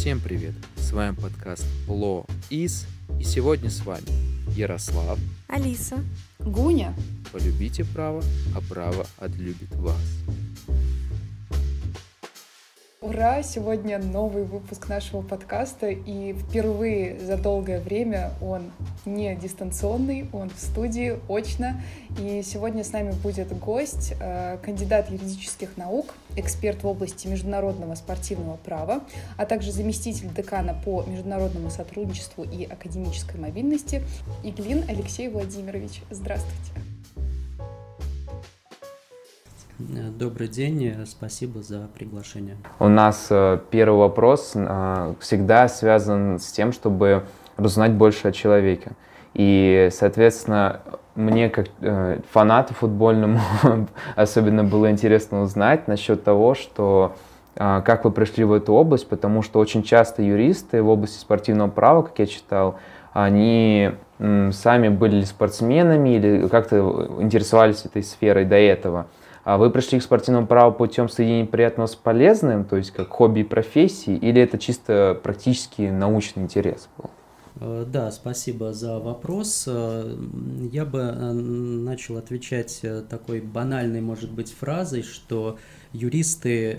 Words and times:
Всем 0.00 0.18
привет! 0.18 0.54
С 0.76 0.92
вами 0.92 1.14
подкаст 1.14 1.66
Ло 1.86 2.24
Из, 2.48 2.86
и 3.20 3.22
сегодня 3.22 3.68
с 3.68 3.84
вами 3.84 4.06
Ярослав, 4.56 5.18
Алиса, 5.46 5.98
Гуня. 6.38 6.94
Полюбите 7.30 7.84
право, 7.84 8.24
а 8.56 8.62
право 8.62 9.06
отлюбит 9.18 9.70
вас. 9.76 10.00
Ура! 13.02 13.42
Сегодня 13.42 13.98
новый 13.98 14.44
выпуск 14.44 14.90
нашего 14.90 15.22
подкаста, 15.22 15.88
и 15.88 16.34
впервые 16.34 17.18
за 17.18 17.38
долгое 17.38 17.80
время 17.80 18.32
он 18.42 18.72
не 19.06 19.34
дистанционный, 19.36 20.28
он 20.34 20.50
в 20.50 20.58
студии, 20.58 21.18
очно. 21.26 21.80
И 22.20 22.42
сегодня 22.42 22.84
с 22.84 22.92
нами 22.92 23.12
будет 23.12 23.58
гость, 23.58 24.12
э, 24.20 24.58
кандидат 24.62 25.10
юридических 25.10 25.78
наук, 25.78 26.14
эксперт 26.36 26.82
в 26.82 26.86
области 26.88 27.26
международного 27.26 27.94
спортивного 27.94 28.58
права, 28.58 29.00
а 29.38 29.46
также 29.46 29.72
заместитель 29.72 30.28
декана 30.34 30.74
по 30.84 31.02
международному 31.04 31.70
сотрудничеству 31.70 32.44
и 32.44 32.64
академической 32.64 33.38
мобильности 33.38 34.02
Иглин 34.44 34.84
Алексей 34.90 35.30
Владимирович. 35.30 36.02
Здравствуйте! 36.10 36.89
Добрый 39.88 40.48
день, 40.48 40.94
спасибо 41.06 41.62
за 41.62 41.88
приглашение. 41.96 42.58
У 42.78 42.88
нас 42.88 43.28
э, 43.30 43.58
первый 43.70 44.00
вопрос 44.00 44.52
э, 44.54 45.14
всегда 45.20 45.68
связан 45.68 46.38
с 46.38 46.52
тем, 46.52 46.72
чтобы 46.72 47.24
узнать 47.56 47.92
больше 47.92 48.28
о 48.28 48.32
человеке. 48.32 48.92
И, 49.32 49.88
соответственно, 49.90 50.80
мне 51.14 51.48
как 51.48 51.68
э, 51.80 52.20
фанату 52.30 52.74
футбольному 52.74 53.40
особенно 54.16 54.64
было 54.64 54.90
интересно 54.90 55.40
узнать 55.40 55.88
насчет 55.88 56.24
того, 56.24 56.54
что 56.54 57.16
как 57.54 58.04
вы 58.04 58.10
пришли 58.10 58.44
в 58.44 58.52
эту 58.52 58.72
область, 58.74 59.08
потому 59.08 59.42
что 59.42 59.58
очень 59.58 59.82
часто 59.82 60.22
юристы 60.22 60.82
в 60.82 60.88
области 60.88 61.18
спортивного 61.18 61.68
права, 61.68 62.02
как 62.02 62.18
я 62.18 62.26
читал, 62.26 62.76
они 63.12 63.90
сами 64.18 64.88
были 64.88 65.24
спортсменами 65.24 66.10
или 66.10 66.48
как-то 66.48 67.08
интересовались 67.20 67.84
этой 67.84 68.02
сферой 68.02 68.44
до 68.44 68.56
этого. 68.56 69.06
А 69.50 69.58
вы 69.58 69.70
пришли 69.70 69.98
к 69.98 70.02
спортивному 70.04 70.46
праву 70.46 70.72
путем 70.72 71.08
соединения 71.08 71.44
приятного 71.44 71.88
с 71.88 71.96
полезным, 71.96 72.64
то 72.64 72.76
есть 72.76 72.92
как 72.92 73.08
хобби 73.08 73.40
и 73.40 73.42
профессии, 73.42 74.14
или 74.14 74.40
это 74.40 74.58
чисто 74.58 75.18
практически 75.20 75.82
научный 75.90 76.44
интерес 76.44 76.88
был? 76.96 77.10
Э, 77.56 77.84
да, 77.84 78.12
спасибо 78.12 78.72
за 78.72 79.00
вопрос. 79.00 79.64
Э, 79.66 80.16
я 80.70 80.84
бы 80.84 81.00
э, 81.00 81.32
начал 81.32 82.16
отвечать 82.16 82.80
такой 83.08 83.40
банальной, 83.40 84.00
может 84.00 84.30
быть, 84.30 84.52
фразой, 84.52 85.02
что 85.02 85.58
юристы 85.92 86.78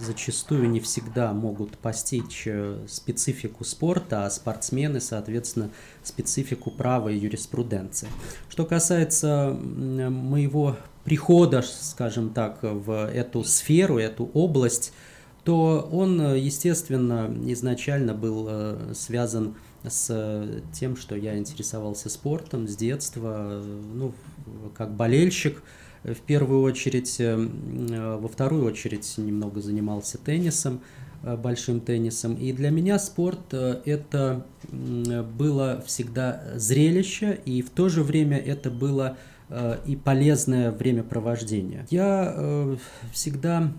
зачастую 0.00 0.68
не 0.68 0.80
всегда 0.80 1.32
могут 1.32 1.78
постичь 1.78 2.48
специфику 2.88 3.62
спорта, 3.62 4.26
а 4.26 4.30
спортсмены, 4.30 5.00
соответственно, 5.00 5.70
специфику 6.02 6.72
права 6.72 7.10
и 7.10 7.16
юриспруденции. 7.16 8.08
Что 8.48 8.66
касается 8.66 9.56
моего 9.62 10.76
прихода, 11.04 11.62
скажем 11.62 12.30
так, 12.30 12.58
в 12.62 13.08
эту 13.08 13.44
сферу, 13.44 13.98
эту 13.98 14.30
область, 14.34 14.92
то 15.44 15.88
он, 15.90 16.34
естественно, 16.36 17.34
изначально 17.46 18.14
был 18.14 18.46
э, 18.48 18.92
связан 18.94 19.54
с 19.82 20.62
тем, 20.72 20.96
что 20.96 21.16
я 21.16 21.38
интересовался 21.38 22.10
спортом 22.10 22.68
с 22.68 22.76
детства, 22.76 23.62
ну, 23.94 24.12
как 24.76 24.94
болельщик 24.94 25.62
в 26.04 26.20
первую 26.26 26.62
очередь, 26.62 27.16
э, 27.18 27.36
во 27.36 28.28
вторую 28.28 28.66
очередь 28.66 29.14
немного 29.16 29.62
занимался 29.62 30.18
теннисом, 30.18 30.82
э, 31.22 31.36
большим 31.36 31.80
теннисом. 31.80 32.34
И 32.34 32.52
для 32.52 32.68
меня 32.68 32.98
спорт 32.98 33.52
это 33.52 34.44
было 34.70 35.82
всегда 35.86 36.42
зрелище, 36.56 37.40
и 37.46 37.62
в 37.62 37.70
то 37.70 37.88
же 37.88 38.02
время 38.02 38.36
это 38.36 38.70
было 38.70 39.16
и 39.86 39.96
полезное 39.96 40.70
времяпровождение. 40.70 41.86
Я 41.90 42.32
э, 42.36 42.76
всегда 43.12 43.72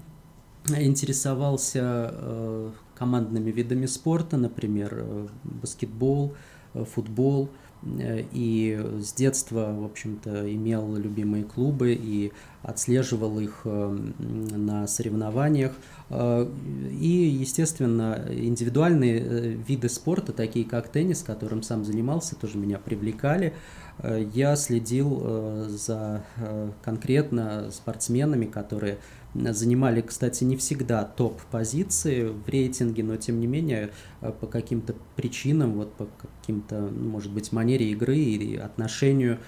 интересовался 0.67 2.09
э, 2.11 2.71
командными 2.95 3.51
видами 3.51 3.85
спорта, 3.85 4.37
например, 4.37 5.29
баскетбол, 5.43 6.33
футбол, 6.73 7.49
и 7.83 8.79
с 8.99 9.11
детства, 9.13 9.75
в 9.75 9.85
общем-то, 9.85 10.53
имел 10.53 10.95
любимые 10.95 11.43
клубы 11.43 11.97
и 11.99 12.31
отслеживал 12.61 13.39
их 13.39 13.61
на 13.65 14.85
соревнованиях. 14.85 15.71
И, 16.11 17.37
естественно, 17.41 18.23
индивидуальные 18.29 19.55
виды 19.67 19.89
спорта, 19.89 20.31
такие 20.31 20.63
как 20.63 20.89
теннис, 20.89 21.23
которым 21.23 21.63
сам 21.63 21.83
занимался, 21.83 22.35
тоже 22.35 22.59
меня 22.59 22.77
привлекали. 22.77 23.53
Э, 24.01 24.25
я 24.33 24.55
следил 24.55 25.21
э, 25.23 25.65
за 25.69 26.23
э, 26.37 26.71
конкретно 26.83 27.69
спортсменами, 27.71 28.45
которые 28.45 28.97
занимали, 29.33 30.01
кстати, 30.01 30.43
не 30.43 30.57
всегда 30.57 31.05
топ-позиции 31.05 32.25
в 32.25 32.49
рейтинге, 32.49 33.01
но 33.01 33.15
тем 33.15 33.39
не 33.39 33.47
менее 33.47 33.91
по 34.19 34.45
каким-то 34.45 34.93
причинам, 35.15 35.75
вот 35.75 35.93
по 35.93 36.09
каким-то, 36.41 36.81
ну, 36.81 37.09
может 37.11 37.31
быть, 37.31 37.53
манере 37.53 37.91
игры 37.91 38.17
или 38.17 38.57
отношению 38.57 39.39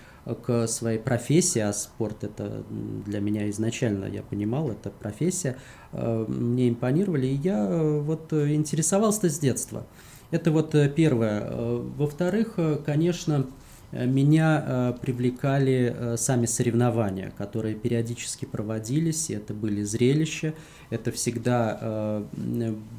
к 0.46 0.68
своей 0.68 1.00
профессии, 1.00 1.60
а 1.60 1.74
спорт 1.74 2.24
это 2.24 2.64
для 3.06 3.20
меня 3.20 3.50
изначально, 3.50 4.06
я 4.06 4.22
понимал, 4.22 4.72
это 4.72 4.90
профессия, 4.90 5.58
мне 5.92 6.70
импонировали, 6.70 7.28
и 7.28 7.36
я 7.36 7.68
вот 7.68 8.32
интересовался 8.32 9.30
с 9.30 9.38
детства. 9.38 9.86
Это 10.32 10.52
вот 10.52 10.74
первое. 10.96 11.52
Во-вторых, 11.98 12.58
конечно, 12.86 13.48
меня 13.94 14.64
э, 14.66 14.94
привлекали 15.00 15.96
э, 15.96 16.18
сами 16.18 16.46
соревнования, 16.46 17.32
которые 17.38 17.76
периодически 17.76 18.46
проводились, 18.46 19.30
и 19.30 19.34
это 19.34 19.54
были 19.54 19.84
зрелища, 19.84 20.54
это 20.90 21.12
всегда 21.12 22.24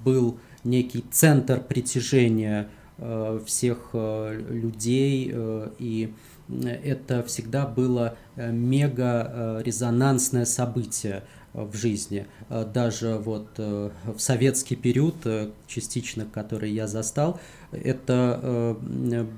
был 0.05 0.39
некий 0.65 1.05
центр 1.11 1.61
притяжения 1.61 2.69
всех 3.47 3.91
людей, 3.93 5.33
и 5.79 6.13
это 6.49 7.23
всегда 7.23 7.67
было 7.67 8.17
мега 8.37 9.61
резонансное 9.65 10.45
событие 10.45 11.23
в 11.53 11.77
жизни. 11.77 12.27
Даже 12.49 13.17
вот 13.17 13.59
в 13.59 14.19
советский 14.19 14.75
период, 14.75 15.15
частично 15.69 16.25
который 16.25 16.73
я 16.73 16.89
застал, 16.89 17.39
это 17.71 18.77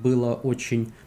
было 0.03 0.35
очень 0.35 0.89
Э, 0.89 1.06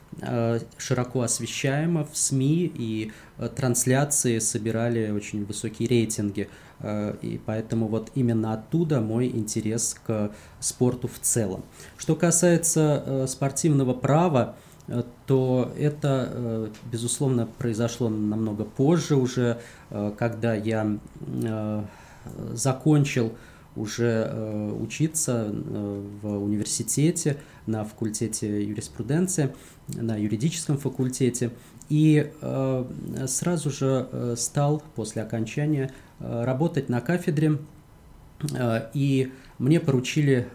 широко 0.78 1.22
освещаемо 1.22 2.06
в 2.12 2.18
СМИ, 2.18 2.72
и 2.76 3.12
э, 3.38 3.50
трансляции 3.50 4.40
собирали 4.40 5.12
очень 5.12 5.46
высокие 5.46 5.88
рейтинги. 5.88 6.50
Э, 6.80 7.16
и 7.22 7.40
поэтому 7.46 7.88
вот 7.88 8.12
именно 8.16 8.54
оттуда 8.54 9.02
мой 9.02 9.28
интерес 9.28 9.96
к 10.06 10.32
спорту 10.60 11.08
в 11.08 11.20
целом. 11.20 11.64
Что 11.98 12.16
касается 12.16 13.26
спортивного 13.28 13.94
права, 13.94 14.56
то 15.28 15.72
это, 15.78 16.72
безусловно, 16.92 17.46
произошло 17.46 18.10
намного 18.10 18.66
позже 18.66 19.16
уже, 19.16 19.62
когда 20.18 20.56
я 20.56 20.98
закончил 22.54 23.34
уже 23.80 24.72
учиться 24.80 25.54
в 26.22 26.44
университете 26.44 27.38
на 27.66 27.84
факультете 27.84 28.64
юриспруденции 28.64 29.54
на 29.96 30.16
юридическом 30.16 30.78
факультете 30.78 31.52
и 31.90 32.32
э, 32.42 32.86
сразу 33.28 33.72
же 33.72 34.08
э, 34.12 34.36
стал 34.38 34.84
после 34.96 35.24
окончания 35.24 35.92
э, 36.20 36.44
работать 36.44 36.90
на 36.90 37.02
кафедре, 37.02 37.58
и 38.94 39.34
мне 39.58 39.82
поручили 39.82 40.48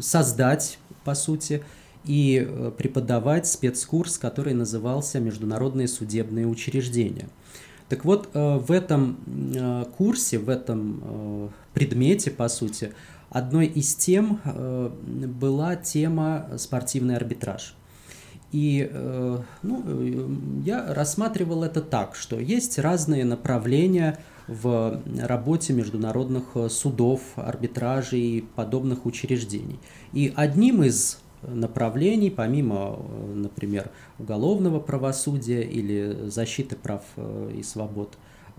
создать, 0.00 0.78
по 1.04 1.14
сути, 1.14 1.62
и 2.06 2.72
преподавать 2.78 3.46
спецкурс, 3.46 4.16
который 4.16 4.54
назывался 4.54 5.20
«Международные 5.20 5.88
судебные 5.88 6.46
учреждения». 6.46 7.28
Так 7.90 8.06
вот, 8.06 8.30
в 8.32 8.72
этом 8.72 9.84
курсе, 9.98 10.38
в 10.38 10.48
этом 10.48 11.52
предмете, 11.74 12.30
по 12.30 12.48
сути, 12.48 12.94
одной 13.28 13.66
из 13.66 13.94
тем 13.94 14.40
была 14.44 15.76
тема 15.76 16.48
спортивный 16.56 17.16
арбитраж– 17.16 17.74
и 18.54 18.88
э, 18.88 19.38
ну, 19.64 19.82
э, 19.84 20.28
я 20.64 20.94
рассматривал 20.94 21.64
это 21.64 21.80
так, 21.80 22.14
что 22.14 22.38
есть 22.38 22.78
разные 22.78 23.24
направления 23.24 24.20
в 24.46 25.02
работе 25.20 25.72
международных 25.72 26.44
э, 26.54 26.68
судов, 26.68 27.20
арбитражей 27.34 28.20
и 28.20 28.40
подобных 28.42 29.06
учреждений. 29.06 29.80
И 30.12 30.32
одним 30.36 30.84
из 30.84 31.18
направлений, 31.42 32.30
помимо, 32.30 33.00
например, 33.34 33.90
уголовного 34.20 34.78
правосудия 34.78 35.62
или 35.62 36.28
защиты 36.28 36.76
прав 36.76 37.02
и 37.52 37.60
свобод 37.64 38.16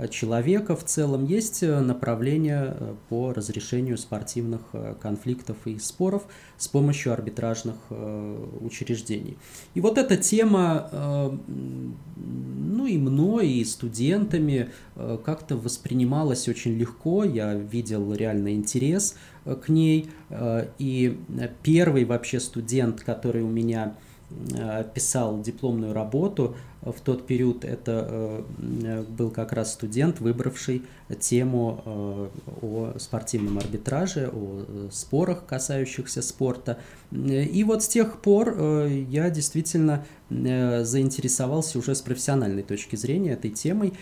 человека 0.10 0.76
в 0.76 0.84
целом, 0.84 1.26
есть 1.26 1.62
направление 1.62 2.76
по 3.10 3.34
разрешению 3.34 3.98
спортивных 3.98 4.62
конфликтов 5.02 5.58
и 5.66 5.80
споров 5.80 6.24
с 6.58 6.68
помощью 6.68 7.14
арбитражных 7.14 7.76
учреждений. 8.62 9.38
И 9.74 9.82
вот 9.82 9.98
эта 9.98 10.18
тема, 10.18 10.90
ну 11.48 12.86
и 12.86 12.98
мной, 12.98 13.50
и 13.50 13.64
студентами 13.64 14.70
как-то 15.24 15.56
воспринималась 15.56 16.48
очень 16.50 16.74
легко, 16.74 17.24
я 17.24 17.54
видел 17.54 18.14
реально 18.14 18.54
интерес 18.54 19.16
к 19.46 19.70
ней, 19.70 20.10
и 20.78 21.20
первый 21.64 22.04
вообще 22.06 22.40
студент, 22.40 23.02
который 23.02 23.44
у 23.44 23.50
меня 23.50 23.96
писал 24.94 25.42
дипломную 25.42 25.94
работу 25.94 26.56
в 26.86 27.02
тот 27.02 27.26
период, 27.26 27.66
это 27.66 28.46
э, 28.60 29.04
был 29.10 29.32
как 29.32 29.54
раз 29.54 29.74
студент, 29.74 30.20
выбравший 30.20 30.84
тему 31.20 31.82
э, 31.86 32.30
о 32.62 32.94
спортивном 33.00 33.58
арбитраже, 33.58 34.30
о 34.32 34.66
э, 34.68 34.90
спорах, 34.92 35.46
касающихся 35.46 36.22
спорта. 36.22 36.78
И 37.12 37.64
вот 37.64 37.84
с 37.84 37.88
тех 37.88 38.20
пор 38.22 38.60
я 38.88 39.30
действительно 39.30 40.06
заинтересовался 40.30 41.78
уже 41.78 41.96
с 41.96 42.02
профессиональной 42.02 42.64
точки 42.64 42.96
зрения 42.96 43.34
этой 43.34 43.52
темой. 43.52 43.94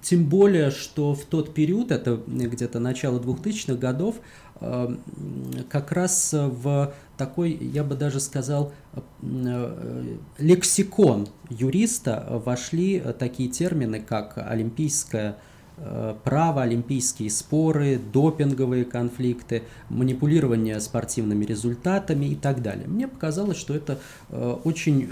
Тем 0.00 0.28
более, 0.28 0.70
что 0.70 1.14
в 1.14 1.24
тот 1.24 1.54
период, 1.54 1.90
это 1.90 2.22
где-то 2.26 2.78
начало 2.78 3.18
2000-х 3.18 3.74
годов, 3.74 4.16
как 4.60 5.92
раз 5.92 6.32
в 6.32 6.94
такой, 7.18 7.52
я 7.52 7.84
бы 7.84 7.96
даже 7.96 8.20
сказал, 8.20 8.72
э, 8.94 10.16
лексикон 10.38 11.28
юриста 11.50 12.40
вошли 12.44 13.02
такие 13.18 13.50
термины, 13.50 14.00
как 14.00 14.38
олимпийское 14.38 15.36
э, 15.76 16.14
право, 16.24 16.62
олимпийские 16.62 17.28
споры, 17.30 18.00
допинговые 18.12 18.84
конфликты, 18.84 19.64
манипулирование 19.90 20.80
спортивными 20.80 21.44
результатами 21.44 22.26
и 22.26 22.36
так 22.36 22.62
далее. 22.62 22.86
Мне 22.86 23.08
показалось, 23.08 23.58
что 23.58 23.74
это 23.74 23.98
э, 24.30 24.56
очень 24.64 25.10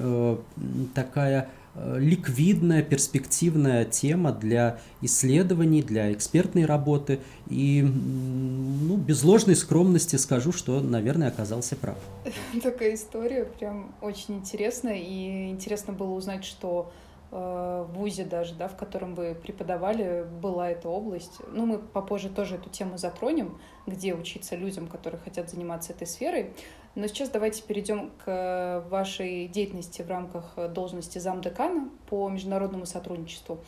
такая 0.95 1.51
Э, 1.66 1.66
ликвидная, 1.97 2.83
перспективная 2.83 3.85
тема 3.85 4.33
для 4.33 4.79
исследований, 5.03 5.83
для 5.83 6.13
экспертной 6.13 6.65
работы. 6.65 7.21
И 7.49 7.83
ну, 7.83 8.97
без 8.97 9.23
ложной 9.25 9.57
скромности 9.57 10.17
скажу, 10.17 10.53
что, 10.53 10.81
наверное, 10.81 11.29
оказался 11.29 11.77
прав. 11.77 11.99
Такая 12.63 12.95
история 12.95 13.45
прям 13.45 13.95
очень 14.01 14.37
интересная. 14.37 14.99
И 14.99 15.51
интересно 15.51 15.93
было 15.93 16.13
узнать, 16.13 16.45
что 16.45 16.93
Э, 17.33 17.85
в 17.89 17.95
ВУЗе 17.95 18.25
даже, 18.25 18.55
да, 18.55 18.69
в 18.69 18.77
котором 18.77 19.15
вы 19.15 19.35
преподавали, 19.35 20.25
была 20.41 20.71
эта 20.71 20.89
область. 20.89 21.41
Ну, 21.53 21.67
мы 21.67 21.79
попозже 21.79 22.29
тоже 22.29 22.55
эту 22.55 22.71
тему 22.71 22.99
затронем, 22.99 23.59
где 23.87 24.15
учиться 24.15 24.55
людям, 24.57 24.87
которые 24.87 25.21
хотят 25.21 25.51
заниматься 25.51 25.93
этой 25.93 26.07
сферой. 26.07 26.53
Но 26.97 27.07
сейчас 27.09 27.29
давайте 27.29 27.63
перейдем 27.63 28.11
к 28.25 28.85
вашей 28.89 29.49
деятельности 29.49 30.01
в 30.01 30.09
рамках 30.09 30.57
должности 30.73 31.19
замдекана 31.19 31.91
по 32.09 32.27
международному 32.31 32.87
сотрудничеству. 32.87 33.61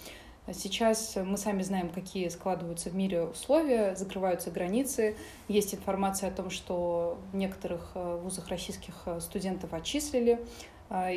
Сейчас 0.51 1.15
мы 1.23 1.37
сами 1.37 1.61
знаем, 1.63 1.91
какие 1.91 2.27
складываются 2.29 2.89
в 2.89 2.95
мире 2.95 3.25
условия, 3.25 3.95
закрываются 3.97 4.51
границы. 4.51 5.15
Есть 5.47 5.75
информация 5.75 6.31
о 6.31 6.33
том, 6.33 6.49
что 6.49 7.19
в 7.33 7.37
некоторых 7.37 7.91
э, 7.95 8.17
вузах 8.23 8.49
российских 8.49 8.95
э, 9.05 9.21
студентов 9.21 9.75
отчислили 9.75 10.41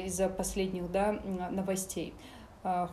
из-за 0.04 0.28
последних 0.28 0.92
да, 0.92 1.14
новостей. 1.50 2.14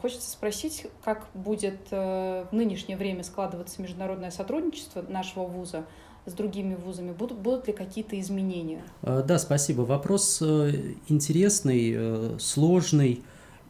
Хочется 0.00 0.30
спросить, 0.30 0.86
как 1.04 1.26
будет 1.34 1.88
э, 1.90 2.46
в 2.48 2.54
нынешнее 2.54 2.96
время 2.96 3.24
складываться 3.24 3.82
международное 3.82 4.30
сотрудничество 4.30 5.02
нашего 5.02 5.44
вуза 5.44 5.86
с 6.28 6.32
другими 6.32 6.74
вузами? 6.74 7.12
Будут, 7.12 7.38
будут 7.38 7.66
ли 7.66 7.72
какие-то 7.72 8.18
изменения? 8.20 8.82
А, 9.02 9.22
да, 9.22 9.38
спасибо. 9.38 9.82
Вопрос 9.82 10.38
э, 10.40 10.94
интересный, 11.08 11.94
э, 11.96 12.36
сложный. 12.38 13.22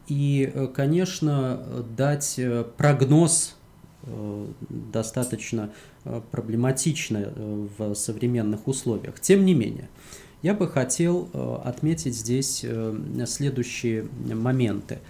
И, 0.07 0.51
конечно, 0.75 1.85
дать 1.95 2.41
прогноз 2.79 3.57
достаточно 4.71 5.71
проблематично 6.31 7.31
в 7.77 7.93
современных 7.93 8.67
условиях. 8.69 9.21
Тем 9.21 9.45
не 9.45 9.53
менее, 9.53 9.91
я 10.41 10.55
бы 10.55 10.67
хотел 10.67 11.29
отметить 11.63 12.15
здесь 12.15 12.65
следующие 13.27 14.09
моменты. 14.33 15.01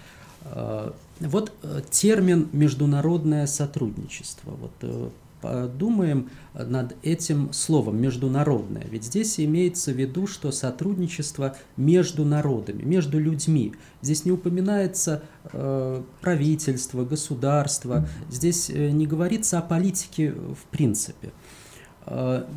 Э, 0.45 0.91
вот 1.19 1.51
э, 1.63 1.81
термин 1.89 2.49
международное 2.53 3.45
сотрудничество. 3.45 4.51
Вот 4.51 4.71
э, 4.81 5.09
подумаем 5.41 6.29
над 6.53 6.95
этим 7.03 7.53
словом 7.53 8.01
международное. 8.01 8.85
Ведь 8.89 9.05
здесь 9.05 9.39
имеется 9.39 9.91
в 9.91 9.95
виду, 9.95 10.27
что 10.27 10.51
сотрудничество 10.51 11.55
между 11.77 12.25
народами, 12.25 12.83
между 12.83 13.19
людьми. 13.19 13.73
Здесь 14.01 14.25
не 14.25 14.31
упоминается 14.31 15.23
э, 15.51 16.03
правительство, 16.21 17.05
государство. 17.05 18.07
Здесь 18.29 18.69
не 18.69 19.07
говорится 19.07 19.59
о 19.59 19.61
политике 19.61 20.31
в 20.31 20.65
принципе. 20.71 21.31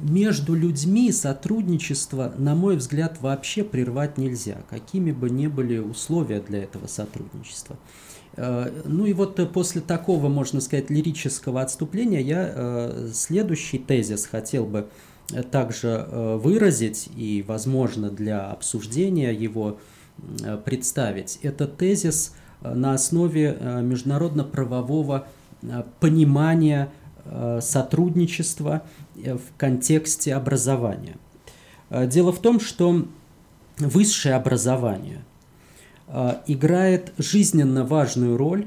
между 0.02 0.55
людьми 0.55 1.12
сотрудничество, 1.12 2.32
на 2.38 2.55
мой 2.55 2.76
взгляд, 2.76 3.20
вообще 3.20 3.64
прервать 3.64 4.17
нельзя, 4.19 4.58
какими 4.70 5.12
бы 5.12 5.29
ни 5.31 5.46
были 5.46 5.79
условия 5.79 6.40
для 6.40 6.62
этого 6.62 6.87
сотрудничества. 6.87 7.76
Э, 7.76 8.11
ну 8.37 9.05
и 9.05 9.12
вот 9.12 9.52
после 9.52 9.81
такого, 9.81 10.29
можно 10.29 10.61
сказать, 10.61 10.88
лирического 10.90 11.61
отступления 11.61 12.20
я 12.20 12.52
э, 12.55 13.11
следующий 13.12 13.79
тезис 13.79 14.26
хотел 14.26 14.64
бы 14.64 14.88
также 15.50 16.06
э, 16.08 16.37
выразить 16.37 17.11
и, 17.14 17.44
возможно, 17.46 18.11
для 18.11 18.50
обсуждения 18.50 19.32
его 19.32 19.79
представить. 20.64 21.38
Это 21.43 21.67
тезис 21.67 22.34
на 22.61 22.93
основе 22.93 23.58
международно-правового 23.82 25.26
понимания 26.00 26.93
сотрудничества 27.61 28.82
в 29.14 29.40
контексте 29.56 30.34
образования. 30.34 31.17
Дело 31.90 32.31
в 32.31 32.40
том, 32.40 32.61
что 32.61 33.06
высшее 33.79 34.34
образование– 34.34 35.25
играет 36.46 37.12
жизненно 37.16 37.84
важную 37.84 38.36
роль 38.36 38.66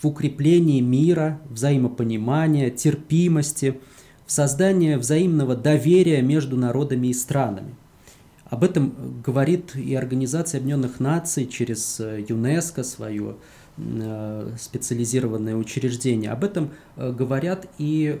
в 0.00 0.06
укреплении 0.06 0.80
мира, 0.80 1.40
взаимопонимания, 1.48 2.70
терпимости, 2.70 3.78
в 4.26 4.32
создании 4.32 4.96
взаимного 4.96 5.54
доверия 5.54 6.22
между 6.22 6.56
народами 6.56 7.08
и 7.08 7.14
странами. 7.14 7.74
Об 8.52 8.64
этом 8.64 9.22
говорит 9.24 9.74
и 9.74 9.94
Организация 9.94 10.58
Объединенных 10.58 11.00
Наций 11.00 11.46
через 11.46 11.98
э, 12.00 12.22
ЮНЕСКО, 12.28 12.84
свое 12.84 13.36
э, 13.78 14.52
специализированное 14.58 15.56
учреждение. 15.56 16.30
Об 16.30 16.44
этом 16.44 16.70
э, 16.96 17.12
говорят 17.12 17.66
и 17.78 18.18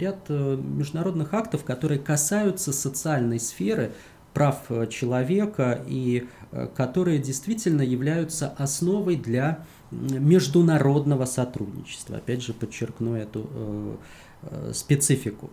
ряд 0.00 0.30
международных 0.30 1.34
актов, 1.34 1.62
которые 1.62 2.00
касаются 2.00 2.72
социальной 2.72 3.38
сферы, 3.38 3.92
прав 4.34 4.70
человека 4.90 5.80
и 5.86 6.26
Э, 6.54 6.68
которые 6.68 7.18
действительно 7.18 7.82
являются 7.82 8.54
основой 8.58 9.16
для 9.16 9.64
международного 9.90 11.24
сотрудничества. 11.24 12.18
Опять 12.18 12.42
же, 12.42 12.52
подчеркну 12.52 13.16
эту 13.16 13.50
э, 13.52 13.96
э, 14.42 14.72
специфику. 14.72 15.50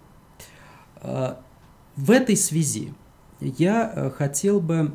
В 1.02 2.12
этой 2.12 2.38
связи 2.38 2.94
я 3.40 4.14
хотел 4.16 4.60
бы 4.62 4.92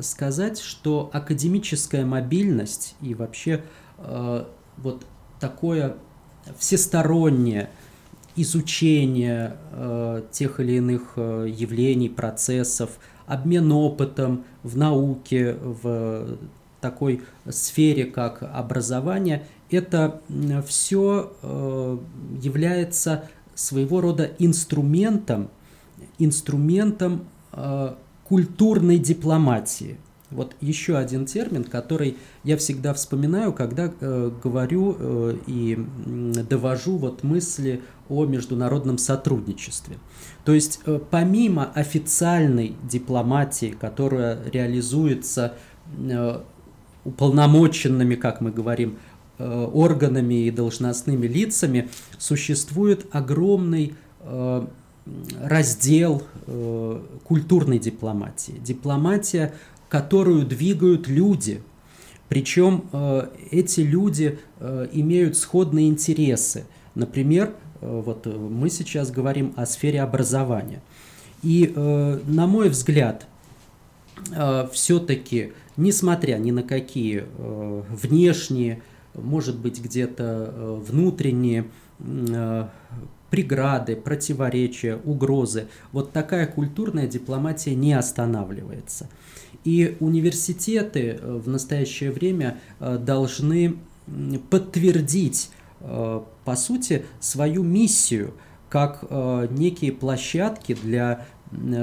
сказать, 0.00 0.58
что 0.58 1.08
академическая 1.12 2.04
мобильность 2.04 2.96
и 3.00 3.14
вообще 3.14 3.62
вот 4.78 5.06
такое 5.38 5.94
всестороннее 6.58 7.70
изучение 8.36 9.56
тех 10.30 10.60
или 10.60 10.72
иных 10.74 11.14
явлений, 11.16 12.08
процессов, 12.08 12.98
обмен 13.26 13.72
опытом 13.72 14.44
в 14.62 14.76
науке, 14.76 15.54
в 15.54 16.38
такой 16.80 17.22
сфере, 17.48 18.04
как 18.04 18.42
образование, 18.42 19.44
это 19.70 20.20
все 20.66 21.32
э, 21.42 21.98
является 22.40 23.28
своего 23.54 24.00
рода 24.00 24.30
инструментом, 24.38 25.48
инструментом 26.18 27.26
э, 27.52 27.94
культурной 28.24 28.98
дипломатии. 28.98 29.96
Вот 30.30 30.56
еще 30.60 30.96
один 30.96 31.24
термин, 31.24 31.62
который 31.62 32.16
я 32.42 32.56
всегда 32.56 32.92
вспоминаю, 32.94 33.52
когда 33.52 33.92
э, 34.00 34.30
говорю 34.42 34.96
э, 34.98 35.36
и 35.46 35.78
довожу 36.04 36.96
вот 36.96 37.22
мысли 37.22 37.80
о 38.08 38.24
международном 38.24 38.98
сотрудничестве. 38.98 39.98
То 40.44 40.52
есть 40.52 40.80
э, 40.84 40.98
помимо 41.10 41.66
официальной 41.66 42.74
дипломатии, 42.82 43.76
которая 43.78 44.40
реализуется 44.50 45.54
э, 45.96 46.40
уполномоченными, 47.04 48.16
как 48.16 48.40
мы 48.40 48.50
говорим, 48.50 48.98
органами 49.38 50.46
и 50.46 50.50
должностными 50.50 51.26
лицами 51.26 51.90
существует 52.16 53.06
огромный 53.12 53.94
раздел 55.42 56.22
культурной 57.22 57.78
дипломатии. 57.78 58.54
Дипломатия, 58.64 59.52
которую 59.88 60.44
двигают 60.44 61.08
люди. 61.08 61.62
Причем 62.28 62.84
эти 63.52 63.80
люди 63.80 64.38
имеют 64.60 65.36
сходные 65.36 65.88
интересы. 65.88 66.64
Например, 66.94 67.54
вот 67.80 68.26
мы 68.26 68.68
сейчас 68.68 69.12
говорим 69.12 69.54
о 69.56 69.64
сфере 69.64 70.02
образования. 70.02 70.82
И, 71.44 71.72
на 71.76 72.48
мой 72.48 72.68
взгляд, 72.68 73.28
все-таки 74.72 75.52
несмотря 75.76 76.36
ни 76.36 76.50
на 76.50 76.62
какие 76.62 77.24
э, 77.26 77.82
внешние, 77.90 78.82
может 79.14 79.58
быть, 79.58 79.80
где-то 79.80 80.52
э, 80.52 80.80
внутренние 80.86 81.66
э, 81.98 82.66
преграды, 83.30 83.96
противоречия, 83.96 84.96
угрозы, 85.04 85.68
вот 85.92 86.12
такая 86.12 86.46
культурная 86.46 87.06
дипломатия 87.06 87.74
не 87.74 87.92
останавливается. 87.92 89.08
И 89.64 89.96
университеты 90.00 91.18
в 91.22 91.48
настоящее 91.48 92.10
время 92.10 92.58
должны 92.80 93.76
подтвердить, 94.50 95.50
по 95.80 96.56
сути, 96.56 97.04
свою 97.20 97.62
миссию 97.62 98.34
как 98.68 99.04
некие 99.50 99.92
площадки 99.92 100.74
для 100.74 101.26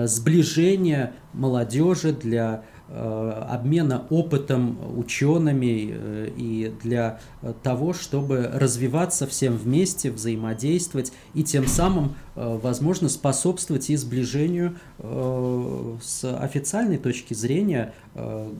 сближения 0.05 1.13
молодежи, 1.33 2.13
для 2.13 2.63
Э, 2.72 2.72
обмена 2.93 4.05
опытом 4.09 4.77
учеными 4.97 5.89
э, 5.91 6.29
и 6.37 6.71
для 6.83 7.19
того, 7.63 7.93
чтобы 7.93 8.49
развиваться 8.53 9.25
всем 9.25 9.57
вместе, 9.57 10.11
взаимодействовать 10.11 11.11
и 11.33 11.43
тем 11.43 11.65
самым, 11.65 12.15
э, 12.35 12.59
возможно, 12.61 13.09
способствовать 13.09 13.89
и 13.89 13.95
сближению 13.95 14.77
с 14.99 16.23
официальной 16.23 16.97
точки 16.97 17.33
зрения 17.33 17.93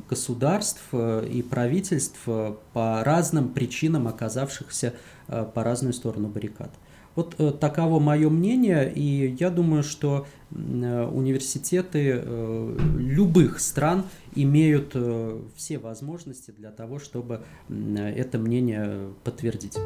государств 0.10 0.82
и 0.94 1.46
правительств 1.48 2.20
по 2.26 3.04
разным 3.04 3.50
причинам 3.50 4.08
оказавшихся 4.08 4.94
по 5.28 5.64
разную 5.64 5.94
сторону 5.94 6.28
баррикад. 6.28 6.72
Вот 7.16 7.36
э, 7.38 7.52
таково 7.52 8.00
мое 8.00 8.30
мнение, 8.30 8.92
и 8.92 9.36
я 9.40 9.50
думаю, 9.52 9.84
что 9.84 10.26
э, 10.52 11.06
университеты 11.06 12.22
э, 12.24 12.78
любых 12.98 13.60
стран 13.60 14.06
имеют 14.36 14.92
э, 14.96 15.40
все 15.56 15.78
возможности 15.78 16.52
для 16.52 16.72
того, 16.72 17.00
чтобы 17.00 17.44
э, 17.70 17.74
это 17.74 18.38
мнение 18.38 19.14
подтвердить. 19.24 19.78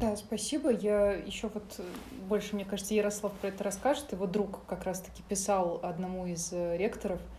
Да, 0.00 0.16
спасибо. 0.16 0.70
Я 0.70 1.12
еще 1.12 1.50
вот 1.52 1.64
э, 1.78 1.82
больше, 2.28 2.54
мне 2.54 2.64
кажется, 2.64 2.94
Ярослав 2.94 3.32
про 3.34 3.48
это 3.48 3.64
расскажет. 3.64 4.12
Его 4.12 4.26
друг 4.26 4.60
как 4.66 4.84
раз-таки 4.84 5.22
писал 5.28 5.80
одному 5.82 6.26
из 6.26 6.52
ректоров– 6.52 7.20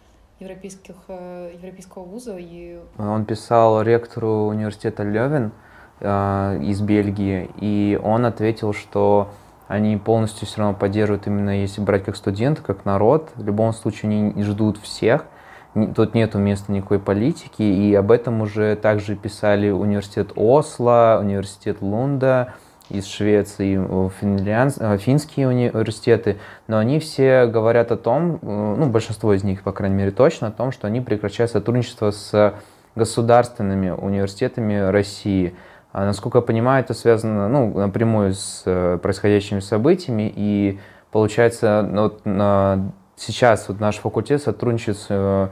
европейских, 0.42 0.96
европейского 1.08 2.04
вуза. 2.04 2.36
И... 2.38 2.80
Он 2.98 3.26
писал 3.26 3.82
ректору 3.84 4.48
университета 4.48 5.04
Левен 5.04 5.52
э, 6.00 6.60
из 6.64 6.82
Бельгии, 6.82 7.50
и 7.60 8.00
он 8.04 8.26
ответил, 8.26 8.74
что 8.74 9.30
они 9.72 9.96
полностью 9.96 10.46
все 10.46 10.60
равно 10.60 10.78
поддерживают 10.78 11.28
именно 11.28 11.62
если 11.62 11.80
брать 11.80 12.04
как 12.04 12.18
студенты, 12.18 12.62
как 12.62 12.84
народ. 12.84 13.30
В 13.36 13.46
любом 13.46 13.72
случае 13.72 14.12
они 14.12 14.44
ждут 14.44 14.78
всех. 14.78 15.26
Тут 15.96 16.14
нету 16.14 16.38
места 16.38 16.74
никакой 16.74 17.00
политики, 17.00 17.62
и 17.62 17.96
об 17.96 18.12
этом 18.12 18.42
уже 18.42 18.76
также 18.76 19.16
писали 19.16 19.70
университет 19.70 20.34
Осло, 20.36 21.20
университет 21.22 21.78
Лунда, 21.80 22.54
из 22.90 23.08
Швеции, 23.08 23.76
финлянд... 24.20 24.76
Э, 24.78 24.98
финские 24.98 25.48
университеты, 25.48 26.40
но 26.68 26.78
они 26.78 27.00
все 27.00 27.46
говорят 27.46 27.94
о 27.94 27.96
том, 27.96 28.40
э, 28.42 28.76
ну, 28.78 28.88
большинство 28.88 29.34
из 29.34 29.46
них, 29.46 29.64
по 29.64 29.72
крайней 29.72 29.96
мере, 29.96 30.12
точно 30.12 30.48
о 30.48 30.52
том, 30.52 30.74
что 30.74 30.88
они 30.88 31.00
прекращают 31.00 31.52
сотрудничество 31.52 32.12
с 32.12 32.54
государственными 32.96 33.92
университетами 33.92 34.92
России. 34.92 35.56
А, 35.94 36.06
насколько 36.06 36.38
я 36.38 36.42
понимаю, 36.42 36.84
это 36.84 36.94
связано 36.94 37.50
ну, 37.50 37.78
напрямую 37.78 38.34
с 38.34 38.64
э, 38.66 38.98
происходящими 39.02 39.60
событиями, 39.60 40.32
и 40.36 40.80
получается, 41.12 41.88
вот, 41.92 42.22
сейчас 43.18 43.68
вот 43.68 43.80
наш 43.80 43.98
факультет 43.98 44.42
сотрудничает 44.42 44.98
с 44.98 45.52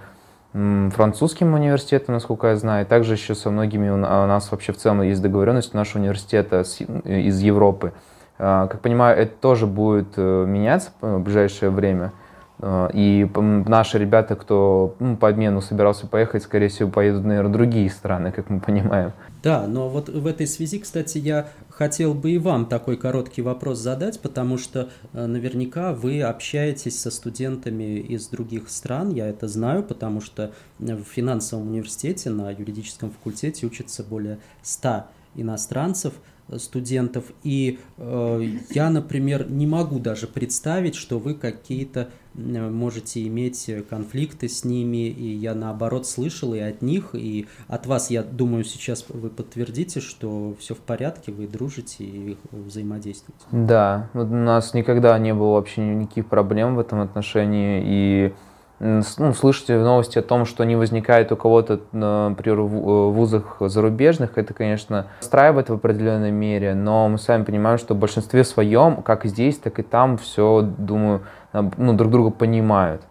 французским 0.51 1.53
университетом, 1.53 2.15
насколько 2.15 2.47
я 2.47 2.55
знаю. 2.55 2.85
Также 2.85 3.13
еще 3.13 3.35
со 3.35 3.51
многими 3.51 3.89
у 3.89 3.97
нас 3.97 4.51
вообще 4.51 4.73
в 4.73 4.77
целом 4.77 5.03
есть 5.03 5.21
договоренность 5.21 5.75
нашего 5.75 6.01
университета 6.01 6.61
из 7.05 7.39
Европы. 7.39 7.93
А, 8.39 8.67
как 8.67 8.81
понимаю, 8.81 9.17
это 9.17 9.33
тоже 9.35 9.67
будет 9.67 10.13
э, 10.15 10.45
меняться 10.47 10.91
в 11.01 11.19
ближайшее 11.19 11.69
время. 11.71 12.13
А, 12.61 12.89
и 12.93 13.25
наши 13.35 13.97
ребята, 13.97 14.35
кто 14.35 14.95
ну, 14.99 15.15
по 15.15 15.29
обмену 15.29 15.61
собирался 15.61 16.07
поехать, 16.07 16.43
скорее 16.43 16.67
всего, 16.67 16.89
поедут, 16.89 17.23
наверное, 17.23 17.49
в 17.49 17.53
другие 17.53 17.89
страны, 17.89 18.31
как 18.31 18.49
мы 18.49 18.59
понимаем. 18.59 19.13
Да, 19.41 19.65
но 19.67 19.87
вот 19.87 20.09
в 20.09 20.27
этой 20.27 20.45
связи, 20.45 20.79
кстати, 20.79 21.17
я 21.17 21.47
хотел 21.69 22.13
бы 22.13 22.31
и 22.31 22.37
вам 22.37 22.65
такой 22.65 22.97
короткий 22.97 23.41
вопрос 23.41 23.79
задать, 23.79 24.19
потому 24.19 24.57
что 24.57 24.89
э, 25.13 25.25
наверняка 25.25 25.93
вы 25.93 26.21
общаетесь 26.21 26.99
со 26.99 27.11
студентами 27.11 27.99
из 27.99 28.27
других 28.27 28.69
стран, 28.69 29.11
я 29.11 29.27
это 29.27 29.47
знаю, 29.47 29.83
потому 29.83 30.19
что 30.19 30.51
в 30.79 31.03
финансовом 31.03 31.69
университете 31.69 32.29
на 32.29 32.51
юридическом 32.51 33.11
факультете 33.11 33.65
учатся 33.65 34.03
более 34.03 34.39
100 34.63 35.05
иностранцев– 35.35 36.13
студентов. 36.57 37.25
И 37.43 37.79
э, 37.97 38.49
я, 38.71 38.89
например, 38.89 39.49
не 39.49 39.67
могу 39.67 39.99
даже 39.99 40.27
представить, 40.27 40.95
что 40.95 41.19
вы 41.19 41.35
какие-то 41.35 42.09
можете 42.35 43.25
иметь 43.27 43.69
конфликты 43.89 44.47
с 44.47 44.63
ними, 44.63 45.07
и 45.07 45.35
я 45.35 45.55
наоборот 45.55 46.07
слышал 46.07 46.53
и 46.53 46.59
от 46.59 46.81
них, 46.81 47.09
и 47.13 47.47
от 47.67 47.85
вас, 47.87 48.09
я 48.11 48.23
думаю, 48.23 48.63
сейчас 48.63 49.05
вы 49.09 49.29
подтвердите, 49.29 49.99
что 49.99 50.55
все 50.59 50.75
в 50.75 50.79
порядке, 50.79 51.31
вы 51.31 51.47
дружите 51.47 52.03
и 52.03 52.37
взаимодействуете. 52.51 53.43
Да, 53.51 54.09
вот 54.13 54.27
у 54.27 54.35
нас 54.35 54.73
никогда 54.73 55.17
не 55.17 55.33
было 55.33 55.53
вообще 55.53 55.81
никаких 55.81 56.27
проблем 56.27 56.75
в 56.75 56.79
этом 56.79 57.01
отношении, 57.01 57.81
и 57.85 58.33
ну, 58.79 59.33
слышите 59.33 59.77
новости 59.77 60.17
о 60.19 60.21
том, 60.21 60.45
что 60.45 60.63
не 60.63 60.75
возникает 60.75 61.31
у 61.31 61.35
кого-то, 61.35 61.81
например, 61.91 62.61
в 62.61 62.75
э, 62.75 63.09
вузах 63.11 63.57
зарубежных, 63.59 64.37
это, 64.37 64.53
конечно, 64.53 65.07
устраивает 65.21 65.69
в 65.69 65.73
определенной 65.73 66.31
мере, 66.31 66.73
но 66.73 67.09
мы 67.09 67.17
сами 67.17 67.43
понимаем, 67.43 67.77
что 67.77 67.93
в 67.93 67.97
большинстве 67.97 68.43
своем, 68.43 69.01
как 69.01 69.25
здесь, 69.25 69.57
так 69.57 69.79
и 69.79 69.83
там, 69.83 70.17
все, 70.17 70.61
думаю, 70.61 71.23
ну, 71.53 71.93
друг 71.93 72.11
друга 72.11 72.29
понимают. 72.31 73.01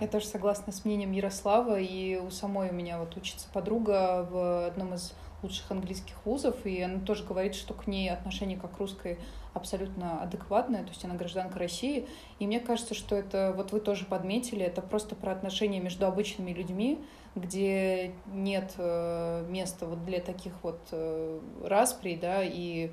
Я 0.00 0.08
тоже 0.08 0.26
согласна 0.26 0.72
с 0.72 0.84
мнением 0.84 1.12
Ярослава, 1.12 1.78
и 1.80 2.18
у 2.18 2.30
самой 2.30 2.70
у 2.70 2.74
меня 2.74 2.98
вот 2.98 3.16
учится 3.16 3.46
подруга 3.52 4.26
в 4.30 4.66
одном 4.66 4.94
из 4.94 5.14
лучших 5.42 5.70
английских 5.70 6.14
вузов, 6.24 6.54
и 6.64 6.82
она 6.82 6.98
тоже 7.00 7.24
говорит, 7.24 7.54
что 7.54 7.72
к 7.72 7.86
ней 7.86 8.10
отношение 8.10 8.58
как 8.58 8.76
к 8.76 8.78
русской 8.78 9.18
абсолютно 9.56 10.22
адекватное, 10.22 10.82
то 10.82 10.90
есть 10.90 11.04
она 11.04 11.14
гражданка 11.14 11.58
России. 11.58 12.06
И 12.38 12.46
мне 12.46 12.60
кажется, 12.60 12.94
что 12.94 13.16
это, 13.16 13.52
вот 13.56 13.72
вы 13.72 13.80
тоже 13.80 14.04
подметили, 14.04 14.64
это 14.64 14.82
просто 14.82 15.14
про 15.14 15.32
отношения 15.32 15.80
между 15.80 16.06
обычными 16.06 16.52
людьми, 16.52 17.02
где 17.34 18.12
нет 18.32 18.74
э, 18.78 19.46
места 19.48 19.86
вот 19.86 20.04
для 20.04 20.20
таких 20.20 20.52
вот 20.62 20.80
э, 20.92 21.40
расприй, 21.64 22.16
да, 22.16 22.42
и 22.44 22.92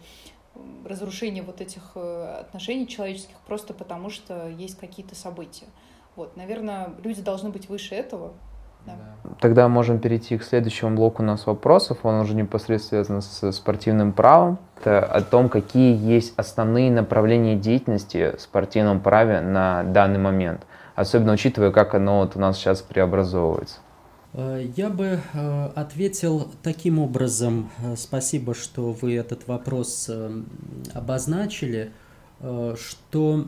разрушения 0.86 1.42
вот 1.42 1.62
этих 1.62 1.92
э, 1.96 2.38
отношений 2.42 2.88
человеческих 2.88 3.38
просто 3.48 3.74
потому, 3.74 4.10
что 4.10 4.48
есть 4.48 4.78
какие-то 4.78 5.16
события. 5.16 5.68
Вот, 6.16 6.38
наверное, 6.38 6.94
люди 7.04 7.22
должны 7.22 7.50
быть 7.50 7.70
выше 7.70 7.96
этого, 7.96 8.34
да. 8.86 8.94
Тогда 9.40 9.68
можем 9.68 10.00
перейти 10.00 10.38
к 10.38 10.44
следующему 10.44 10.96
блоку 10.96 11.24
у 11.24 11.26
нас 11.26 11.46
вопросов. 11.46 12.00
Он 12.04 12.16
уже 12.16 12.36
непосредственно 12.36 13.22
связан 13.22 13.22
с 13.22 13.58
спортивным 13.58 14.12
правом. 14.12 14.58
Это 14.80 15.06
о 15.06 15.22
том, 15.22 15.50
какие 15.50 15.96
есть 15.98 16.34
основные 16.38 16.92
направления 16.92 17.56
деятельности 17.56 18.36
в 18.38 18.42
спортивном 18.42 19.00
праве 19.00 19.42
на 19.42 19.84
данный 19.84 20.20
момент. 20.20 20.66
Особенно 20.96 21.34
учитывая, 21.34 21.72
как 21.72 21.96
оно 21.96 22.20
вот 22.20 22.36
у 22.36 22.40
нас 22.40 22.58
сейчас 22.58 22.82
преобразовывается. 22.82 23.80
Э, 24.34 24.66
я 24.76 24.90
бы 24.90 25.20
э, 25.34 25.66
ответил 25.76 26.52
таким 26.62 27.00
образом. 27.00 27.70
Э, 27.84 27.96
спасибо, 27.96 28.54
что 28.54 28.92
вы 28.92 29.16
этот 29.16 29.48
вопрос 29.48 30.10
обозначили, 30.94 31.92
что 32.40 33.48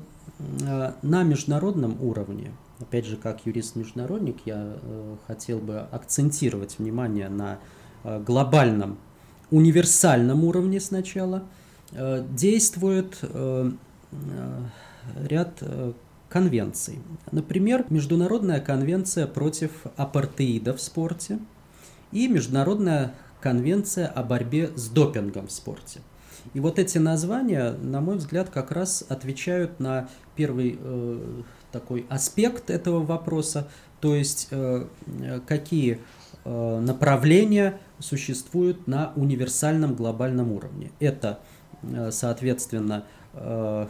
на 1.02 1.24
международном 1.24 2.02
уровне 2.02 2.52
Опять 2.80 3.06
же, 3.06 3.16
как 3.16 3.46
юрист-международник, 3.46 4.38
я 4.46 4.76
э, 4.82 5.16
хотел 5.28 5.60
бы 5.60 5.80
акцентировать 5.80 6.78
внимание 6.78 7.30
на 7.30 7.60
э, 8.04 8.22
глобальном, 8.22 8.98
универсальном 9.50 10.44
уровне 10.44 10.80
сначала. 10.80 11.44
Э, 11.92 12.26
действует 12.32 13.24
ряд 15.28 15.62
конвенций. 16.30 17.00
Например, 17.32 17.86
Международная 17.90 18.60
конвенция 18.60 19.28
против 19.28 19.72
апартеида 19.98 20.74
в 20.74 20.82
спорте 20.82 21.40
и 22.12 22.28
Международная 22.28 23.14
конвенция 23.42 24.08
о 24.08 24.24
борьбе 24.24 24.72
с 24.76 24.88
допингом 24.90 25.48
в 25.48 25.52
спорте. 25.52 26.02
И 26.54 26.60
вот 26.60 26.80
эти 26.80 26.98
названия, 26.98 27.72
на 27.72 28.02
мой 28.02 28.18
взгляд, 28.18 28.50
как 28.50 28.72
раз 28.72 29.04
отвечают 29.08 29.80
на 29.80 30.10
первый 30.36 30.78
э, 30.80 31.42
такой 31.76 32.06
аспект 32.10 32.70
этого 32.70 33.04
вопроса, 33.04 33.68
то 34.00 34.16
есть 34.16 34.48
э, 34.52 34.86
какие 35.46 36.00
э, 36.46 36.80
направления 36.80 37.80
существуют 38.00 38.88
на 38.88 39.12
универсальном 39.18 39.94
глобальном 39.94 40.54
уровне. 40.54 40.92
Это, 41.02 41.40
э, 41.84 42.12
соответственно, 42.12 43.04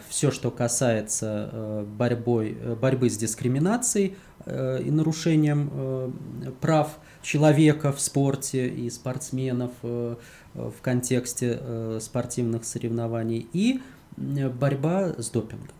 все, 0.08 0.32
что 0.32 0.50
касается 0.50 1.84
борьбой, 1.96 2.58
борьбы 2.82 3.08
с 3.08 3.16
дискриминацией 3.16 4.16
и 4.44 4.90
нарушением 4.90 6.12
прав 6.60 6.98
человека 7.22 7.92
в 7.92 8.00
спорте 8.00 8.66
и 8.66 8.90
спортсменов 8.90 9.70
в 9.82 10.74
контексте 10.82 11.60
спортивных 12.00 12.64
соревнований, 12.64 13.46
и 13.52 13.80
борьба 14.16 15.14
с 15.16 15.30
допингом. 15.30 15.76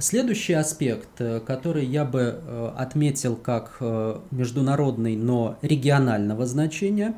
Следующий 0.00 0.52
аспект, 0.52 1.20
э, 1.20 1.40
который 1.40 1.84
я 1.84 2.04
бы 2.04 2.40
э, 2.40 2.72
отметил 2.76 3.34
как 3.34 3.78
э, 3.80 4.20
международный, 4.30 5.16
но 5.16 5.58
регионального 5.62 6.46
значения, 6.46 7.14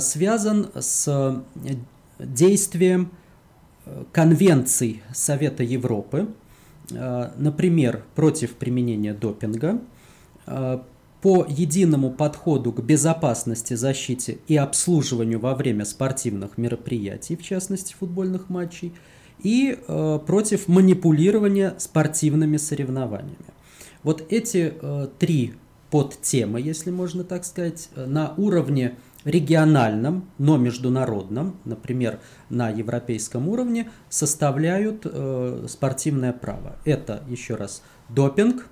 связан 0.00 0.70
с 0.74 1.44
действием 2.18 3.12
конвенций 4.10 5.02
Совета 5.14 5.62
Европы, 5.62 6.26
например, 6.90 8.02
против 8.16 8.54
применения 8.54 9.14
допинга, 9.14 9.80
по 10.44 11.46
единому 11.48 12.10
подходу 12.10 12.72
к 12.72 12.82
безопасности, 12.82 13.74
защите 13.74 14.38
и 14.48 14.56
обслуживанию 14.56 15.38
во 15.38 15.54
время 15.54 15.84
спортивных 15.84 16.58
мероприятий, 16.58 17.36
в 17.36 17.42
частности 17.44 17.94
футбольных 17.94 18.48
матчей– 18.48 18.92
и 19.42 19.78
э, 19.86 20.18
против 20.26 20.68
манипулирования 20.68 21.74
спортивными 21.78 22.56
соревнованиями. 22.56 23.36
Вот 24.02 24.24
эти 24.30 24.74
э, 24.80 25.08
три 25.18 25.54
подтемы, 25.90 26.60
если 26.60 26.90
можно 26.90 27.24
так 27.24 27.44
сказать, 27.44 27.88
э, 27.94 28.06
на 28.06 28.34
уровне 28.36 28.96
региональном, 29.24 30.30
но 30.38 30.56
международном, 30.56 31.56
например, 31.64 32.20
на 32.48 32.70
европейском 32.70 33.48
уровне, 33.48 33.90
составляют 34.08 35.02
э, 35.04 35.66
спортивное 35.68 36.32
право. 36.32 36.76
Это, 36.84 37.22
еще 37.28 37.56
раз, 37.56 37.82
допинг, 38.08 38.68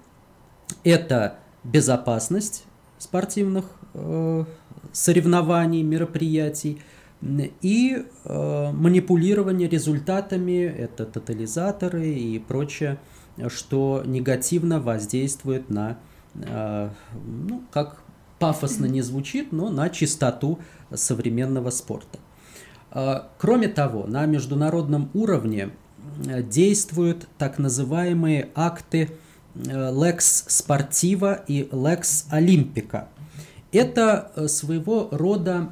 это 0.85 1.39
безопасность 1.65 2.65
спортивных 2.99 3.67
э, 3.95 4.45
соревнований, 4.93 5.83
мероприятий– 5.83 6.81
и 7.63 8.05
э, 8.25 8.71
манипулирование 8.73 9.69
результатами, 9.69 10.65
это 10.65 11.07
тотализаторы 11.07 12.09
и 12.09 12.39
прочее, 12.39 12.99
что 13.49 14.03
негативно 14.05 14.81
воздействует 14.81 15.71
на, 15.71 15.99
э, 16.35 16.91
ну, 17.27 17.63
как 17.71 18.03
пафосно 18.39 18.87
не 18.87 19.01
звучит, 19.01 19.53
но 19.53 19.71
на 19.71 19.89
чистоту 19.89 20.59
современного 20.93 21.71
спорта. 21.71 22.19
Э, 22.91 23.23
кроме 23.39 23.69
того, 23.69 24.07
на 24.07 24.27
международном 24.27 25.11
уровне 25.15 25.71
э, 26.27 26.43
действуют 26.43 27.27
так 27.39 27.59
называемые 27.59 28.51
акты 28.55 29.13
э, 29.55 29.61
Lex 29.61 30.19
Sportiva 30.49 31.41
и 31.47 31.63
Lex 31.63 32.27
Olympica. 32.31 33.07
Это 33.73 34.31
э, 34.37 34.47
своего 34.49 35.09
рода 35.11 35.71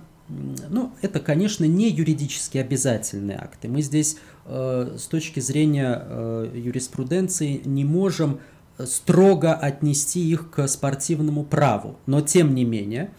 ну, 0.69 0.93
это, 1.03 1.21
конечно, 1.21 1.65
не 1.65 1.91
юридически 1.91 2.59
обязательные 2.59 3.39
акты. 3.39 3.69
Мы 3.69 3.83
здесь 3.83 4.17
э, 4.47 4.97
с 4.99 5.07
точки 5.07 5.41
зрения 5.41 6.03
э, 6.03 6.51
юриспруденции 6.55 7.61
не 7.65 7.85
можем 7.85 8.41
строго 8.79 9.55
отнести 9.55 10.21
их 10.29 10.51
к 10.51 10.67
спортивному 10.67 11.45
праву. 11.45 11.97
Но, 12.07 12.21
тем 12.21 12.55
не 12.55 12.65
менее, 12.65 13.11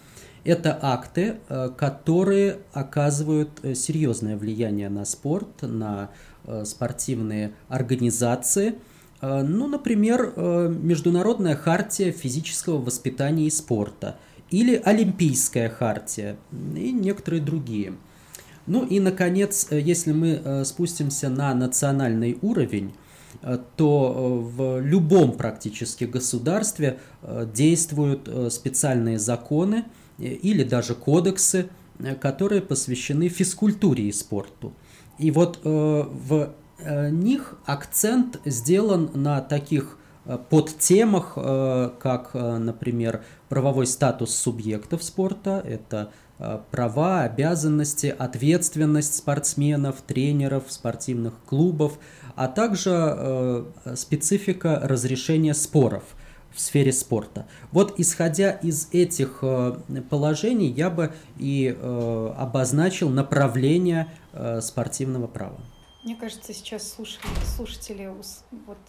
это 0.43 0.77
акты, 0.81 1.37
э, 1.49 1.69
которые 1.77 2.59
оказывают 2.73 3.49
э, 3.63 3.75
серьезное 3.75 4.37
влияние 4.37 4.89
на 4.89 5.05
спорт, 5.05 5.61
на 5.61 6.09
э, 6.45 6.65
спортивные 6.65 7.53
организации. 7.67 8.75
Э, 9.21 9.43
ну, 9.43 9.67
например, 9.67 10.33
э, 10.35 10.75
Международная 10.81 11.55
хартия 11.55 12.11
физического 12.11 12.81
воспитания 12.81 13.45
и 13.45 13.51
спорта– 13.51 14.17
или 14.53 14.79
Олимпийская 14.85 15.67
хартия 15.67 16.37
и 16.75 16.91
некоторые 16.91 17.41
другие. 17.41 17.93
Ну 18.67 18.85
и, 18.85 18.99
наконец, 18.99 19.65
э, 19.71 19.79
если 19.79 20.11
мы 20.11 20.41
э, 20.43 20.63
спустимся 20.63 21.29
на 21.29 21.55
национальный 21.55 22.37
уровень, 22.43 22.93
э, 23.41 23.57
то 23.75 24.47
в 24.55 24.79
любом 24.79 25.31
практически 25.37 26.03
государстве 26.03 26.99
действуют 27.55 28.29
специальные 28.53 29.17
законы 29.17 29.85
или 30.19 30.63
даже 30.63 30.93
кодексы, 30.93 31.69
которые 32.21 32.61
посвящены 32.61 33.29
физкультуре 33.29 34.07
и 34.07 34.11
спорту. 34.11 34.73
И 35.17 35.31
вот 35.31 35.59
в 35.63 36.53
них 37.11 37.55
акцент 37.65 38.39
сделан 38.45 39.09
на 39.15 39.41
таких 39.41 39.97
Э, 40.25 40.37
под 40.49 40.77
темах, 40.77 41.33
э, 41.35 41.91
как, 41.99 42.31
э, 42.33 42.57
например, 42.57 43.23
правовой 43.49 43.87
статус 43.87 44.35
субъектов 44.35 45.03
спорта, 45.03 45.61
это 45.65 46.11
права, 46.71 47.21
обязанности, 47.21 48.07
ответственность 48.07 49.15
спортсменов, 49.15 50.01
тренеров, 50.01 50.63
спортивных 50.67 51.35
клубов, 51.45 51.99
а 52.35 52.47
также 52.47 53.67
специфика 53.95 54.79
разрешения 54.83 55.53
споров 55.53 56.03
в 56.51 56.59
сфере 56.59 56.91
спорта. 56.91 57.45
Вот 57.71 57.97
исходя 57.97 58.49
из 58.49 58.89
этих 58.91 59.41
положений, 60.09 60.73
я 60.75 60.89
бы 60.89 61.13
и 61.37 61.77
обозначил 62.37 63.09
направление 63.09 64.07
спортивного 64.59 65.27
права. 65.27 65.61
Мне 66.03 66.15
кажется, 66.15 66.51
сейчас 66.51 66.91
слушатели, 66.91 67.29
слушатели 67.55 68.11
вот 68.65 68.79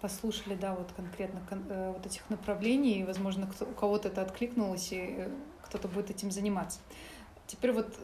послушали, 0.00 0.54
да, 0.54 0.74
вот 0.74 0.90
конкретно 0.96 1.40
э, 1.50 1.92
вот 1.94 2.06
этих 2.06 2.28
направлений, 2.30 3.00
и, 3.00 3.04
возможно, 3.04 3.46
кто, 3.46 3.64
у 3.64 3.72
кого-то 3.72 4.08
это 4.08 4.22
откликнулось, 4.22 4.92
и 4.92 5.14
э, 5.16 5.28
кто-то 5.62 5.88
будет 5.88 6.10
этим 6.10 6.30
заниматься. 6.30 6.80
Теперь 7.46 7.72
вот 7.72 7.94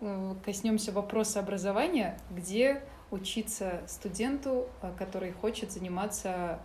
э, 0.00 0.34
коснемся 0.44 0.92
вопроса 0.92 1.40
образования, 1.40 2.18
где 2.30 2.82
учиться 3.10 3.80
студенту, 3.88 4.68
который 4.96 5.32
хочет 5.32 5.72
заниматься 5.72 6.60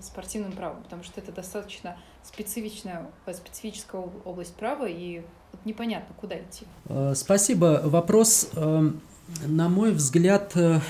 спортивным 0.00 0.52
правом, 0.52 0.82
потому 0.82 1.02
что 1.02 1.20
это 1.20 1.30
достаточно 1.30 1.98
специфичная, 2.22 3.06
специфическая 3.30 4.00
область 4.24 4.54
права, 4.54 4.86
и 4.88 5.20
непонятно, 5.66 6.14
куда 6.18 6.36
идти. 6.38 6.64
Спасибо. 7.14 7.82
Вопрос 7.84 8.48
эм, 8.56 9.02
на 9.46 9.68
мой 9.68 9.92
взгляд, 9.92 10.52
э, 10.54 10.80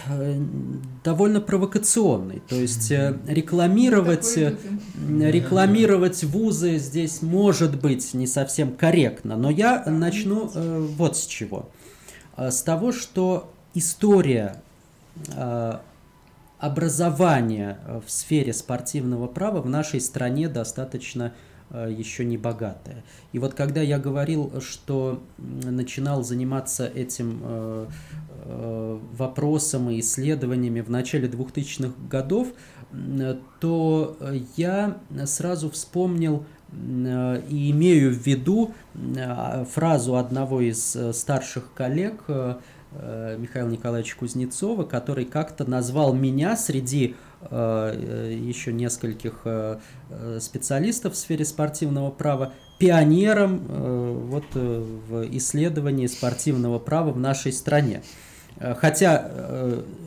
довольно 1.05 1.40
провокационный. 1.40 2.42
То 2.48 2.57
есть 2.57 2.90
э, 2.90 3.16
рекламировать, 3.26 4.37
э, 4.37 4.57
рекламировать 5.09 6.24
вузы 6.24 6.79
здесь 6.79 7.22
может 7.22 7.81
быть 7.81 8.12
не 8.14 8.26
совсем 8.26 8.72
корректно. 8.74 9.37
Но 9.37 9.50
я 9.50 9.85
начну 9.87 10.50
вот 10.96 11.16
с 11.16 11.26
чего. 11.26 11.68
С 12.37 12.62
того, 12.62 12.92
что 12.92 13.53
история 13.74 14.62
образования 16.59 17.79
в 18.07 18.11
сфере 18.11 18.53
спортивного 18.53 19.26
права 19.26 19.61
в 19.61 19.68
нашей 19.68 20.00
стране 20.00 20.48
достаточно 20.48 21.33
еще 21.72 22.24
не 22.24 22.37
богатая. 22.37 23.04
И 23.33 23.38
вот 23.38 23.54
когда 23.54 23.80
я 23.80 23.98
говорил, 23.98 24.61
что 24.61 25.22
начинал 25.38 26.22
заниматься 26.22 26.87
этим 26.87 27.88
Э, 28.42 28.98
вопросом 29.16 29.90
и 29.90 30.00
исследованиями 30.00 30.80
в 30.80 30.90
начале 30.90 31.28
2000-х 31.28 31.92
годов, 32.09 32.48
то 33.61 34.16
я 34.56 34.96
сразу 35.26 35.70
вспомнил 35.70 36.44
э, 36.72 37.42
и 37.48 37.70
имею 37.70 38.12
в 38.12 38.26
виду 38.26 38.72
э, 38.94 39.64
фразу 39.66 40.16
одного 40.16 40.62
из 40.62 40.96
старших 41.12 41.72
коллег, 41.74 42.22
Михаила 42.92 43.68
Николаевича 43.68 44.16
Кузнецова, 44.16 44.83
который 44.83 45.24
как-то 45.24 45.68
назвал 45.68 46.12
меня 46.12 46.56
среди 46.56 47.14
еще 47.42 48.72
нескольких 48.72 49.46
специалистов 50.40 51.14
в 51.14 51.16
сфере 51.16 51.44
спортивного 51.44 52.11
права 52.11 52.53
пионером 52.79 53.61
вот, 54.29 54.44
в 54.55 55.37
исследовании 55.37 56.07
спортивного 56.07 56.79
права 56.79 57.12
в 57.12 57.18
нашей 57.18 57.53
стране. 57.53 58.03
Хотя 58.76 59.31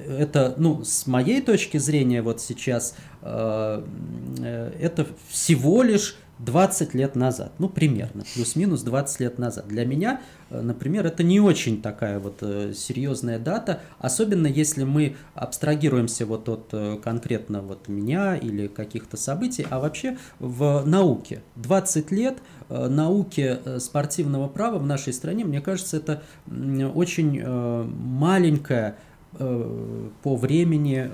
это, 0.08 0.54
ну, 0.58 0.84
с 0.84 1.08
моей 1.08 1.42
точки 1.42 1.78
зрения, 1.78 2.22
вот 2.22 2.40
сейчас 2.40 2.96
это 3.22 5.08
всего 5.30 5.82
лишь 5.82 6.18
20 6.46 6.94
лет 6.94 7.16
назад, 7.16 7.54
ну 7.60 7.70
примерно, 7.70 8.24
плюс-минус 8.34 8.82
20 8.82 9.20
лет 9.22 9.40
назад. 9.40 9.68
Для 9.68 9.86
меня, 9.86 10.22
э, 10.50 10.62
например, 10.62 11.06
это 11.06 11.24
не 11.24 11.40
очень 11.40 11.82
такая 11.82 12.20
вот 12.20 12.40
э, 12.42 12.74
серьезная 12.76 13.40
дата, 13.40 13.82
особенно 14.00 14.48
если 14.48 14.84
мы 14.84 15.16
абстрагируемся 15.36 16.26
вот 16.26 16.50
от 16.50 16.70
э, 16.74 16.98
конкретно 17.04 17.62
вот 17.62 17.88
меня 17.88 18.36
или 18.36 18.68
каких-то 18.68 19.18
событий, 19.18 19.66
а 19.70 19.80
вообще 19.80 20.18
в 20.40 20.84
науке. 20.86 21.42
20 21.56 22.12
лет 22.12 22.38
науке 22.70 23.60
спортивного 23.80 24.48
права 24.48 24.80
в 24.80 24.86
нашей 24.86 25.14
стране, 25.14 25.46
мне 25.46 25.62
кажется, 25.62 25.98
это 25.98 26.24
очень 26.48 27.44
маленькая 27.46 28.96
по 29.38 30.36
времени 30.36 31.10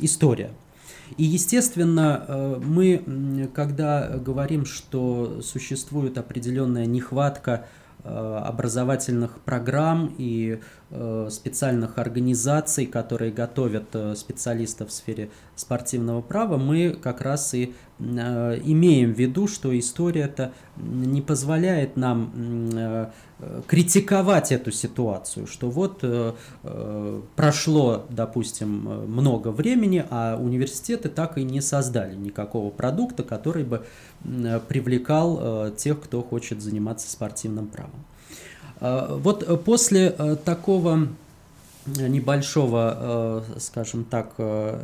история. 0.00 0.50
И, 1.16 1.24
естественно, 1.24 2.24
э, 2.26 2.60
мы, 2.62 3.48
когда 3.54 4.08
говорим, 4.08 4.64
что 4.64 5.40
существует 5.42 6.18
определенная 6.18 6.86
нехватка 6.86 7.66
э, 8.04 8.08
образовательных 8.08 9.40
программ 9.40 10.14
и 10.18 10.60
э, 10.90 11.28
специальных 11.30 11.98
организаций, 11.98 12.86
которые 12.86 13.32
готовят 13.32 13.96
специалистов 14.16 14.90
в 14.90 14.92
сфере 14.92 15.30
спортивного 15.56 16.20
права, 16.20 16.56
мы 16.56 16.90
как 16.90 17.20
раз 17.20 17.54
и 17.54 17.74
имеем 17.98 19.12
в 19.12 19.18
виду, 19.18 19.48
что 19.48 19.76
история 19.76 20.22
это 20.22 20.52
не 20.76 21.20
позволяет 21.20 21.96
нам 21.96 23.10
критиковать 23.68 24.50
эту 24.50 24.72
ситуацию, 24.72 25.46
что 25.46 25.70
вот 25.70 26.00
э, 26.02 26.32
э, 26.64 27.20
прошло, 27.36 28.04
допустим, 28.10 29.06
много 29.06 29.48
времени, 29.48 30.04
а 30.10 30.36
университеты 30.36 31.08
так 31.08 31.38
и 31.38 31.44
не 31.44 31.60
создали 31.60 32.16
никакого 32.16 32.70
продукта, 32.70 33.22
который 33.22 33.62
бы 33.62 33.84
э, 34.24 34.60
привлекал 34.66 35.38
э, 35.40 35.72
тех, 35.76 36.00
кто 36.00 36.22
хочет 36.22 36.60
заниматься 36.60 37.08
спортивным 37.08 37.68
правом. 37.68 38.04
Э, 38.80 39.16
вот 39.20 39.64
после 39.64 40.14
э, 40.18 40.36
такого 40.44 41.06
небольшого, 41.86 43.44
э, 43.56 43.60
скажем 43.60 44.04
так, 44.04 44.32
э, 44.38 44.80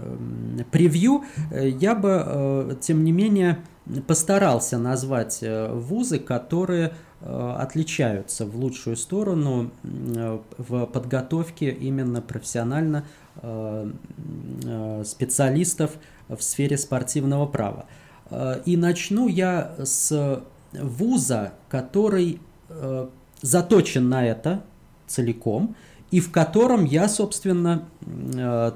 превью, 0.71 1.25
я 1.51 1.97
бы, 1.97 2.79
тем 2.81 3.05
не 3.05 3.11
менее, 3.11 3.59
постарался 4.07 4.79
назвать 4.79 5.43
вузы, 5.43 6.19
которые 6.19 6.95
Э, 7.14 7.14
отличаются 7.27 8.45
в 8.45 8.55
лучшую 8.57 8.97
сторону 8.97 9.71
э, 9.83 10.39
в 10.59 10.87
подготовке 10.87 11.71
именно 11.71 12.21
профессионально 12.21 13.07
э, 13.37 13.91
специалистов 15.07 15.93
в 16.29 16.43
сфере 16.43 16.77
спортивного 16.79 17.47
права. 17.47 17.87
И 18.65 18.77
начну 18.77 19.29
я 19.29 19.75
с 19.79 20.43
вуза, 20.73 21.53
который 21.69 22.41
заточен 23.43 24.09
на 24.09 24.27
это 24.27 24.63
целиком, 25.07 25.77
и 26.11 26.21
в 26.21 26.33
котором 26.33 26.87
я, 26.87 27.09
собственно, 27.09 27.87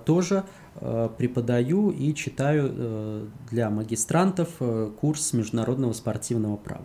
тоже 0.04 0.44
преподаю 1.16 1.90
и 1.90 2.14
читаю 2.14 3.30
для 3.50 3.70
магистрантов 3.70 4.50
курс 5.00 5.32
международного 5.32 5.94
спортивного 5.94 6.56
права. 6.56 6.84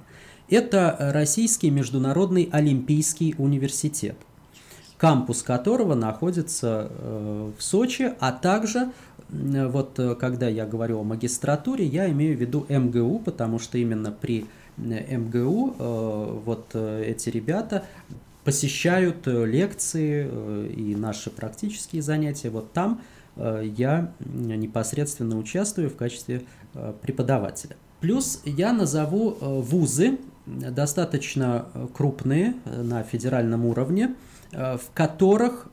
Это 0.53 0.95
Российский 0.99 1.71
международный 1.71 2.47
олимпийский 2.51 3.33
университет, 3.39 4.15
кампус 4.97 5.41
которого 5.41 5.95
находится 5.95 6.91
э, 6.91 7.51
в 7.57 7.63
Сочи, 7.63 8.13
а 8.19 8.31
также 8.31 8.91
вот 9.29 9.97
э, 9.97 10.13
когда 10.13 10.47
я 10.47 10.67
говорю 10.67 10.99
о 10.99 11.03
магистратуре, 11.03 11.87
я 11.87 12.07
имею 12.11 12.37
в 12.37 12.39
виду 12.39 12.67
МГУ, 12.69 13.23
потому 13.25 13.57
что 13.57 13.79
именно 13.79 14.11
при 14.11 14.45
э, 14.77 15.17
МГУ 15.17 15.73
вот 16.45 16.75
эти 16.75 17.29
ребята 17.29 17.85
посещают 18.43 19.25
лекции 19.25 20.69
и 20.71 20.95
наши 20.95 21.31
практические 21.31 22.03
занятия. 22.03 22.51
Вот 22.51 22.73
там 22.73 23.01
я 23.35 24.13
непосредственно 24.19 25.35
участвую 25.39 25.89
в 25.89 25.95
качестве 25.95 26.43
преподавателя. 27.01 27.75
Плюс 28.01 28.41
я 28.45 28.71
назову 28.71 29.31
вузы, 29.39 30.19
достаточно 30.45 31.65
э, 31.73 31.87
крупные 31.93 32.55
э, 32.65 32.81
на 32.81 33.03
федеральном 33.03 33.65
уровне, 33.65 34.15
э, 34.51 34.77
в 34.77 34.93
которых 34.93 35.67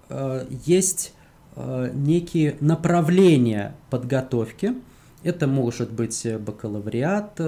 есть 0.65 1.15
некие 1.57 2.57
направления 2.61 3.75
подготовки. 3.91 4.75
Это 5.23 5.47
может 5.47 5.93
быть 5.93 6.27
бакалавриат, 6.39 7.41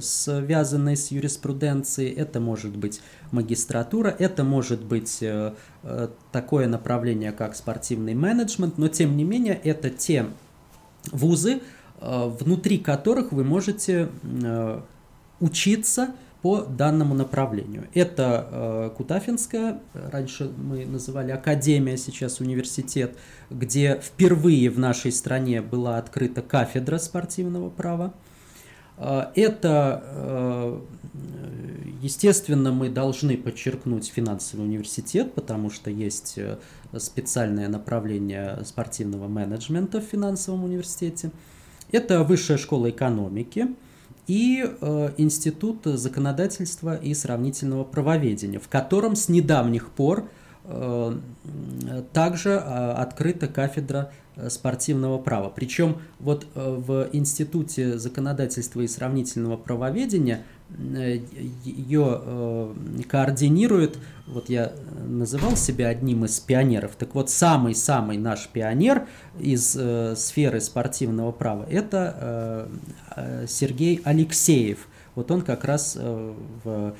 связанный 0.00 0.96
с 0.96 1.10
юриспруденцией, 1.10 2.10
это 2.14 2.38
может 2.38 2.76
быть 2.76 3.00
магистратура, 3.32 4.08
это 4.08 4.44
может 4.44 4.84
быть 4.84 5.24
такое 6.32 6.68
направление, 6.68 7.32
как 7.32 7.56
спортивный 7.56 8.14
менеджмент, 8.14 8.78
но 8.78 8.88
тем 8.88 9.16
не 9.16 9.24
менее 9.24 9.60
это 9.64 9.90
те 9.90 10.26
вузы, 11.10 11.60
внутри 12.00 12.78
которых 12.78 13.32
вы 13.32 13.42
можете 13.42 14.08
учиться 15.40 16.14
по 16.42 16.62
данному 16.62 17.14
направлению. 17.14 17.86
Это 17.92 18.48
э, 18.50 18.90
Кутафинская, 18.96 19.80
раньше 19.92 20.50
мы 20.56 20.86
называли 20.86 21.32
Академия, 21.32 21.98
сейчас 21.98 22.40
университет, 22.40 23.16
где 23.50 24.00
впервые 24.02 24.70
в 24.70 24.78
нашей 24.78 25.12
стране 25.12 25.60
была 25.60 25.98
открыта 25.98 26.40
кафедра 26.40 26.98
спортивного 26.98 27.68
права. 27.68 28.14
Э, 28.96 29.26
это, 29.34 30.02
э, 30.06 30.80
естественно, 32.00 32.72
мы 32.72 32.88
должны 32.88 33.36
подчеркнуть 33.36 34.08
финансовый 34.08 34.62
университет, 34.62 35.34
потому 35.34 35.68
что 35.68 35.90
есть 35.90 36.34
э, 36.38 36.56
специальное 36.96 37.68
направление 37.68 38.60
спортивного 38.64 39.28
менеджмента 39.28 40.00
в 40.00 40.04
финансовом 40.04 40.64
университете. 40.64 41.32
Это 41.92 42.22
высшая 42.22 42.56
школа 42.56 42.88
экономики– 42.88 43.68
и 44.26 44.64
э, 44.64 45.10
Институт 45.16 45.84
законодательства 45.84 46.96
и 46.96 47.14
сравнительного 47.14 47.84
правоведения, 47.84 48.58
в 48.58 48.68
котором 48.68 49.16
с 49.16 49.28
недавних 49.28 49.90
пор 49.90 50.28
э, 50.64 51.16
также 52.12 52.50
э, 52.50 52.56
открыта 52.56 53.48
кафедра 53.48 54.12
спортивного 54.48 55.18
права. 55.18 55.50
Причем 55.50 55.98
вот 56.18 56.46
э, 56.54 56.76
в 56.78 57.08
Институте 57.12 57.98
законодательства 57.98 58.80
и 58.80 58.88
сравнительного 58.88 59.56
правоведения 59.56 60.44
ее 61.64 62.20
э, 62.22 62.74
координирует, 63.08 63.98
вот 64.26 64.48
я 64.48 64.72
называл 65.06 65.56
себя 65.56 65.88
одним 65.88 66.24
из 66.24 66.38
пионеров, 66.40 66.92
так 66.96 67.14
вот 67.14 67.28
самый-самый 67.30 68.18
наш 68.18 68.48
пионер 68.48 69.06
из 69.38 69.76
э, 69.78 70.14
сферы 70.16 70.60
спортивного 70.60 71.32
права 71.32 71.66
это 71.68 72.68
э, 73.16 73.46
Сергей 73.48 74.00
Алексеев. 74.04 74.86
Вот 75.16 75.30
он 75.32 75.42
как 75.42 75.64
раз 75.64 75.96
в 75.96 76.94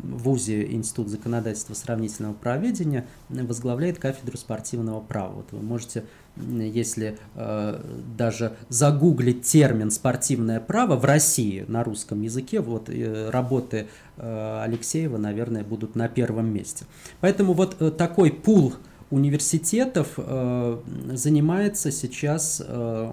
ВУЗе 0.00 0.72
Институт 0.72 1.08
законодательства 1.08 1.74
сравнительного 1.74 2.34
правоведения 2.34 3.06
возглавляет 3.28 3.98
кафедру 3.98 4.36
спортивного 4.36 5.00
права. 5.00 5.32
Вот 5.32 5.46
вы 5.52 5.62
можете 5.62 6.04
если 6.36 7.18
э, 7.34 7.80
даже 8.16 8.56
загуглить 8.68 9.42
термин 9.42 9.90
спортивное 9.90 10.60
право 10.60 10.96
в 10.96 11.04
России 11.04 11.64
на 11.68 11.84
русском 11.84 12.22
языке, 12.22 12.60
вот 12.60 12.88
э, 12.88 13.30
работы 13.30 13.86
э, 14.16 14.62
Алексеева, 14.64 15.16
наверное, 15.16 15.62
будут 15.62 15.94
на 15.94 16.08
первом 16.08 16.52
месте. 16.52 16.86
Поэтому 17.20 17.52
вот 17.52 17.76
э, 17.80 17.90
такой 17.90 18.32
пул 18.32 18.74
университетов 19.10 20.14
э, 20.16 20.80
занимается 21.12 21.92
сейчас 21.92 22.60
э, 22.66 23.12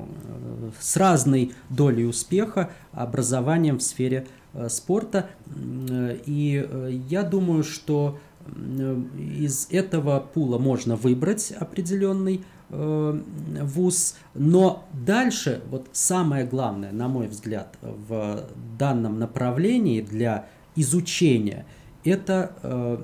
с 0.80 0.98
разной 0.98 1.54
долей 1.70 2.06
успеха 2.06 2.72
образованием 2.92 3.78
в 3.78 3.84
сфере 3.84 4.26
э, 4.26 4.41
спорта. 4.70 5.30
И 6.26 6.66
э, 6.68 6.90
я 7.10 7.24
думаю, 7.24 7.64
что 7.64 8.20
из 9.18 9.68
этого 9.70 10.20
пула 10.20 10.58
можно 10.58 10.96
выбрать 10.96 11.52
определенный 11.52 12.44
э, 12.70 13.22
вуз, 13.62 14.16
но 14.34 14.88
дальше 14.94 15.62
вот 15.70 15.88
самое 15.92 16.46
главное, 16.46 16.92
на 16.92 17.08
мой 17.08 17.28
взгляд, 17.28 17.78
в 17.82 18.46
данном 18.80 19.20
направлении 19.20 20.02
для 20.02 20.48
изучения, 20.76 21.66
это 22.04 22.56
э, 22.64 22.98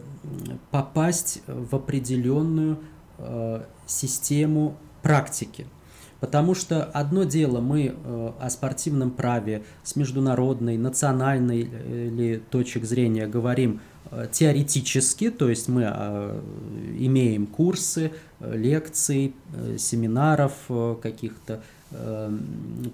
попасть 0.72 1.44
в 1.48 1.76
определенную 1.76 2.80
э, 3.20 3.64
систему 3.86 4.76
практики. 5.04 5.68
Потому 6.20 6.56
что 6.56 6.84
одно 6.84 7.24
дело 7.24 7.62
мы 7.62 7.94
э, 7.96 8.32
о 8.40 8.50
спортивном 8.50 9.12
праве 9.12 9.64
с 9.84 9.96
международной, 9.96 10.78
национальной 10.78 11.62
или 11.62 12.42
точек 12.50 12.86
зрения 12.86 13.28
говорим 13.28 13.82
теоретически, 14.32 15.30
то 15.30 15.50
есть 15.50 15.68
мы 15.68 15.84
имеем 16.98 17.46
курсы, 17.46 18.14
лекций, 18.40 19.34
семинаров 19.78 20.54
каких-то 21.02 21.62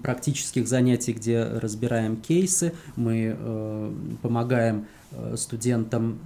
практических 0.02 0.66
занятий, 0.66 1.12
где 1.12 1.44
разбираем 1.44 2.16
кейсы, 2.16 2.72
мы 2.96 3.92
помогаем 4.22 4.86
студентам 5.36 6.18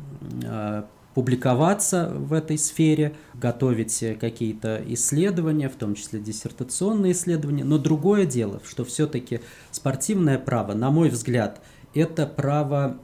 публиковаться 1.14 2.12
в 2.14 2.32
этой 2.32 2.58
сфере, 2.58 3.14
готовить 3.34 4.04
какие-то 4.20 4.82
исследования, 4.86 5.68
в 5.68 5.74
том 5.74 5.94
числе 5.94 6.20
диссертационные 6.20 7.12
исследования. 7.12 7.64
Но 7.64 7.78
другое 7.78 8.24
дело, 8.24 8.60
что 8.64 8.84
все-таки 8.84 9.40
спортивное 9.70 10.38
право, 10.38 10.74
на 10.74 10.90
мой 10.90 11.08
взгляд, 11.08 11.60
это 11.94 12.26
право, 12.26 12.98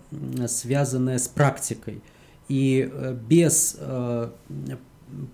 связанное 0.46 1.18
с 1.18 1.28
практикой. 1.28 2.02
И 2.48 2.88
э, 2.92 3.16
без 3.26 3.76
э, 3.80 4.30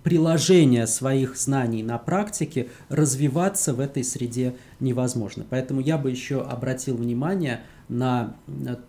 приложения 0.03 0.87
своих 0.87 1.37
знаний 1.37 1.83
на 1.83 1.97
практике 1.97 2.69
развиваться 2.89 3.73
в 3.73 3.79
этой 3.79 4.03
среде 4.03 4.55
невозможно. 4.79 5.45
Поэтому 5.49 5.81
я 5.81 5.97
бы 5.97 6.09
еще 6.09 6.41
обратил 6.41 6.95
внимание 6.95 7.61
на 7.89 8.35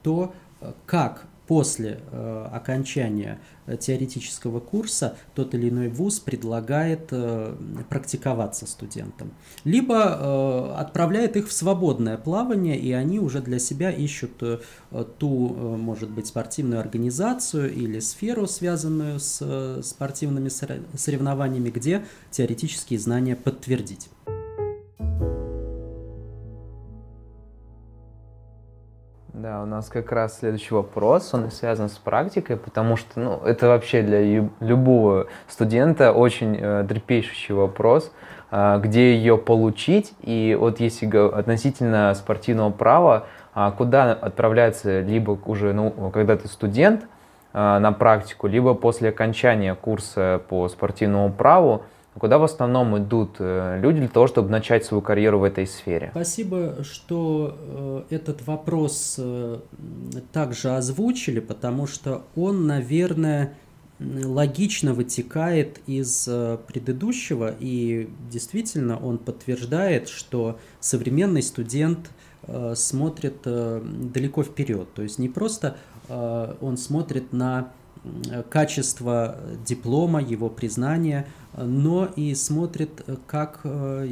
то, 0.02 0.34
как 0.86 1.26
после 1.52 2.00
э, 2.10 2.48
окончания 2.50 3.38
теоретического 3.78 4.58
курса 4.58 5.18
тот 5.34 5.54
или 5.54 5.68
иной 5.68 5.88
вуз 5.88 6.18
предлагает 6.18 7.08
э, 7.10 7.54
практиковаться 7.90 8.66
студентам. 8.66 9.34
Либо 9.64 9.96
э, 9.96 10.74
отправляет 10.80 11.36
их 11.36 11.48
в 11.48 11.52
свободное 11.52 12.16
плавание, 12.16 12.78
и 12.78 12.90
они 12.92 13.20
уже 13.20 13.42
для 13.42 13.58
себя 13.58 13.90
ищут 13.90 14.42
э, 14.42 14.60
ту, 15.18 15.54
э, 15.54 15.76
может 15.76 16.08
быть, 16.08 16.26
спортивную 16.26 16.80
организацию 16.80 17.70
или 17.70 18.00
сферу, 18.00 18.46
связанную 18.46 19.20
с 19.20 19.40
э, 19.42 19.82
спортивными 19.84 20.48
соревнованиями, 20.48 21.68
где 21.68 22.06
теоретические 22.30 22.98
знания 22.98 23.36
подтвердить. 23.36 24.08
У 29.62 29.66
нас 29.66 29.88
как 29.88 30.10
раз 30.10 30.40
следующий 30.40 30.74
вопрос, 30.74 31.32
он 31.32 31.50
связан 31.52 31.88
с 31.88 31.96
практикой, 31.96 32.56
потому 32.56 32.96
что 32.96 33.20
ну, 33.20 33.40
это 33.44 33.68
вообще 33.68 34.02
для 34.02 34.48
любого 34.58 35.28
студента 35.46 36.12
очень 36.12 36.58
э, 36.60 36.84
трепещущий 36.88 37.54
вопрос, 37.54 38.12
э, 38.50 38.80
где 38.82 39.14
ее 39.14 39.38
получить. 39.38 40.14
И 40.20 40.56
вот 40.58 40.80
если 40.80 41.06
относительно 41.32 42.12
спортивного 42.14 42.70
права, 42.70 43.26
э, 43.54 43.70
куда 43.76 44.12
отправляться 44.12 45.00
либо 45.00 45.38
уже, 45.46 45.72
ну, 45.72 46.10
когда 46.12 46.36
ты 46.36 46.48
студент 46.48 47.06
э, 47.52 47.78
на 47.78 47.92
практику, 47.92 48.48
либо 48.48 48.74
после 48.74 49.10
окончания 49.10 49.76
курса 49.76 50.42
по 50.48 50.68
спортивному 50.68 51.32
праву, 51.32 51.84
Куда 52.18 52.36
в 52.38 52.44
основном 52.44 52.98
идут 52.98 53.36
э, 53.38 53.80
люди 53.80 54.00
для 54.00 54.08
того, 54.08 54.26
чтобы 54.26 54.50
начать 54.50 54.84
свою 54.84 55.00
карьеру 55.00 55.38
в 55.38 55.44
этой 55.44 55.66
сфере? 55.66 56.10
Спасибо, 56.12 56.84
что 56.84 57.56
э, 57.58 58.02
этот 58.14 58.46
вопрос 58.46 59.16
э, 59.18 59.60
также 60.32 60.76
озвучили, 60.76 61.40
потому 61.40 61.86
что 61.86 62.22
он, 62.36 62.66
наверное, 62.66 63.54
логично 63.98 64.92
вытекает 64.92 65.80
из 65.86 66.28
предыдущего, 66.66 67.54
и 67.60 68.10
действительно 68.30 68.98
он 68.98 69.18
подтверждает, 69.18 70.08
что 70.08 70.58
современный 70.80 71.42
студент 71.42 72.10
смотрит 72.74 73.42
далеко 73.44 74.42
вперед. 74.42 74.92
То 74.94 75.02
есть 75.02 75.20
не 75.20 75.28
просто 75.28 75.76
он 76.08 76.78
смотрит 76.78 77.32
на 77.32 77.70
качество 78.50 79.36
диплома, 79.66 80.20
его 80.20 80.48
признания– 80.48 81.26
но 81.56 82.06
и 82.16 82.34
смотрит, 82.34 83.04
как 83.26 83.60
э, 83.64 84.08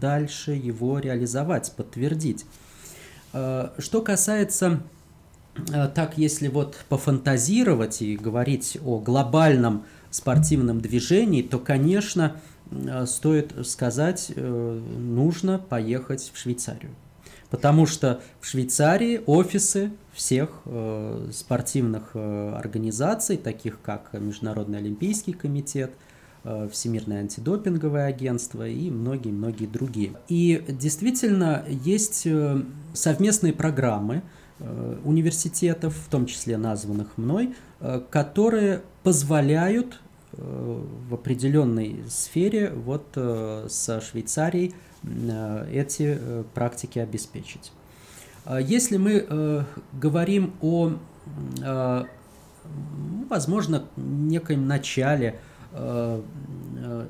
дальше 0.00 0.52
его 0.52 0.98
реализовать, 0.98 1.72
подтвердить. 1.76 2.44
Э, 3.32 3.70
что 3.78 4.02
касается, 4.02 4.82
э, 5.72 5.88
так 5.94 6.18
если 6.18 6.48
вот 6.48 6.76
пофантазировать 6.88 8.02
и 8.02 8.16
говорить 8.16 8.78
о 8.84 8.98
глобальном 8.98 9.84
спортивном 10.10 10.80
движении, 10.80 11.42
то, 11.42 11.58
конечно, 11.58 12.36
стоит 13.06 13.66
сказать, 13.66 14.32
нужно 14.36 15.58
поехать 15.58 16.30
в 16.32 16.38
Швейцарию. 16.38 16.92
Потому 17.54 17.86
что 17.86 18.20
в 18.40 18.46
Швейцарии 18.46 19.22
офисы 19.26 19.92
всех 20.12 20.62
спортивных 21.32 22.16
организаций, 22.16 23.36
таких 23.36 23.80
как 23.80 24.12
Международный 24.12 24.78
Олимпийский 24.78 25.34
комитет– 25.34 25.92
Э, 26.44 26.68
Всемирное 26.70 27.20
антидопинговое 27.20 28.04
агентство 28.04 28.68
и 28.68 28.90
многие-многие 28.90 29.64
другие. 29.64 30.12
И 30.28 30.62
действительно 30.68 31.64
есть 31.66 32.26
э, 32.26 32.62
совместные 32.92 33.54
программы 33.54 34.22
э, 34.58 34.98
университетов, 35.04 35.96
в 35.96 36.10
том 36.10 36.26
числе 36.26 36.58
названных 36.58 37.16
мной, 37.16 37.54
которые 38.10 38.82
позволяют 39.02 40.00
в 40.32 41.14
определенной 41.14 42.02
сфере 42.08 42.70
вот 42.70 43.06
со 43.12 44.00
Швейцарией 44.00 44.74
эти 45.70 46.18
практики 46.54 46.98
обеспечить. 46.98 47.72
Если 48.48 48.96
мы 48.96 49.66
говорим 49.92 50.54
о, 50.60 50.92
возможно, 53.28 53.84
некоем 53.96 54.66
начале 54.66 55.40
Э, 55.76 56.22
э, 56.76 57.06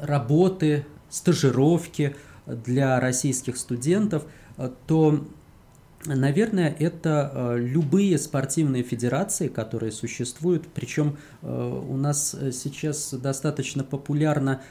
работы, 0.00 0.86
стажировки 1.10 2.16
для 2.46 2.98
российских 2.98 3.58
студентов, 3.58 4.24
э, 4.56 4.70
то, 4.86 5.26
наверное, 6.06 6.74
это 6.78 7.54
любые 7.56 8.18
спортивные 8.18 8.82
федерации, 8.82 9.48
которые 9.48 9.92
существуют. 9.92 10.66
Причем 10.74 11.16
у 11.42 11.96
нас 11.96 12.36
сейчас 12.52 13.14
достаточно 13.14 13.84
популярна 13.84 14.62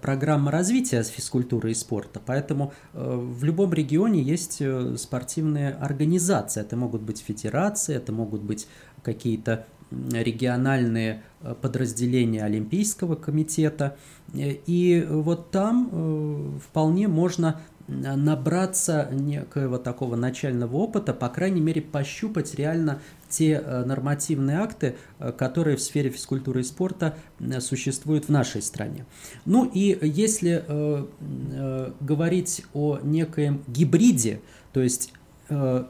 программа 0.00 0.50
развития 0.50 1.02
физкультуры 1.02 1.70
и 1.70 1.74
спорта, 1.74 2.20
поэтому 2.24 2.72
в 2.92 3.44
любом 3.44 3.72
регионе 3.72 4.22
есть 4.22 4.62
спортивные 4.98 5.70
организации. 5.72 6.60
Это 6.60 6.76
могут 6.76 7.02
быть 7.02 7.20
федерации, 7.20 7.94
это 7.94 8.12
могут 8.12 8.42
быть 8.42 8.66
какие-то 9.02 9.66
региональные 10.10 11.22
э, 11.42 11.54
подразделения 11.60 12.42
Олимпийского 12.44 13.14
комитета. 13.14 13.96
И 14.34 15.06
вот 15.08 15.50
там 15.50 15.90
э, 15.92 16.58
вполне 16.64 17.08
можно 17.08 17.60
набраться 17.88 19.08
некоего 19.10 19.78
такого 19.78 20.16
начального 20.16 20.76
опыта, 20.76 21.12
по 21.12 21.28
крайней 21.28 21.60
мере, 21.60 21.82
пощупать 21.82 22.54
реально 22.54 23.00
те 23.28 23.62
э, 23.64 23.84
нормативные 23.84 24.58
акты, 24.58 24.96
которые 25.38 25.76
в 25.76 25.82
сфере 25.82 26.10
физкультуры 26.10 26.60
и 26.60 26.64
спорта 26.64 27.16
существуют 27.60 28.26
в 28.26 28.28
нашей 28.28 28.62
стране. 28.62 29.06
Ну 29.44 29.64
и 29.72 29.98
если 30.02 30.64
э, 30.66 31.06
э, 31.52 31.92
говорить 32.00 32.64
о 32.74 32.98
некоем 33.02 33.62
гибриде, 33.66 34.40
то 34.72 34.80
есть 34.80 35.12
э, 35.48 35.84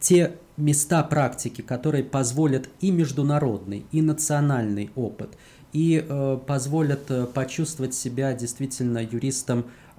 те 0.00 0.32
места 0.56 1.02
практики, 1.02 1.62
которые 1.62 2.04
позволят 2.04 2.68
и 2.80 2.90
международный, 2.90 3.86
и 3.92 4.02
национальный 4.02 4.90
опыт, 4.94 5.30
и 5.72 6.04
э, 6.06 6.38
позволят 6.46 7.10
э, 7.10 7.26
почувствовать 7.26 7.94
себя 7.94 8.32
действительно 8.34 8.98
юристом 8.98 9.60
э, 9.60 9.62
э, 9.62 9.89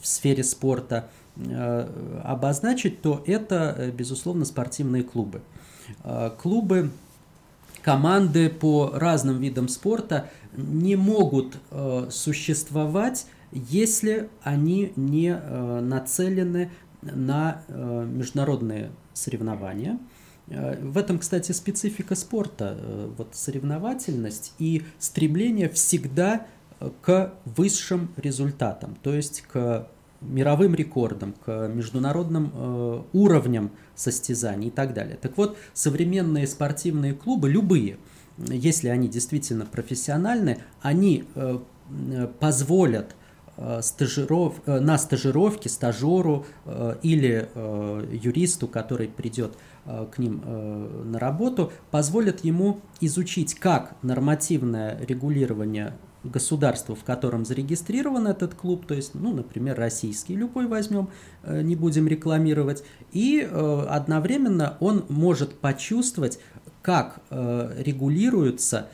в 0.00 0.06
сфере 0.06 0.44
спорта, 0.44 1.10
э, 1.36 2.20
обозначить, 2.24 3.02
то 3.02 3.22
это, 3.26 3.74
э, 3.76 3.90
безусловно, 3.90 4.44
спортивные 4.44 5.02
клубы. 5.02 5.42
Э, 6.04 6.30
клубы, 6.38 6.90
команды 7.82 8.48
по 8.50 8.90
разным 8.94 9.38
видам 9.38 9.68
спорта 9.68 10.28
не 10.56 10.96
могут 10.96 11.58
э, 11.70 12.08
существовать, 12.10 13.26
если 13.52 14.28
они 14.42 14.92
не 14.96 15.28
э, 15.30 15.80
нацелены 15.80 16.70
на 17.02 17.62
э, 17.68 18.06
международные 18.10 18.90
соревнования. 19.14 19.98
Э, 20.48 20.78
в 20.82 20.98
этом, 20.98 21.18
кстати, 21.18 21.52
специфика 21.52 22.14
спорта, 22.14 22.76
э, 22.78 23.10
вот 23.16 23.28
соревновательность 23.34 24.52
и 24.58 24.82
стремление 24.98 25.68
всегда 25.68 26.46
к 27.02 27.34
высшим 27.44 28.10
результатам, 28.16 28.96
то 29.02 29.14
есть 29.14 29.42
к 29.42 29.88
мировым 30.20 30.74
рекордам, 30.74 31.34
к 31.44 31.68
международным 31.68 32.52
э, 32.52 33.02
уровням 33.12 33.70
состязаний 33.94 34.68
и 34.68 34.70
так 34.70 34.94
далее. 34.94 35.16
Так 35.20 35.36
вот, 35.36 35.56
современные 35.74 36.46
спортивные 36.46 37.14
клубы, 37.14 37.48
любые, 37.48 37.98
если 38.36 38.88
они 38.88 39.08
действительно 39.08 39.64
профессиональны, 39.64 40.58
они 40.82 41.24
э, 41.34 41.58
позволят 42.40 43.14
Э, 43.60 43.82
стажиров, 43.82 44.54
э, 44.66 44.78
на 44.78 44.96
стажировке 44.98 45.68
стажеру 45.68 46.46
э, 46.64 46.94
или 47.02 47.48
юристу, 48.22 48.68
который 48.68 49.08
придет 49.08 49.56
к 49.84 50.18
ним 50.18 50.42
на 51.10 51.18
работу, 51.18 51.72
позволят 51.90 52.44
ему 52.44 52.80
изучить, 53.00 53.54
как 53.54 53.96
нормативное 54.02 54.98
регулирование 55.00 55.94
государства, 56.24 56.94
в 56.94 57.04
котором 57.04 57.44
зарегистрирован 57.44 58.26
этот 58.26 58.54
клуб, 58.54 58.86
то 58.86 58.94
есть, 58.94 59.14
ну, 59.14 59.32
например, 59.32 59.76
российский, 59.78 60.34
любой 60.34 60.66
возьмем, 60.66 61.08
не 61.46 61.76
будем 61.76 62.08
рекламировать, 62.08 62.84
и 63.12 63.40
одновременно 63.40 64.76
он 64.80 65.04
может 65.08 65.54
почувствовать, 65.54 66.38
как 66.82 67.20
регулируются 67.30 68.88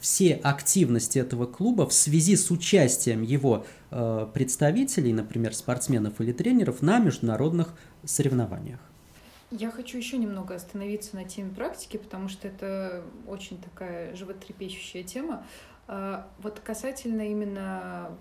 все 0.00 0.34
активности 0.34 1.18
этого 1.18 1.46
клуба 1.46 1.86
в 1.86 1.92
связи 1.92 2.36
с 2.36 2.50
участием 2.50 3.22
его 3.22 3.66
э, 3.90 4.26
представителей, 4.32 5.12
например, 5.12 5.54
спортсменов 5.54 6.20
или 6.20 6.32
тренеров, 6.32 6.82
на 6.82 6.98
международных 6.98 7.74
соревнованиях. 8.04 8.80
Я 9.54 9.70
хочу 9.70 9.98
еще 9.98 10.16
немного 10.16 10.54
остановиться 10.54 11.14
на 11.14 11.24
теме 11.24 11.54
практики, 11.54 11.98
потому 11.98 12.30
что 12.30 12.48
это 12.48 13.04
очень 13.26 13.60
такая 13.60 14.16
животрепещущая 14.16 15.02
тема. 15.02 15.44
А, 15.86 16.26
вот 16.38 16.60
касательно 16.60 17.20
именно 17.20 18.16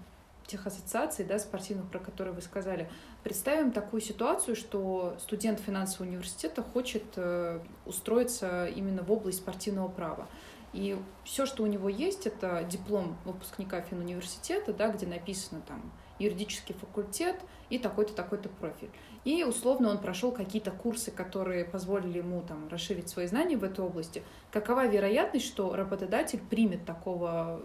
тех 0.46 0.68
ассоциаций 0.68 1.24
да, 1.24 1.40
спортивных, 1.40 1.90
про 1.90 2.00
которые 2.00 2.34
вы 2.34 2.42
сказали, 2.42 2.92
представим 3.24 3.72
такую 3.72 4.02
ситуацию, 4.02 4.58
что 4.58 5.16
студент 5.22 5.62
финансового 5.62 6.10
университета 6.10 6.64
хочет 6.64 7.06
э, 7.16 7.62
устроиться 7.86 8.66
именно 8.66 9.02
в 9.02 9.10
область 9.10 9.38
спортивного 9.38 9.88
права. 9.88 10.28
И 10.74 10.98
все, 11.24 11.46
что 11.46 11.64
у 11.64 11.68
него 11.68 11.88
есть, 11.88 12.28
это 12.28 12.66
диплом 12.70 13.16
выпускника 13.24 13.80
финуниверситета, 13.80 14.74
да, 14.74 14.90
где 14.90 15.08
написано 15.08 15.62
там 15.66 15.82
юридический 16.20 16.76
факультет 16.76 17.38
и 17.70 17.80
такой-то, 17.80 18.14
такой-то 18.14 18.50
профиль. 18.50 18.90
И 19.24 19.44
условно 19.44 19.90
он 19.90 20.00
прошел 20.00 20.32
какие-то 20.32 20.72
курсы, 20.72 21.12
которые 21.12 21.64
позволили 21.64 22.18
ему 22.18 22.42
там 22.48 22.68
расширить 22.70 23.10
свои 23.10 23.28
знания 23.28 23.56
в 23.56 23.64
этой 23.64 23.86
области. 23.86 24.24
Какова 24.52 24.88
вероятность, 24.88 25.46
что 25.46 25.76
работодатель 25.76 26.40
примет 26.50 26.86
такого 26.86 27.62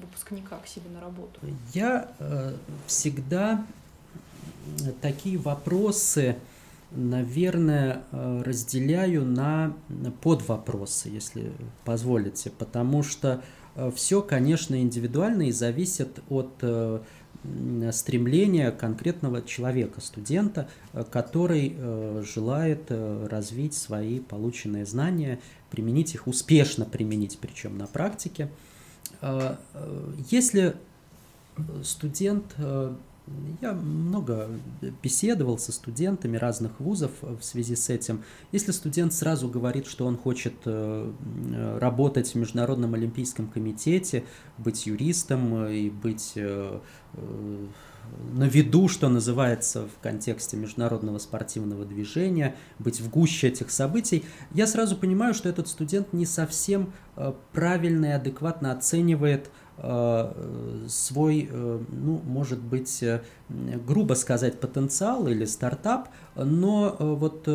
выпускника 0.00 0.58
к 0.58 0.66
себе 0.66 0.90
на 0.90 1.00
работу? 1.00 1.38
Я 1.72 2.08
э, 2.18 2.54
всегда 2.86 3.64
такие 5.00 5.38
вопросы 5.38 6.36
наверное, 6.94 8.02
э, 8.12 8.42
разделяю 8.44 9.24
на 9.24 9.74
подвопросы, 10.20 11.08
если 11.08 11.52
позволите, 11.84 12.50
потому 12.50 13.02
что 13.02 13.42
э, 13.74 13.90
все, 13.94 14.22
конечно, 14.22 14.80
индивидуально 14.80 15.48
и 15.48 15.52
зависит 15.52 16.20
от 16.28 16.52
э, 17.44 17.90
стремления 17.92 18.70
конкретного 18.70 19.42
человека, 19.42 20.00
студента, 20.00 20.68
который 21.10 21.76
желает 22.24 22.90
развить 22.90 23.74
свои 23.74 24.20
полученные 24.20 24.86
знания, 24.86 25.40
применить 25.70 26.14
их, 26.14 26.26
успешно 26.26 26.84
применить, 26.84 27.38
причем 27.40 27.78
на 27.78 27.86
практике. 27.86 28.50
Если 30.30 30.74
студент 31.82 32.54
я 33.60 33.72
много 33.72 34.50
беседовал 35.02 35.58
со 35.58 35.72
студентами 35.72 36.36
разных 36.36 36.80
вузов 36.80 37.12
в 37.20 37.42
связи 37.42 37.76
с 37.76 37.88
этим. 37.88 38.24
Если 38.50 38.72
студент 38.72 39.12
сразу 39.12 39.48
говорит, 39.48 39.86
что 39.86 40.06
он 40.06 40.16
хочет 40.16 40.54
э, 40.64 41.78
работать 41.80 42.32
в 42.32 42.34
Международном 42.34 42.94
олимпийском 42.94 43.46
комитете, 43.46 44.24
быть 44.58 44.86
юристом 44.86 45.66
и 45.66 45.88
быть 45.88 46.32
э, 46.34 46.80
э, 47.14 47.66
на 48.32 48.44
виду, 48.44 48.88
что 48.88 49.08
называется, 49.08 49.86
в 49.86 50.02
контексте 50.02 50.56
международного 50.56 51.18
спортивного 51.18 51.84
движения, 51.84 52.56
быть 52.80 53.00
в 53.00 53.08
гуще 53.08 53.48
этих 53.48 53.70
событий, 53.70 54.24
я 54.52 54.66
сразу 54.66 54.96
понимаю, 54.96 55.34
что 55.34 55.48
этот 55.48 55.68
студент 55.68 56.12
не 56.12 56.26
совсем 56.26 56.92
правильно 57.52 58.06
и 58.06 58.10
адекватно 58.10 58.72
оценивает 58.72 59.48
Э, 59.48 59.61
свой, 59.82 61.48
э, 61.50 61.80
ну, 61.90 62.20
может 62.24 62.60
быть, 62.60 63.02
э, 63.02 63.20
грубо 63.48 64.14
сказать, 64.14 64.60
потенциал 64.60 65.26
или 65.26 65.44
стартап, 65.44 66.08
но 66.36 66.96
вот 67.00 67.48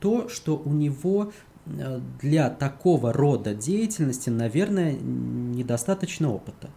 то, 0.00 0.28
что 0.28 0.60
у 0.64 0.72
него 0.72 1.32
для 2.20 2.50
такого 2.50 3.12
рода 3.12 3.54
деятельности, 3.54 4.30
наверное, 4.30 4.94
недостаточно 4.94 6.32
опыта. 6.32 6.70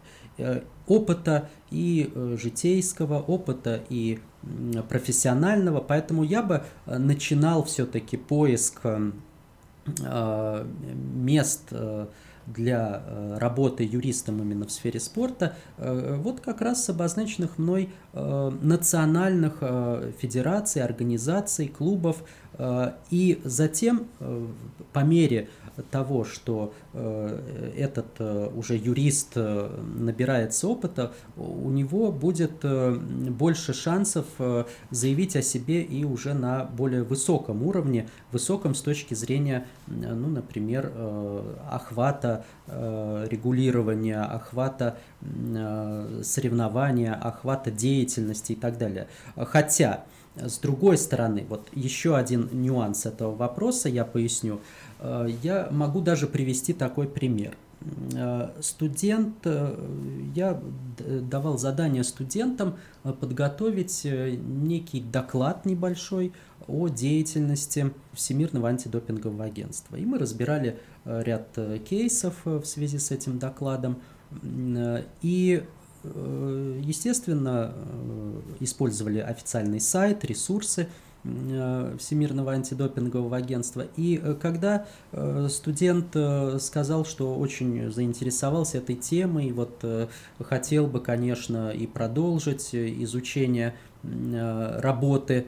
Опыта 0.86 1.50
и 1.72 2.12
житейского, 2.40 3.20
опыта 3.20 3.82
и 3.90 4.20
профессионального, 4.88 5.80
поэтому 5.80 6.24
я 6.24 6.44
бы 6.44 6.64
начинал 6.86 7.64
все-таки 7.64 8.18
поиск 8.18 8.82
мест 11.16 11.74
для 12.48 13.02
э, 13.06 13.38
работы 13.40 13.84
юристом 13.84 14.42
именно 14.42 14.66
в 14.66 14.72
сфере 14.72 15.00
спорта, 15.00 15.56
э, 15.78 16.16
вот 16.22 16.42
как 16.42 16.62
раз 16.62 16.86
с 16.86 16.90
обозначенных 16.90 17.58
мной 17.58 17.90
э, 18.14 18.52
национальных 18.62 19.64
федераций, 20.20 20.82
организаций, 20.82 21.68
клубов, 21.68 22.24
и 23.10 23.42
затем 23.44 24.08
по 24.94 25.00
мере 25.00 25.50
того, 25.84 26.24
что 26.24 26.74
э, 26.94 27.74
этот 27.78 28.08
э, 28.20 28.50
уже 28.56 28.76
юрист 28.76 29.34
э, 29.36 29.70
набирается 29.98 30.68
опыта, 30.68 31.14
у 31.38 31.70
него 31.70 32.12
будет 32.12 32.64
больше 32.64 33.74
шансов 33.74 34.26
заявить 34.90 35.36
о 35.36 35.42
себе 35.42 35.82
и 35.82 36.04
уже 36.04 36.34
на 36.34 36.64
более 36.64 37.04
высоком 37.04 37.64
уровне, 37.64 38.10
высоком 38.32 38.76
с 38.76 38.82
точки 38.82 39.14
зрения, 39.14 39.68
ну, 39.88 40.28
например, 40.28 40.92
охвата 41.70 42.46
регулирования, 42.68 44.22
охвата 44.22 44.98
соревнования, 46.24 47.14
охвата 47.14 47.72
деятельности 47.72 48.54
и 48.54 48.56
так 48.56 48.78
далее. 48.78 49.08
Хотя, 49.36 50.06
с 50.36 50.58
другой 50.60 50.98
стороны, 50.98 51.46
вот 51.48 51.68
еще 51.74 52.16
один 52.16 52.50
нюанс 52.52 53.06
этого 53.06 53.36
вопроса 53.36 53.90
я 53.90 54.06
поясню. 54.06 54.60
Э, 55.06 55.28
я 55.44 55.68
могу 55.72 56.02
даже 56.02 56.28
привести 56.28 56.74
такой 56.74 57.08
пример. 57.08 57.56
Э, 58.14 58.50
студент, 58.62 59.36
э, 59.44 59.76
я 60.34 60.60
давал 60.98 61.58
задание 61.58 62.04
студентам 62.04 62.76
подготовить 63.04 64.06
некий 64.06 65.02
доклад 65.02 65.66
небольшой 65.66 66.34
о 66.68 66.88
деятельности 66.88 67.92
Всемирного 68.14 68.70
антидопингового 68.70 69.44
агентства. 69.44 69.98
И 69.98 70.06
мы 70.06 70.18
разбирали 70.18 70.80
ряд 71.06 71.56
кейсов 71.88 72.34
в 72.46 72.64
связи 72.64 72.98
с 72.98 73.12
этим 73.12 73.38
докладом. 73.38 73.98
И 75.22 75.64
естественно, 76.04 77.74
использовали 78.60 79.20
официальный 79.20 79.80
сайт, 79.80 80.24
ресурсы, 80.26 80.88
Всемирного 81.98 82.52
антидопингового 82.54 83.38
агентства. 83.38 83.86
И 83.96 84.20
э, 84.22 84.36
когда 84.40 84.86
э, 85.12 85.48
студент 85.50 86.16
сказал, 86.60 87.06
что 87.06 87.36
очень 87.36 87.92
заинтересовался 87.92 88.78
этой 88.78 88.96
темой, 88.96 89.52
вот 89.52 89.84
хотел 90.44 90.88
бы, 90.88 91.00
конечно, 91.00 91.72
и 91.72 91.88
продолжить 91.88 92.74
изучение 92.74 93.76
работы 94.04 95.48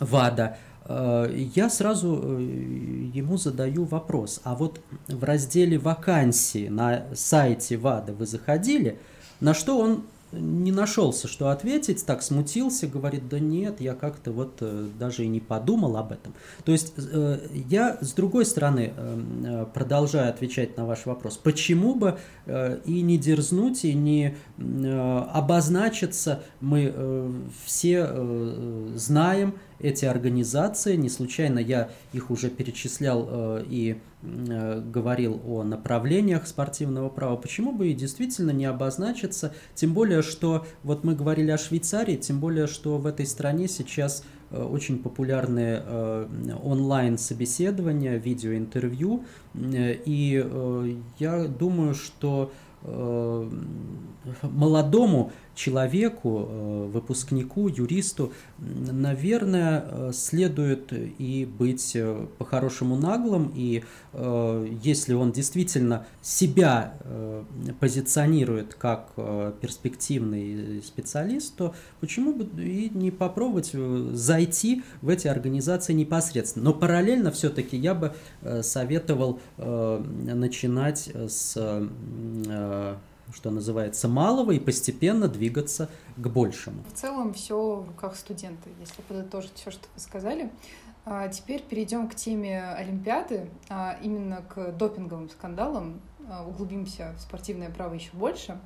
ВАДА, 0.00 0.58
я 0.86 1.70
сразу 1.70 2.38
ему 2.38 3.38
задаю 3.38 3.84
вопрос, 3.84 4.40
а 4.44 4.54
вот 4.54 4.80
в 5.08 5.24
разделе 5.24 5.78
вакансии 5.78 6.68
на 6.68 7.04
сайте 7.14 7.78
ВАДА 7.78 8.12
вы 8.12 8.26
заходили, 8.26 8.98
на 9.40 9.54
что 9.54 9.78
он 9.78 10.04
не 10.38 10.72
нашелся, 10.72 11.28
что 11.28 11.50
ответить, 11.50 12.04
так 12.04 12.22
смутился, 12.22 12.86
говорит, 12.86 13.28
да 13.28 13.38
нет, 13.38 13.80
я 13.80 13.94
как-то 13.94 14.32
вот 14.32 14.58
э, 14.60 14.88
даже 14.98 15.24
и 15.24 15.28
не 15.28 15.40
подумал 15.40 15.96
об 15.96 16.12
этом. 16.12 16.34
То 16.64 16.72
есть 16.72 16.94
э, 16.96 17.38
я, 17.68 17.98
с 18.00 18.12
другой 18.12 18.46
стороны, 18.46 18.92
э, 18.96 19.66
продолжаю 19.72 20.30
отвечать 20.30 20.76
на 20.76 20.86
ваш 20.86 21.06
вопрос, 21.06 21.36
почему 21.36 21.94
бы 21.94 22.18
и 22.46 23.00
не 23.00 23.16
дерзнуть, 23.16 23.84
и 23.84 23.94
не 23.94 24.36
обозначиться, 24.58 26.42
мы 26.60 26.92
все 27.64 28.92
знаем 28.94 29.54
эти 29.84 30.04
организации, 30.04 30.96
не 30.96 31.08
случайно 31.08 31.58
я 31.58 31.90
их 32.12 32.30
уже 32.30 32.50
перечислял 32.50 33.60
и 33.68 33.98
Э, 34.26 34.80
говорил 34.80 35.40
о 35.46 35.64
направлениях 35.64 36.46
спортивного 36.46 37.10
права, 37.10 37.36
почему 37.36 37.72
бы 37.72 37.88
и 37.88 37.94
действительно 37.94 38.52
не 38.52 38.64
обозначиться, 38.64 39.52
тем 39.74 39.92
более, 39.92 40.22
что 40.22 40.66
вот 40.82 41.04
мы 41.04 41.14
говорили 41.14 41.50
о 41.50 41.58
Швейцарии, 41.58 42.16
тем 42.16 42.40
более, 42.40 42.66
что 42.66 42.96
в 42.96 43.06
этой 43.06 43.26
стране 43.26 43.68
сейчас 43.68 44.24
э, 44.50 44.62
очень 44.62 45.02
популярные 45.02 45.82
э, 45.84 46.26
онлайн-собеседования, 46.62 48.16
видеоинтервью, 48.16 49.24
и 49.54 51.00
я 51.18 51.44
думаю, 51.44 51.94
что 51.94 52.52
молодому 54.42 55.32
человеку, 55.54 56.46
э, 56.48 56.88
выпускнику, 56.92 57.68
юристу, 57.68 58.32
наверное, 58.58 59.84
э, 59.86 60.10
следует 60.12 60.92
и 60.92 61.44
быть 61.44 61.92
э, 61.94 62.26
по-хорошему 62.38 62.96
наглым, 62.96 63.52
и 63.54 63.82
если 64.82 65.12
он 65.14 65.32
действительно 65.32 66.06
себя 66.22 66.94
позиционирует 67.80 68.74
как 68.74 69.10
перспективный 69.60 70.80
специалист, 70.82 71.56
то 71.56 71.74
почему 72.00 72.32
бы 72.32 72.44
и 72.62 72.90
не 72.94 73.10
попробовать 73.10 73.72
зайти 74.12 74.84
в 75.02 75.08
эти 75.08 75.26
организации 75.26 75.94
непосредственно. 75.94 76.66
Но 76.66 76.74
параллельно 76.74 77.32
все-таки 77.32 77.76
я 77.76 77.94
бы 77.94 78.14
советовал 78.62 79.40
начинать 79.56 81.10
с 81.28 81.88
что 83.32 83.50
называется, 83.50 84.08
малого 84.08 84.52
и 84.52 84.58
постепенно 84.58 85.28
двигаться 85.28 85.88
к 86.16 86.28
большему. 86.28 86.82
В 86.84 86.92
целом 86.92 87.32
все 87.34 87.76
в 87.76 87.88
руках 87.88 88.16
студента, 88.16 88.68
если 88.80 89.02
подытожить 89.02 89.54
все, 89.54 89.70
что 89.70 89.86
вы 89.94 90.00
сказали. 90.00 90.50
А 91.06 91.28
теперь 91.28 91.62
перейдем 91.62 92.08
к 92.08 92.14
теме 92.14 92.62
Олимпиады, 92.62 93.50
а 93.68 93.98
именно 94.02 94.42
к 94.42 94.72
допинговым 94.72 95.28
скандалам. 95.28 96.00
А, 96.28 96.46
углубимся 96.46 97.14
в 97.18 97.20
спортивное 97.20 97.70
право 97.70 97.94
еще 97.94 98.10
больше. 98.14 98.58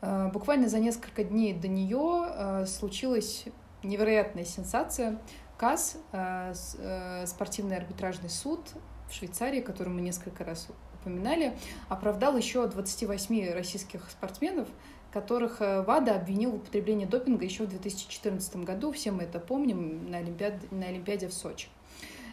А, 0.00 0.28
буквально 0.28 0.68
за 0.68 0.78
несколько 0.78 1.24
дней 1.24 1.54
до 1.54 1.68
нее 1.68 2.26
а, 2.28 2.66
случилась 2.66 3.46
невероятная 3.82 4.44
сенсация. 4.44 5.18
КАС, 5.56 5.96
а, 6.12 6.52
э, 6.78 7.26
спортивный 7.26 7.76
арбитражный 7.76 8.30
суд 8.30 8.60
в 9.08 9.14
Швейцарии, 9.14 9.60
который 9.60 9.88
мы 9.88 10.00
несколько 10.02 10.44
раз 10.44 10.68
упоминали, 11.00 11.56
оправдал 11.88 12.36
еще 12.36 12.66
28 12.66 13.52
российских 13.52 14.10
спортсменов, 14.10 14.68
которых 15.12 15.60
э, 15.60 15.82
ВАДА 15.82 16.16
обвинил 16.16 16.52
в 16.52 16.54
употреблении 16.56 17.06
допинга 17.06 17.44
еще 17.44 17.64
в 17.64 17.68
2014 17.68 18.56
году. 18.56 18.92
Все 18.92 19.10
мы 19.10 19.24
это 19.24 19.38
помним 19.40 20.10
на 20.10 20.18
Олимпиаде, 20.18 20.66
на 20.70 20.86
Олимпиаде 20.86 21.28
в 21.28 21.32
Сочи. 21.32 21.68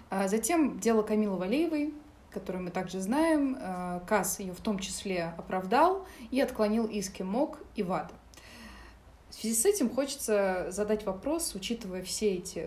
А 0.09 0.27
затем 0.27 0.79
дело 0.79 1.01
Камилы 1.01 1.37
Валеевой, 1.37 1.93
которую 2.31 2.65
мы 2.65 2.71
также 2.71 2.99
знаем. 2.99 3.57
Э, 3.59 4.01
КАС 4.07 4.39
ее 4.39 4.53
в 4.53 4.61
том 4.61 4.79
числе 4.79 5.33
оправдал 5.37 6.05
и 6.31 6.41
отклонил 6.41 6.85
иски 6.85 7.23
МОК 7.23 7.59
и 7.75 7.83
ВАДА. 7.83 8.13
В 9.29 9.35
связи 9.35 9.55
с 9.55 9.65
этим 9.65 9.89
хочется 9.89 10.67
задать 10.69 11.05
вопрос, 11.05 11.55
учитывая 11.55 12.03
все 12.03 12.35
эти 12.35 12.65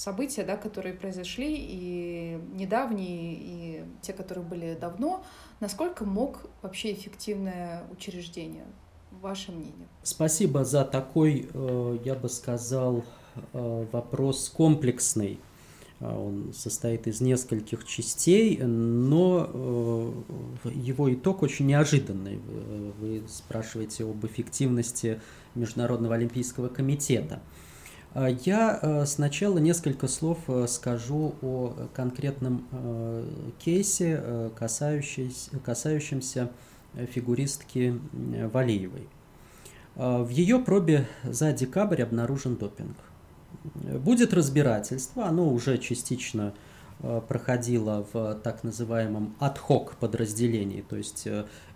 события, 0.00 0.44
да, 0.44 0.56
которые 0.56 0.94
произошли, 0.94 1.54
и 1.58 2.40
недавние, 2.54 3.34
и 3.34 3.84
те, 4.00 4.12
которые 4.12 4.44
были 4.44 4.76
давно, 4.80 5.22
насколько 5.60 6.04
мог 6.04 6.46
вообще 6.62 6.92
эффективное 6.92 7.84
учреждение? 7.92 8.64
Ваше 9.20 9.52
мнение? 9.52 9.88
Спасибо 10.02 10.64
за 10.64 10.84
такой, 10.84 11.48
э, 11.52 11.98
я 12.04 12.14
бы 12.14 12.28
сказал, 12.30 13.04
э, 13.52 13.86
вопрос 13.92 14.48
комплексный. 14.48 15.38
Э, 15.98 16.06
он 16.06 16.54
состоит 16.54 17.06
из 17.06 17.20
нескольких 17.20 17.84
частей, 17.84 18.56
но 18.56 20.14
его 20.64 21.12
итог 21.12 21.42
очень 21.42 21.66
неожиданный. 21.66 22.40
Вы 23.00 23.24
спрашиваете 23.28 24.04
об 24.04 24.24
эффективности 24.24 25.20
Международного 25.54 26.14
олимпийского 26.14 26.68
комитета. 26.68 27.34
А, 27.34 27.69
я 28.14 28.78
э, 28.82 29.06
сначала 29.06 29.58
несколько 29.58 30.08
слов 30.08 30.38
э, 30.48 30.66
скажу 30.66 31.34
о 31.42 31.74
конкретном 31.94 32.66
э, 32.72 33.24
кейсе, 33.60 34.50
касающемся 34.56 36.50
фигуристки 37.12 38.00
Валеевой. 38.52 39.08
В 39.94 40.28
ее 40.28 40.58
пробе 40.58 41.06
за 41.22 41.52
декабрь 41.52 42.02
обнаружен 42.02 42.56
допинг. 42.56 42.96
Будет 43.74 44.34
разбирательство, 44.34 45.26
оно 45.26 45.52
уже 45.52 45.78
частично 45.78 46.52
проходило 47.28 48.06
в 48.12 48.34
так 48.42 48.64
называемом 48.64 49.36
ad-hoc 49.40 49.92
подразделении, 50.00 50.82
то 50.82 50.96
есть 50.96 51.28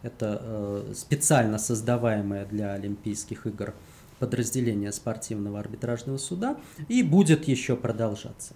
это 0.02 0.84
специально 0.94 1.58
создаваемое 1.58 2.44
для 2.46 2.72
Олимпийских 2.72 3.46
игр 3.46 3.72
подразделение 4.18 4.92
спортивного 4.92 5.60
арбитражного 5.60 6.18
суда 6.18 6.56
и 6.88 7.02
будет 7.02 7.48
еще 7.48 7.76
продолжаться. 7.76 8.54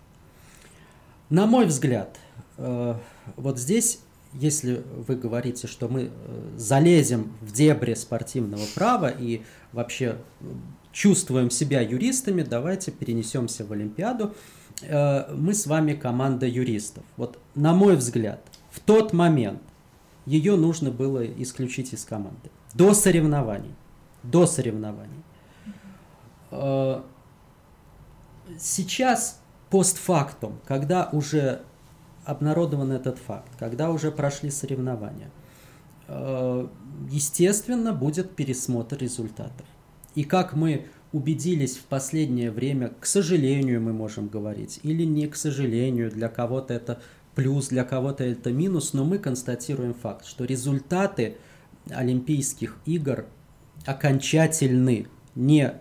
На 1.30 1.46
мой 1.46 1.66
взгляд, 1.66 2.18
э, 2.56 2.94
вот 3.36 3.58
здесь, 3.58 4.00
если 4.32 4.82
вы 5.06 5.16
говорите, 5.16 5.66
что 5.66 5.88
мы 5.88 6.10
э, 6.10 6.54
залезем 6.56 7.32
в 7.42 7.52
дебри 7.52 7.94
спортивного 7.94 8.64
права 8.74 9.08
и 9.08 9.42
вообще 9.72 10.16
чувствуем 10.92 11.50
себя 11.50 11.80
юристами, 11.82 12.42
давайте 12.42 12.90
перенесемся 12.90 13.66
в 13.66 13.72
Олимпиаду. 13.72 14.34
Э, 14.82 15.34
мы 15.34 15.52
с 15.52 15.66
вами 15.66 15.92
команда 15.92 16.46
юристов. 16.46 17.04
Вот 17.16 17.38
на 17.54 17.74
мой 17.74 17.96
взгляд, 17.96 18.40
в 18.70 18.80
тот 18.80 19.12
момент 19.12 19.60
ее 20.24 20.56
нужно 20.56 20.90
было 20.90 21.26
исключить 21.26 21.92
из 21.92 22.04
команды. 22.04 22.50
До 22.74 22.94
соревнований. 22.94 23.74
До 24.22 24.46
соревнований. 24.46 25.22
Э, 26.50 27.02
сейчас 28.58 29.40
постфактум, 29.70 30.58
когда 30.66 31.08
уже 31.12 31.62
обнародован 32.24 32.92
этот 32.92 33.18
факт, 33.18 33.50
когда 33.58 33.90
уже 33.90 34.10
прошли 34.10 34.50
соревнования, 34.50 35.30
э, 36.08 36.68
естественно, 37.10 37.92
будет 37.92 38.34
пересмотр 38.36 38.96
результатов. 38.96 39.66
И 40.14 40.24
как 40.24 40.54
мы 40.54 40.86
убедились 41.12 41.76
в 41.76 41.84
последнее 41.84 42.50
время, 42.50 42.92
к 43.00 43.06
сожалению, 43.06 43.80
мы 43.80 43.92
можем 43.92 44.28
говорить, 44.28 44.80
или 44.82 45.04
не 45.04 45.26
к 45.26 45.36
сожалению, 45.36 46.10
для 46.10 46.28
кого-то 46.28 46.74
это 46.74 47.00
плюс, 47.34 47.68
для 47.68 47.84
кого-то 47.84 48.24
это 48.24 48.52
минус, 48.52 48.92
но 48.92 49.04
мы 49.04 49.18
констатируем 49.18 49.94
факт, 49.94 50.26
что 50.26 50.44
результаты 50.44 51.36
Олимпийских 51.88 52.76
игр 52.84 53.26
окончательны, 53.86 55.06
не 55.34 55.72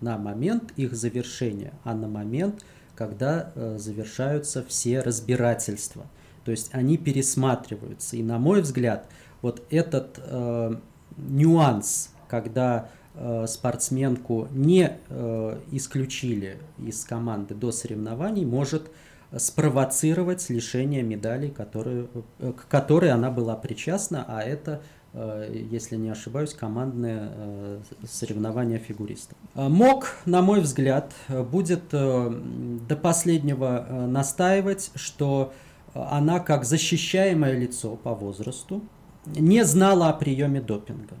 на 0.00 0.18
момент 0.18 0.72
их 0.76 0.94
завершения, 0.94 1.72
а 1.84 1.94
на 1.94 2.08
момент, 2.08 2.64
когда 2.94 3.52
э, 3.54 3.76
завершаются 3.78 4.64
все 4.64 5.00
разбирательства. 5.00 6.06
То 6.44 6.50
есть 6.50 6.70
они 6.72 6.96
пересматриваются. 6.96 8.16
И 8.16 8.22
на 8.22 8.38
мой 8.38 8.62
взгляд, 8.62 9.06
вот 9.42 9.62
этот 9.70 10.18
э, 10.18 10.74
нюанс, 11.16 12.10
когда 12.28 12.88
э, 13.14 13.46
спортсменку 13.46 14.48
не 14.50 14.98
э, 15.08 15.58
исключили 15.72 16.58
из 16.78 17.04
команды 17.04 17.54
до 17.54 17.72
соревнований, 17.72 18.44
может 18.44 18.90
спровоцировать 19.36 20.50
лишение 20.50 21.02
медалей, 21.02 21.50
которые, 21.50 22.08
э, 22.38 22.52
к 22.52 22.68
которой 22.68 23.10
она 23.10 23.30
была 23.30 23.54
причастна, 23.56 24.24
а 24.26 24.42
это 24.42 24.80
Э, 24.80 24.99
если 25.12 25.96
не 25.96 26.08
ошибаюсь, 26.10 26.54
командные 26.54 27.32
э, 27.34 27.80
соревнования 28.08 28.78
фигуристов. 28.78 29.36
Э, 29.56 29.68
МОК, 29.68 30.14
на 30.24 30.40
мой 30.40 30.60
взгляд, 30.60 31.12
будет 31.28 31.88
до 31.90 32.96
последнего 33.02 34.06
настаивать, 34.08 34.92
что 34.94 35.52
она 35.94 36.38
как 36.38 36.64
защищаемое 36.64 37.58
лицо 37.58 37.96
по 37.96 38.14
возрасту 38.14 38.82
не 39.26 39.64
знала 39.64 40.10
о 40.10 40.12
приеме 40.12 40.60
допинга. 40.60 41.16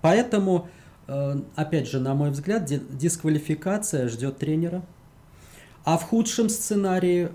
Поэтому, 0.00 0.68
опять 1.56 1.88
же, 1.88 1.98
на 1.98 2.14
мой 2.14 2.30
взгляд, 2.30 2.64
дисквалификация 2.64 4.08
ждет 4.08 4.38
тренера. 4.38 4.82
А 5.84 5.98
в 5.98 6.04
худшем 6.04 6.48
сценарии 6.48 7.28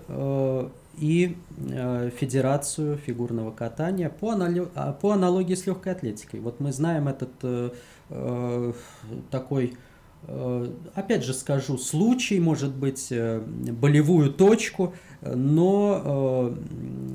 и 1.00 1.36
э, 1.56 2.10
Федерацию 2.16 2.96
фигурного 2.98 3.50
катания 3.50 4.08
по, 4.08 4.30
анали... 4.30 4.68
А, 4.74 4.92
по 4.92 5.12
аналогии 5.12 5.54
с 5.54 5.66
легкой 5.66 5.92
атлетикой. 5.92 6.40
Вот 6.40 6.60
мы 6.60 6.72
знаем 6.72 7.08
этот 7.08 7.30
э, 7.42 7.70
э, 8.10 8.72
такой, 9.30 9.74
э, 10.26 10.72
опять 10.94 11.24
же 11.24 11.34
скажу, 11.34 11.78
случай, 11.78 12.40
может 12.40 12.74
быть, 12.74 13.08
э, 13.10 13.40
болевую 13.40 14.32
точку, 14.32 14.94
но, 15.22 16.54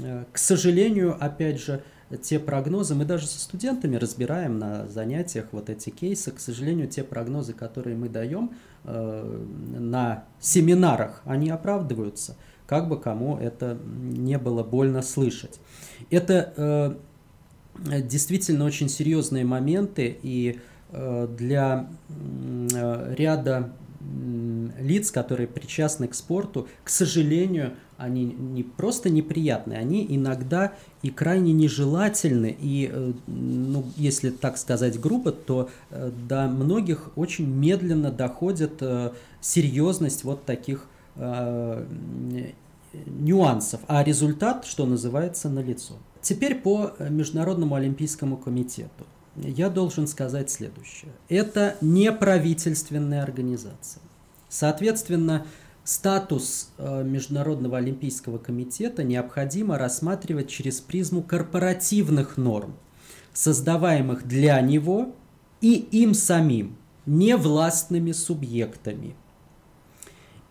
э, 0.01 0.23
к 0.31 0.37
сожалению, 0.37 1.17
опять 1.19 1.59
же, 1.59 1.83
те 2.21 2.37
прогнозы, 2.39 2.95
мы 2.95 3.05
даже 3.05 3.25
со 3.25 3.39
студентами 3.39 3.95
разбираем 3.95 4.59
на 4.59 4.87
занятиях 4.87 5.47
вот 5.51 5.69
эти 5.69 5.89
кейсы, 5.89 6.31
к 6.31 6.39
сожалению, 6.39 6.87
те 6.87 7.03
прогнозы, 7.03 7.53
которые 7.53 7.95
мы 7.95 8.09
даем 8.09 8.51
э, 8.83 9.45
на 9.79 10.25
семинарах, 10.39 11.21
они 11.25 11.49
оправдываются 11.49 12.35
как 12.73 12.89
бы 12.89 12.99
кому 12.99 13.37
это 13.37 13.77
не 13.85 14.39
было 14.39 14.63
больно 14.63 15.03
слышать. 15.03 15.59
Это 16.09 16.97
э, 17.85 18.01
действительно 18.01 18.65
очень 18.65 18.89
серьезные 18.89 19.45
моменты, 19.45 20.17
и 20.23 20.59
э, 20.89 21.27
для 21.37 21.87
э, 22.09 23.13
ряда 23.15 23.71
лиц, 24.79 25.11
которые 25.11 25.45
причастны 25.45 26.07
к 26.07 26.15
спорту, 26.15 26.67
к 26.83 26.89
сожалению, 26.89 27.73
они 27.97 28.25
не 28.25 28.63
просто 28.63 29.11
неприятны, 29.11 29.73
они 29.73 30.03
иногда 30.09 30.73
и 31.03 31.11
крайне 31.11 31.53
нежелательны, 31.53 32.57
и, 32.59 32.89
э, 32.91 33.13
ну, 33.27 33.85
если 33.97 34.31
так 34.31 34.57
сказать 34.57 34.99
грубо, 34.99 35.31
то 35.31 35.69
э, 35.91 36.09
до 36.27 36.47
многих 36.47 37.11
очень 37.15 37.45
медленно 37.47 38.09
доходит 38.09 38.81
э, 38.81 39.11
серьезность 39.41 40.23
вот 40.23 40.43
таких 40.45 40.87
нюансов, 43.05 43.81
а 43.87 44.03
результат, 44.03 44.65
что 44.65 44.85
называется, 44.85 45.49
налицо. 45.49 45.95
Теперь 46.21 46.55
по 46.55 46.93
Международному 46.99 47.75
олимпийскому 47.75 48.37
комитету. 48.37 49.05
Я 49.35 49.69
должен 49.69 50.07
сказать 50.07 50.49
следующее. 50.49 51.11
Это 51.27 51.75
не 51.81 52.11
правительственная 52.11 53.23
организация. 53.23 54.01
Соответственно, 54.47 55.45
Статус 55.83 56.71
э, 56.77 57.03
Международного 57.03 57.77
олимпийского 57.77 58.37
комитета 58.37 59.03
необходимо 59.03 59.77
рассматривать 59.77 60.49
через 60.49 60.79
призму 60.79 61.21
корпоративных 61.21 62.37
норм, 62.37 62.75
создаваемых 63.33 64.25
для 64.25 64.61
него 64.61 65.13
и 65.59 65.73
им 65.73 66.13
самим, 66.13 66.77
не 67.05 67.35
властными 67.35 68.13
субъектами. 68.13 69.15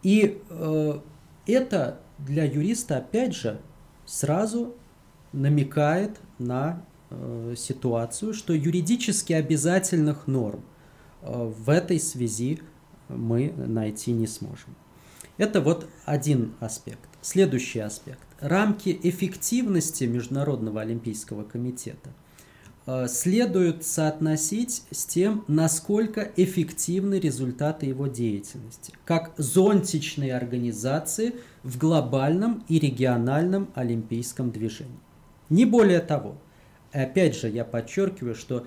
И 0.02 0.42
э, 0.50 0.98
это 1.46 2.00
для 2.26 2.44
юриста, 2.44 2.98
опять 2.98 3.34
же, 3.34 3.60
сразу 4.06 4.74
намекает 5.32 6.20
на 6.38 6.84
э, 7.10 7.54
ситуацию, 7.56 8.34
что 8.34 8.52
юридически 8.52 9.32
обязательных 9.32 10.26
норм 10.26 10.64
э, 11.22 11.32
в 11.32 11.70
этой 11.70 11.98
связи 11.98 12.60
мы 13.08 13.52
найти 13.56 14.12
не 14.12 14.26
сможем. 14.26 14.74
Это 15.38 15.60
вот 15.60 15.88
один 16.04 16.54
аспект. 16.60 17.08
Следующий 17.20 17.80
аспект. 17.80 18.26
Рамки 18.40 18.98
эффективности 19.02 20.04
Международного 20.04 20.80
олимпийского 20.80 21.44
комитета 21.44 22.10
следует 23.06 23.84
соотносить 23.84 24.82
с 24.90 25.04
тем, 25.06 25.44
насколько 25.46 26.30
эффективны 26.36 27.20
результаты 27.20 27.86
его 27.86 28.08
деятельности, 28.08 28.92
как 29.04 29.32
зонтичной 29.36 30.30
организации 30.30 31.34
в 31.62 31.78
глобальном 31.78 32.64
и 32.68 32.78
региональном 32.78 33.68
олимпийском 33.74 34.50
движении. 34.50 34.98
Не 35.48 35.64
более 35.64 36.00
того. 36.00 36.36
Опять 36.92 37.36
же, 37.36 37.48
я 37.48 37.64
подчеркиваю, 37.64 38.34
что 38.34 38.66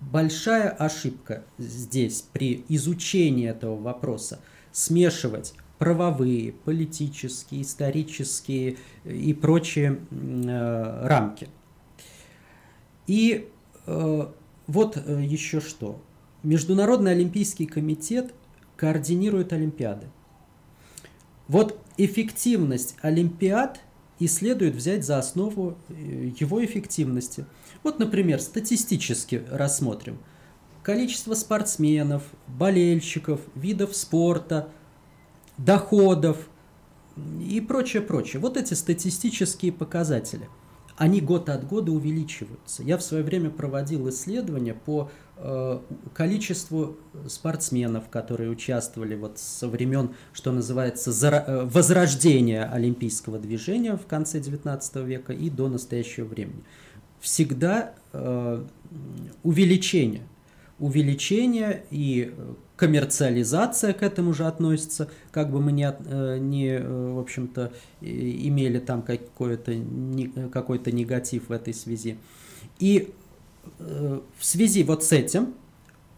большая 0.00 0.70
ошибка 0.70 1.44
здесь 1.58 2.24
при 2.32 2.64
изучении 2.68 3.48
этого 3.48 3.76
вопроса 3.76 4.40
смешивать 4.72 5.54
правовые, 5.78 6.52
политические, 6.52 7.62
исторические 7.62 8.76
и 9.04 9.34
прочие 9.34 9.98
э, 10.10 11.06
рамки. 11.06 11.48
И 13.06 13.48
э, 13.86 14.26
вот 14.66 14.96
э, 14.96 15.22
еще 15.22 15.60
что. 15.60 16.00
Международный 16.42 17.12
олимпийский 17.12 17.66
комитет 17.66 18.32
координирует 18.76 19.52
Олимпиады. 19.52 20.06
Вот 21.48 21.78
эффективность 21.96 22.96
Олимпиад 23.02 23.80
и 24.18 24.26
следует 24.26 24.74
взять 24.74 25.04
за 25.04 25.18
основу 25.18 25.76
э, 25.88 26.32
его 26.38 26.64
эффективности. 26.64 27.46
Вот, 27.82 27.98
например, 27.98 28.40
статистически 28.40 29.44
рассмотрим. 29.50 30.18
Количество 30.82 31.34
спортсменов, 31.34 32.22
болельщиков, 32.46 33.40
видов 33.54 33.94
спорта– 33.96 34.68
доходов 35.58 36.48
и 37.40 37.60
прочее, 37.60 38.02
прочее. 38.02 38.40
Вот 38.40 38.56
эти 38.56 38.74
статистические 38.74 39.72
показатели, 39.72 40.48
они 40.96 41.20
год 41.20 41.48
от 41.48 41.66
года 41.66 41.92
увеличиваются. 41.92 42.82
Я 42.82 42.96
в 42.96 43.02
свое 43.02 43.22
время 43.22 43.50
проводил 43.50 44.08
исследования 44.08 44.74
по 44.74 45.10
э, 45.36 45.80
количеству 46.14 46.96
спортсменов, 47.28 48.08
которые 48.08 48.50
участвовали 48.50 49.14
вот 49.14 49.38
со 49.38 49.68
времен, 49.68 50.14
что 50.32 50.52
называется, 50.52 51.10
э, 51.28 51.64
возрождения 51.64 52.64
олимпийского 52.64 53.38
движения 53.38 53.96
в 53.96 54.06
конце 54.06 54.38
XIX 54.38 55.04
века 55.04 55.32
и 55.32 55.50
до 55.50 55.68
настоящего 55.68 56.24
времени. 56.26 56.64
Всегда 57.20 57.94
э, 58.12 58.64
увеличение 59.42 60.22
увеличение 60.78 61.84
и 61.90 62.34
коммерциализация 62.76 63.92
к 63.92 64.02
этому 64.02 64.34
же 64.34 64.46
относится, 64.46 65.08
как 65.32 65.50
бы 65.50 65.60
мы 65.60 65.72
не, 65.72 65.90
э, 65.90 66.38
не 66.38 66.68
э, 66.68 67.12
в 67.12 67.18
общем-то, 67.18 67.72
имели 68.00 68.78
там 68.78 69.02
какой-то 69.02 69.74
какой 70.52 70.80
негатив 70.92 71.48
в 71.48 71.52
этой 71.52 71.74
связи. 71.74 72.18
И 72.78 73.12
в 73.78 74.44
связи 74.44 74.84
вот 74.84 75.02
с 75.02 75.10
этим, 75.10 75.54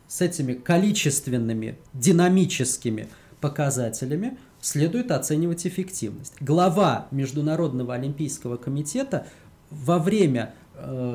с 0.07 0.21
этими 0.21 0.53
количественными, 0.53 1.79
динамическими 1.95 3.09
показателями 3.41 4.37
следует 4.61 5.11
оценивать 5.11 5.67
эффективность. 5.67 6.35
Глава 6.41 7.07
Международного 7.11 7.95
олимпийского 7.95 8.59
комитета 8.59 9.27
во 9.71 9.99
время 9.99 10.55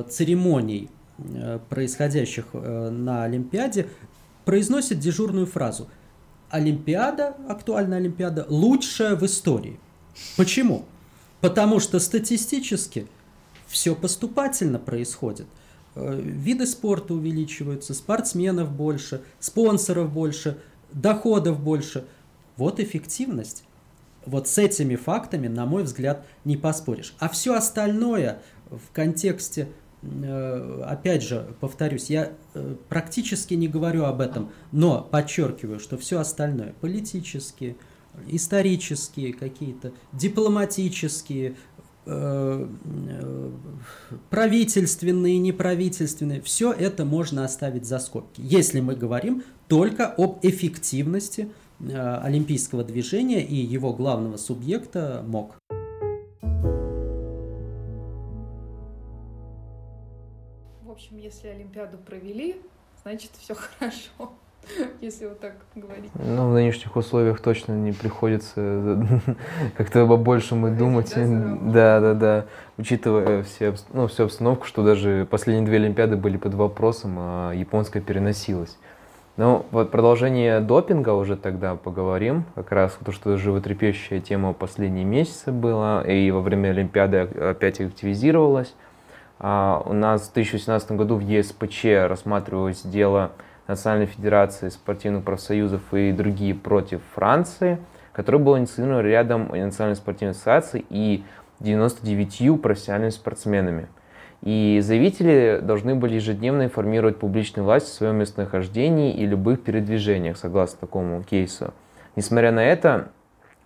церемоний 0.09 0.89
Э, 1.19 1.59
происходящих 1.69 2.45
э, 2.53 2.89
на 2.89 3.23
Олимпиаде, 3.23 3.87
произносит 4.45 4.99
дежурную 4.99 5.45
фразу 5.45 5.89
«Олимпиада, 6.49 7.35
актуальная 7.47 7.97
Олимпиада, 7.97 8.45
лучшая 8.49 9.15
в 9.15 9.25
истории». 9.25 9.79
Почему? 10.37 10.85
Потому 11.41 11.79
что 11.79 11.99
статистически 11.99 13.07
все 13.67 13.95
поступательно 13.95 14.79
происходит. 14.79 15.47
Э, 15.95 16.19
виды 16.21 16.65
спорта 16.65 17.13
увеличиваются, 17.13 17.93
спортсменов 17.93 18.71
больше, 18.71 19.21
спонсоров 19.39 20.11
больше, 20.11 20.57
доходов 20.91 21.59
больше. 21.59 22.05
Вот 22.55 22.79
эффективность. 22.79 23.63
Вот 24.25 24.47
с 24.47 24.57
этими 24.57 24.95
фактами, 24.95 25.47
на 25.47 25.65
мой 25.65 25.83
взгляд, 25.83 26.25
не 26.45 26.55
поспоришь. 26.55 27.13
А 27.19 27.27
все 27.29 27.55
остальное 27.55 28.41
в 28.69 28.91
контексте 28.93 29.67
опять 30.85 31.23
же, 31.23 31.47
повторюсь, 31.59 32.09
я 32.09 32.33
э, 32.53 32.75
практически 32.89 33.53
не 33.53 33.67
говорю 33.67 34.05
об 34.05 34.21
этом, 34.21 34.51
но 34.71 35.01
подчеркиваю, 35.01 35.79
что 35.79 35.97
все 35.97 36.19
остальное, 36.19 36.73
политические, 36.81 37.75
исторические 38.27 39.33
какие-то, 39.33 39.93
дипломатические, 40.11 41.55
э, 42.05 42.67
правительственные, 44.29 45.37
неправительственные, 45.39 46.41
все 46.41 46.73
это 46.73 47.05
можно 47.05 47.45
оставить 47.45 47.85
за 47.85 47.99
скобки, 47.99 48.41
если 48.43 48.81
мы 48.81 48.95
говорим 48.95 49.43
только 49.67 50.07
об 50.07 50.39
эффективности 50.41 51.49
олимпийского 51.79 52.83
движения 52.83 53.43
и 53.43 53.55
его 53.55 53.93
главного 53.93 54.37
субъекта 54.37 55.23
МОК. 55.25 55.57
Общем, 60.93 61.17
если 61.17 61.47
Олимпиаду 61.49 61.97
провели, 61.97 62.55
значит, 63.03 63.31
все 63.37 63.55
хорошо. 63.79 64.31
Если 65.01 65.25
вот 65.25 65.41
так 65.41 65.55
говорить. 65.75 66.09
Ну, 66.15 66.49
в 66.49 66.53
нынешних 66.53 66.95
условиях 66.95 67.41
точно 67.41 67.73
не 67.73 67.91
приходится 67.91 69.05
как-то 69.77 70.05
больше 70.05 70.55
мы 70.55 70.71
думать. 70.71 71.13
Да, 71.13 71.99
да, 71.99 72.13
да. 72.13 72.45
Учитывая 72.77 73.43
все, 73.43 73.75
ну, 73.91 74.07
всю 74.07 74.23
обстановку, 74.23 74.65
что 74.65 74.85
даже 74.85 75.27
последние 75.29 75.65
две 75.65 75.77
Олимпиады 75.77 76.15
были 76.15 76.37
под 76.37 76.53
вопросом, 76.53 77.15
а 77.17 77.51
японская 77.51 78.01
переносилась. 78.01 78.77
Ну, 79.35 79.65
вот 79.71 79.91
продолжение 79.91 80.61
допинга 80.61 81.09
уже 81.09 81.35
тогда 81.35 81.75
поговорим. 81.75 82.45
Как 82.55 82.71
раз 82.71 82.97
то, 83.03 83.11
что 83.11 83.35
животрепещущая 83.35 84.21
тема 84.21 84.53
последние 84.53 85.03
месяцы 85.03 85.51
была, 85.51 86.03
и 86.03 86.31
во 86.31 86.39
время 86.39 86.69
Олимпиады 86.69 87.17
опять 87.17 87.81
активизировалась. 87.81 88.73
А, 89.39 89.81
у 89.85 89.93
нас 89.93 90.29
в 90.29 90.33
2018 90.33 90.91
году 90.91 91.15
в 91.15 91.21
ЕСПЧ 91.21 91.85
рассматривалось 92.07 92.83
дело 92.83 93.31
Национальной 93.67 94.05
Федерации 94.05 94.69
спортивных 94.69 95.23
профсоюзов 95.23 95.81
и 95.93 96.11
другие 96.11 96.53
против 96.53 97.01
Франции, 97.15 97.79
которое 98.11 98.37
было 98.37 98.57
инициировано 98.57 99.01
рядом 99.01 99.49
Национальной 99.49 99.95
спортивной 99.95 100.31
ассоциации 100.31 100.85
и 100.89 101.23
99 101.59 102.61
профессиональными 102.61 103.11
спортсменами. 103.11 103.87
И 104.41 104.79
заявители 104.83 105.61
должны 105.63 105.95
были 105.95 106.15
ежедневно 106.15 106.65
информировать 106.65 107.17
публичную 107.17 107.65
власть 107.65 107.87
о 107.87 107.95
своем 107.95 108.17
местонахождении 108.17 109.13
и 109.13 109.25
любых 109.25 109.63
передвижениях, 109.63 110.37
согласно 110.37 110.79
такому 110.79 111.23
кейсу. 111.23 111.73
Несмотря 112.17 112.51
на 112.51 112.63
это, 112.63 113.07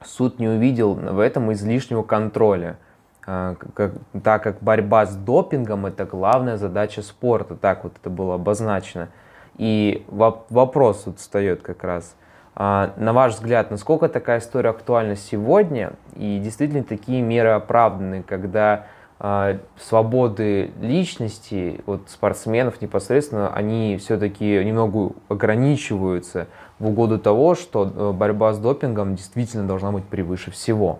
суд 0.06 0.38
не 0.38 0.48
увидел 0.48 0.94
в 0.94 1.20
этом 1.20 1.52
излишнего 1.52 2.04
контроля– 2.04 2.78
как, 3.28 3.92
так 4.24 4.42
как 4.42 4.62
борьба 4.62 5.06
с 5.06 5.16
допингом 5.16 5.86
это 5.86 6.06
главная 6.06 6.56
задача 6.58 7.02
спорта, 7.02 7.56
так 7.56 7.84
вот 7.84 7.94
это 8.00 8.10
было 8.10 8.36
обозначено. 8.36 9.10
И 9.58 10.06
вопрос 10.10 11.04
вот 11.06 11.20
встает 11.20 11.62
как 11.62 11.84
раз, 11.84 12.16
А, 12.60 12.94
на 12.98 13.14
ваш 13.14 13.34
взгляд, 13.34 13.70
насколько 13.70 14.10
такая 14.10 14.40
история 14.40 14.72
актуальна 14.72 15.16
сегодня 15.16 15.94
и 16.16 16.40
действительно 16.40 16.84
такие 16.84 17.22
меры 17.22 17.50
оправданы, 17.50 18.24
когда 18.24 18.88
а, 19.20 19.60
свободы 19.80 20.72
личности 20.82 21.82
от 21.86 22.10
спортсменов 22.10 22.82
непосредственно, 22.82 23.54
они 23.54 23.98
все-таки 23.98 24.64
немного 24.64 25.14
ограничиваются 25.28 26.48
в 26.80 26.88
угоду 26.88 27.20
того, 27.20 27.56
что 27.56 27.92
э, 27.96 28.12
борьба 28.12 28.54
с 28.54 28.60
допингом 28.60 29.16
действительно 29.16 29.68
должна 29.68 29.92
быть 29.92 30.06
превыше 30.06 30.50
всего? 30.52 31.00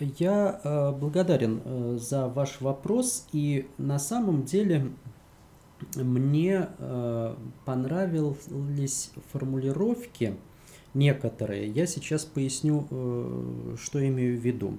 Я 0.00 0.60
э, 0.62 0.92
благодарен 0.92 1.60
э, 1.64 1.98
за 2.00 2.28
ваш 2.28 2.60
вопрос, 2.60 3.26
и 3.32 3.68
на 3.78 3.98
самом 3.98 4.44
деле 4.44 4.92
мне 5.96 6.68
э, 6.78 7.36
понравились 7.64 9.10
формулировки 9.32 10.36
некоторые. 10.94 11.68
Я 11.68 11.86
сейчас 11.86 12.24
поясню, 12.24 13.76
что 13.80 14.06
имею 14.06 14.38
в 14.38 14.42
виду. 14.42 14.78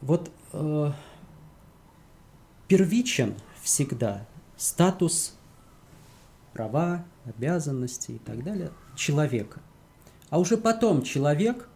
Вот 0.00 0.30
первичен 2.68 3.34
всегда 3.60 4.26
статус, 4.56 5.34
права, 6.52 7.04
обязанности 7.24 8.12
и 8.12 8.18
так 8.18 8.44
далее 8.44 8.70
человека. 8.94 9.60
А 10.30 10.38
уже 10.38 10.56
потом 10.56 11.02
человек, 11.02 11.68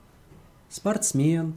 спортсмен, 0.72 1.54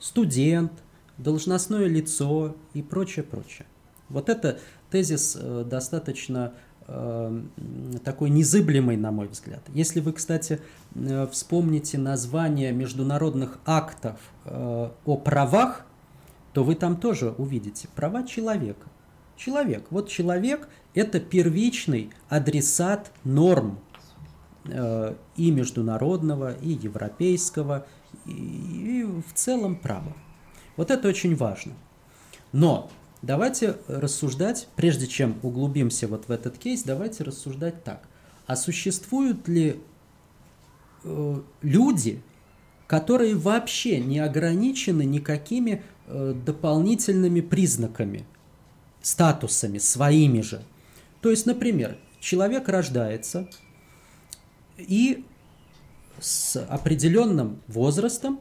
студент, 0.00 0.72
должностное 1.16 1.86
лицо 1.86 2.56
и 2.74 2.82
прочее, 2.82 3.24
прочее. 3.24 3.66
Вот 4.08 4.28
это 4.28 4.58
тезис 4.90 5.36
э, 5.40 5.64
достаточно 5.64 6.54
э, 6.88 7.42
такой 8.04 8.30
незыблемый, 8.30 8.96
на 8.96 9.12
мой 9.12 9.28
взгляд. 9.28 9.60
Если 9.74 10.00
вы, 10.00 10.12
кстати, 10.12 10.60
э, 10.94 11.28
вспомните 11.30 11.98
название 11.98 12.72
международных 12.72 13.58
актов 13.64 14.18
о 14.44 15.16
правах, 15.16 15.86
то 16.52 16.64
вы 16.64 16.74
там 16.74 16.96
тоже 16.96 17.34
увидите 17.38 17.88
права 17.94 18.24
человека. 18.24 18.88
Человек. 19.36 19.86
Вот 19.90 20.08
человек– 20.08 20.68
это 20.94 21.20
первичный 21.20 22.10
адресат 22.28 23.12
норм 23.22 23.78
и 25.36 25.50
международного, 25.50 26.54
и 26.54 26.70
европейского, 26.70 27.86
и 28.26 29.04
в 29.04 29.34
целом 29.34 29.76
права. 29.76 30.16
Вот 30.76 30.90
это 30.90 31.08
очень 31.08 31.36
важно. 31.36 31.72
Но 32.52 32.90
Давайте 33.22 33.76
рассуждать, 33.88 34.68
прежде 34.76 35.08
чем 35.08 35.38
углубимся 35.42 36.06
вот 36.06 36.28
в 36.28 36.30
этот 36.30 36.56
кейс, 36.56 36.84
давайте 36.84 37.24
рассуждать 37.24 37.82
так. 37.82 38.02
А 38.46 38.54
существуют 38.54 39.48
ли 39.48 39.80
э, 41.02 41.40
люди, 41.62 42.22
которые 42.86 43.34
вообще 43.34 43.98
не 43.98 44.20
ограничены 44.20 45.04
никакими 45.04 45.82
э, 46.06 46.32
дополнительными 46.46 47.40
признаками, 47.40 48.24
статусами 49.02 49.78
своими 49.78 50.40
же? 50.40 50.62
То 51.20 51.30
есть, 51.30 51.44
например, 51.44 51.98
человек 52.20 52.68
рождается 52.68 53.50
и 54.76 55.24
с 56.20 56.56
определенным 56.64 57.60
возрастом 57.68 58.40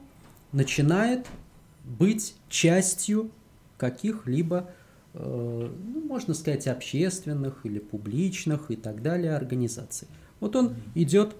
начинает 0.52 1.28
быть 1.84 2.36
частью 2.50 3.32
каких-либо, 3.78 4.70
э, 5.14 5.70
ну, 5.94 6.02
можно 6.02 6.34
сказать, 6.34 6.68
общественных 6.68 7.66
или 7.66 7.80
публичных 7.80 8.72
и 8.72 8.76
так 8.76 9.02
далее 9.02 9.36
организаций. 9.36 10.08
Вот 10.40 10.56
он 10.56 10.76
идет, 10.96 11.36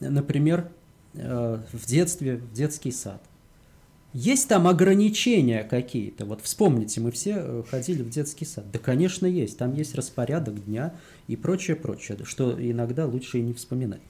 например, 0.00 0.70
э, 1.14 1.62
в 1.72 1.86
детстве, 1.86 2.36
в 2.36 2.52
детский 2.52 2.92
сад. 2.92 3.22
Есть 4.14 4.48
там 4.48 4.68
ограничения 4.68 5.64
какие-то? 5.64 6.26
Вот 6.26 6.42
вспомните, 6.42 7.00
мы 7.00 7.10
все 7.10 7.34
э, 7.36 7.62
ходили 7.70 8.02
в 8.02 8.10
детский 8.10 8.44
сад. 8.44 8.70
Да, 8.70 8.78
конечно, 8.78 9.26
есть. 9.26 9.58
Там 9.58 9.74
есть 9.74 9.94
распорядок 9.94 10.64
дня 10.64 10.94
и 11.28 11.36
прочее, 11.36 11.76
прочее, 11.76 12.18
что 12.24 12.54
иногда 12.58 13.06
лучше 13.06 13.38
и 13.38 13.42
не 13.42 13.54
вспоминать. 13.54 14.02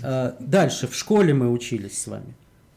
Дальше, 0.00 0.86
в 0.86 0.94
школе 0.94 1.32
мы 1.32 1.50
учились 1.50 1.98
с 1.98 2.06
вами. 2.06 2.34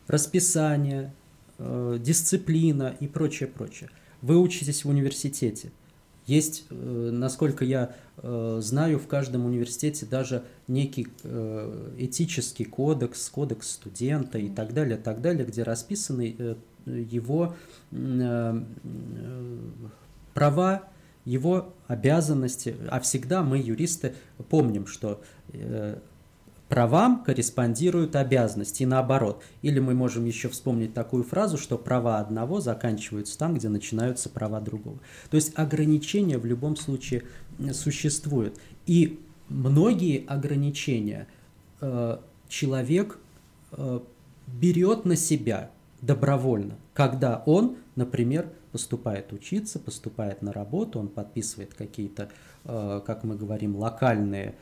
Расписание, 0.07 1.13
дисциплина 1.59 2.95
и 2.99 3.07
прочее, 3.07 3.47
прочее. 3.47 3.89
Вы 4.21 4.39
учитесь 4.39 4.85
в 4.85 4.89
университете. 4.89 5.71
Есть, 6.27 6.65
э, 6.69 7.09
насколько 7.11 7.65
я 7.65 7.95
э, 8.17 8.59
знаю, 8.61 8.99
в 8.99 9.07
каждом 9.07 9.45
университете 9.45 10.05
даже 10.05 10.43
некий 10.67 11.07
э, 11.23 11.93
этический 11.97 12.65
кодекс, 12.65 13.29
кодекс 13.29 13.71
студента 13.71 14.37
и 14.37 14.49
так 14.49 14.73
далее, 14.73 14.97
так 14.97 15.21
далее, 15.21 15.45
где 15.45 15.63
расписаны 15.63 16.57
его 16.85 17.55
права, 20.33 20.83
его 21.25 21.73
обязанности. 21.87 22.75
А 22.89 22.99
всегда 22.99 23.43
мы, 23.43 23.59
юристы, 23.59 24.15
помним, 24.49 24.87
что 24.87 25.21
правам 26.71 27.21
корреспондируют 27.25 28.15
обязанности 28.15 28.83
и 28.83 28.85
наоборот. 28.85 29.43
Или 29.61 29.79
мы 29.79 29.93
можем 29.93 30.23
еще 30.23 30.47
вспомнить 30.47 30.93
такую 30.93 31.25
фразу, 31.25 31.57
что 31.57 31.77
права 31.77 32.19
одного 32.19 32.61
заканчиваются 32.61 33.37
там, 33.37 33.55
где 33.55 33.67
начинаются 33.67 34.29
права 34.29 34.61
другого. 34.61 34.97
То 35.29 35.35
есть 35.35 35.51
ограничения 35.59 36.37
в 36.37 36.45
любом 36.45 36.77
случае 36.77 37.23
существуют. 37.73 38.57
И 38.85 39.19
многие 39.49 40.25
ограничения 40.25 41.27
э, 41.81 42.17
человек 42.47 43.19
э, 43.73 43.99
берет 44.47 45.03
на 45.03 45.17
себя 45.17 45.71
добровольно, 46.01 46.77
когда 46.93 47.43
он, 47.45 47.75
например, 47.97 48.47
поступает 48.71 49.33
учиться, 49.33 49.77
поступает 49.77 50.41
на 50.41 50.53
работу, 50.53 50.99
он 50.99 51.09
подписывает 51.09 51.73
какие-то, 51.73 52.29
э, 52.63 53.01
как 53.05 53.25
мы 53.25 53.35
говорим, 53.35 53.75
локальные 53.75 54.55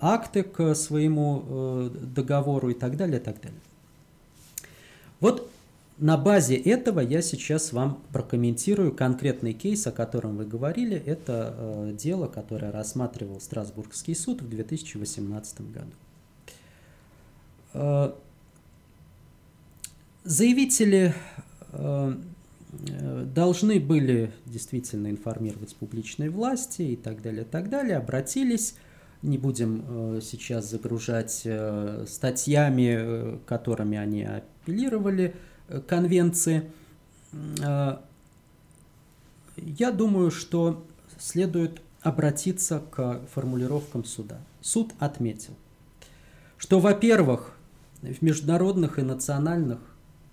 акты 0.00 0.42
к 0.42 0.74
своему 0.74 1.44
э, 1.46 1.90
договору 2.14 2.70
и 2.70 2.74
так 2.74 2.96
далее, 2.96 3.18
и 3.18 3.22
так 3.22 3.40
далее. 3.40 3.60
Вот 5.20 5.50
на 5.98 6.16
базе 6.16 6.56
этого 6.56 7.00
я 7.00 7.22
сейчас 7.22 7.72
вам 7.72 8.00
прокомментирую 8.12 8.92
конкретный 8.92 9.52
кейс, 9.52 9.86
о 9.86 9.92
котором 9.92 10.36
вы 10.36 10.46
говорили. 10.46 10.96
Это 10.96 11.54
э, 11.56 11.96
дело, 11.98 12.28
которое 12.28 12.70
рассматривал 12.70 13.40
Страсбургский 13.40 14.14
суд 14.14 14.42
в 14.42 14.48
2018 14.48 15.72
году. 15.72 15.92
Э, 17.74 18.12
заявители 20.24 21.14
должны 23.34 23.80
были 23.80 24.30
действительно 24.44 25.08
информировать 25.08 25.74
публичные 25.76 26.28
власти 26.28 26.82
и 26.82 26.96
так 26.96 27.22
далее, 27.22 27.42
и 27.42 27.46
так 27.46 27.70
далее, 27.70 27.96
обратились 27.96 28.74
не 29.22 29.38
будем 29.38 29.84
э, 30.16 30.20
сейчас 30.20 30.68
загружать 30.68 31.42
э, 31.44 32.04
статьями, 32.08 32.96
э, 32.98 33.38
которыми 33.46 33.96
они 33.96 34.24
апеллировали 34.24 35.34
конвенции. 35.86 36.70
Я 37.32 38.02
думаю, 39.92 40.30
что 40.30 40.84
следует 41.18 41.80
обратиться 42.02 42.82
к 42.90 43.22
формулировкам 43.32 44.04
суда. 44.04 44.38
Суд 44.60 44.92
отметил, 44.98 45.54
что, 46.58 46.78
во-первых, 46.78 47.56
в 48.02 48.20
международных 48.22 48.98
и 48.98 49.02
национальных 49.02 49.78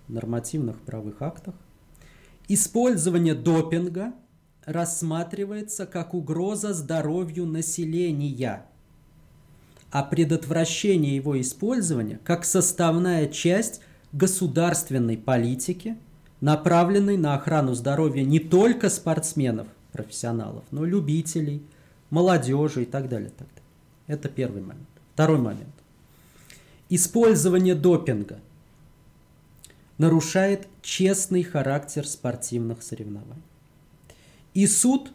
нормативных 0.08 0.78
правых 0.80 1.22
актах 1.22 1.54
использование 2.48 3.34
допинга 3.34 4.12
рассматривается 4.66 5.86
как 5.86 6.12
угроза 6.12 6.74
здоровью 6.74 7.46
населения– 7.46 8.66
а 9.90 10.02
предотвращение 10.02 11.16
его 11.16 11.40
использования 11.40 12.20
как 12.24 12.44
составная 12.44 13.26
часть 13.26 13.80
государственной 14.12 15.16
политики, 15.16 15.96
направленной 16.40 17.16
на 17.16 17.34
охрану 17.34 17.74
здоровья 17.74 18.22
не 18.22 18.38
только 18.38 18.88
спортсменов, 18.88 19.68
профессионалов, 19.92 20.64
но 20.70 20.84
и 20.84 20.90
любителей, 20.90 21.62
молодежи 22.10 22.82
и 22.82 22.86
так 22.86 23.08
далее. 23.08 23.30
Так 23.30 23.48
далее. 23.48 23.62
Это 24.06 24.28
первый 24.28 24.62
момент. 24.62 24.88
Второй 25.14 25.38
момент. 25.38 25.74
Использование 26.88 27.74
допинга 27.74 28.40
нарушает 29.98 30.66
честный 30.82 31.42
характер 31.42 32.06
спортивных 32.06 32.82
соревнований. 32.82 33.42
И 34.54 34.66
суд 34.66 35.12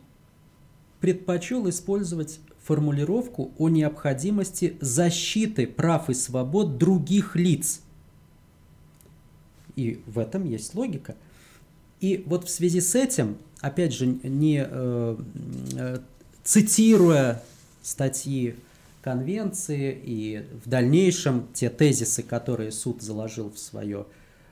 предпочел 1.02 1.68
использовать 1.70 2.40
формулировку 2.66 3.52
о 3.60 3.70
необходимости 3.70 4.76
защиты 4.82 5.68
прав 5.68 6.10
и 6.10 6.16
свобод 6.16 6.78
других 6.80 7.36
лиц. 7.36 7.82
И 9.76 10.02
в 10.08 10.18
этом 10.18 10.50
есть 10.50 10.74
логика. 10.74 11.16
И 12.00 12.24
вот 12.26 12.48
в 12.48 12.50
связи 12.50 12.82
с 12.82 12.96
этим, 12.96 13.38
опять 13.62 13.94
же, 13.94 14.08
не 14.08 14.66
э, 14.68 15.18
э, 15.78 16.00
цитируя 16.44 17.44
статьи 17.84 18.56
конвенции 19.04 20.02
и 20.04 20.48
в 20.64 20.68
дальнейшем 20.68 21.48
те 21.54 21.70
тезисы, 21.70 22.24
которые 22.24 22.72
суд 22.72 23.04
заложил 23.04 23.52
в 23.52 23.60
свое 23.60 24.08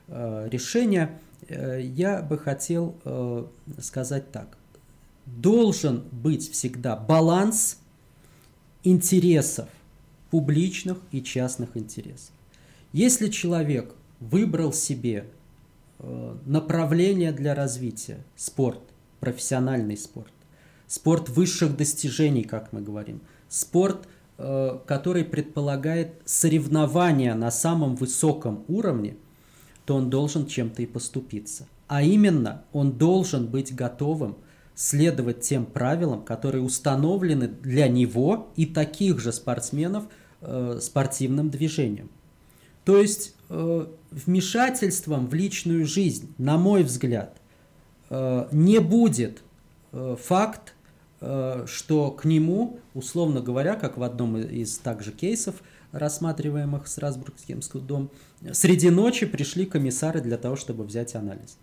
э, 0.06 0.48
решение, 0.52 1.18
э, 1.48 1.80
я 1.82 2.22
бы 2.22 2.38
хотел 2.38 2.94
э, 3.04 3.44
сказать 3.80 4.30
так. 4.30 4.56
Должен 5.26 6.04
быть 6.12 6.52
всегда 6.52 6.94
баланс 6.94 7.78
интересов, 8.84 9.68
публичных 10.30 10.98
и 11.10 11.22
частных 11.22 11.76
интересов. 11.76 12.30
Если 12.92 13.28
человек 13.28 13.94
выбрал 14.20 14.72
себе 14.72 15.26
э, 15.98 16.36
направление 16.46 17.32
для 17.32 17.54
развития, 17.54 18.18
спорт, 18.36 18.80
профессиональный 19.20 19.96
спорт, 19.96 20.32
спорт 20.86 21.28
высших 21.28 21.76
достижений, 21.76 22.44
как 22.44 22.72
мы 22.72 22.80
говорим, 22.80 23.20
спорт, 23.48 24.06
э, 24.38 24.78
который 24.86 25.24
предполагает 25.24 26.20
соревнования 26.24 27.34
на 27.34 27.50
самом 27.50 27.96
высоком 27.96 28.64
уровне, 28.68 29.16
то 29.86 29.96
он 29.96 30.10
должен 30.10 30.46
чем-то 30.46 30.82
и 30.82 30.86
поступиться. 30.86 31.66
А 31.88 32.02
именно, 32.02 32.64
он 32.72 32.92
должен 32.92 33.46
быть 33.46 33.74
готовым 33.74 34.36
следовать 34.74 35.40
тем 35.40 35.66
правилам, 35.66 36.22
которые 36.22 36.62
установлены 36.62 37.48
для 37.48 37.88
него 37.88 38.48
и 38.56 38.66
таких 38.66 39.20
же 39.20 39.32
спортсменов 39.32 40.04
э, 40.40 40.78
спортивным 40.80 41.50
движением. 41.50 42.10
То 42.84 42.98
есть 42.98 43.34
э, 43.48 43.86
вмешательством 44.10 45.26
в 45.26 45.34
личную 45.34 45.86
жизнь, 45.86 46.34
на 46.38 46.58
мой 46.58 46.82
взгляд, 46.82 47.36
э, 48.10 48.48
не 48.50 48.80
будет 48.80 49.42
э, 49.92 50.16
факт, 50.20 50.74
э, 51.20 51.64
что 51.66 52.10
к 52.10 52.24
нему, 52.24 52.80
условно 52.94 53.40
говоря, 53.40 53.76
как 53.76 53.96
в 53.96 54.02
одном 54.02 54.36
из 54.36 54.76
также 54.78 55.12
кейсов, 55.12 55.54
рассматриваемых 55.92 56.88
с 56.88 56.98
Расбургским 56.98 57.62
судом, 57.62 58.10
среди 58.52 58.90
ночи 58.90 59.26
пришли 59.26 59.64
комиссары 59.64 60.20
для 60.20 60.36
того, 60.36 60.56
чтобы 60.56 60.82
взять 60.82 61.14
анализ 61.14 61.56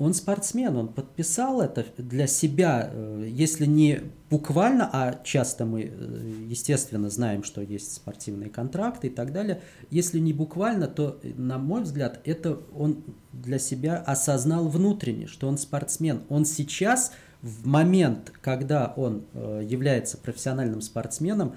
он 0.00 0.14
спортсмен, 0.14 0.76
он 0.76 0.88
подписал 0.88 1.60
это 1.60 1.84
для 1.98 2.26
себя, 2.26 2.88
э, 2.90 3.28
если 3.28 3.66
не 3.66 4.00
буквально, 4.30 4.88
а 4.90 5.20
часто 5.24 5.66
мы, 5.66 5.82
э, 5.82 6.44
естественно, 6.48 7.10
знаем, 7.10 7.44
что 7.44 7.60
есть 7.60 7.96
спортивные 7.96 8.48
контракты 8.48 9.08
и 9.08 9.10
так 9.10 9.30
далее, 9.30 9.60
если 9.90 10.18
не 10.18 10.32
буквально, 10.32 10.86
то, 10.86 11.20
на 11.36 11.58
мой 11.58 11.82
взгляд, 11.82 12.18
это 12.24 12.60
он 12.74 13.04
для 13.34 13.58
себя 13.58 13.98
осознал 13.98 14.68
внутренне, 14.68 15.26
что 15.26 15.48
он 15.48 15.58
спортсмен. 15.58 16.22
Он 16.30 16.46
сейчас, 16.46 17.12
в 17.42 17.66
момент, 17.66 18.32
когда 18.40 18.94
он 18.96 19.24
э, 19.34 19.66
является 19.68 20.16
профессиональным 20.16 20.80
спортсменом, 20.80 21.54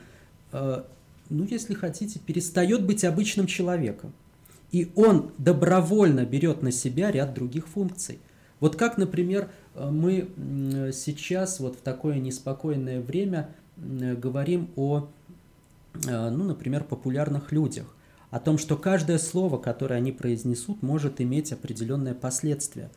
ну, 1.29 1.45
если 1.45 1.73
хотите, 1.73 2.19
перестает 2.19 2.85
быть 2.85 3.03
обычным 3.03 3.47
человеком. 3.47 4.13
И 4.71 4.91
он 4.95 5.31
добровольно 5.39 6.25
берет 6.25 6.61
на 6.61 6.71
себя 6.71 7.09
ряд 7.09 7.33
других 7.33 7.67
функций– 7.67 8.19
вот 8.63 8.77
как, 8.77 8.97
например, 8.97 9.49
э, 9.75 9.89
мы 9.89 10.29
сейчас 10.93 11.59
вот 11.59 11.75
в 11.75 11.81
такое 11.81 12.19
неспокойное 12.19 13.01
время 13.01 13.49
говорим 13.75 14.69
о, 14.77 15.09
э, 16.07 16.29
ну, 16.29 16.45
например, 16.45 16.85
популярных 16.85 17.51
людях, 17.51 17.93
о 18.31 18.39
том, 18.39 18.57
что 18.57 18.77
каждое 18.77 19.17
слово, 19.17 19.57
которое 19.57 19.95
они 19.95 20.13
произнесут, 20.13 20.81
может 20.81 21.19
иметь 21.19 21.51
определенные 21.51 22.13
последствия. 22.13 22.89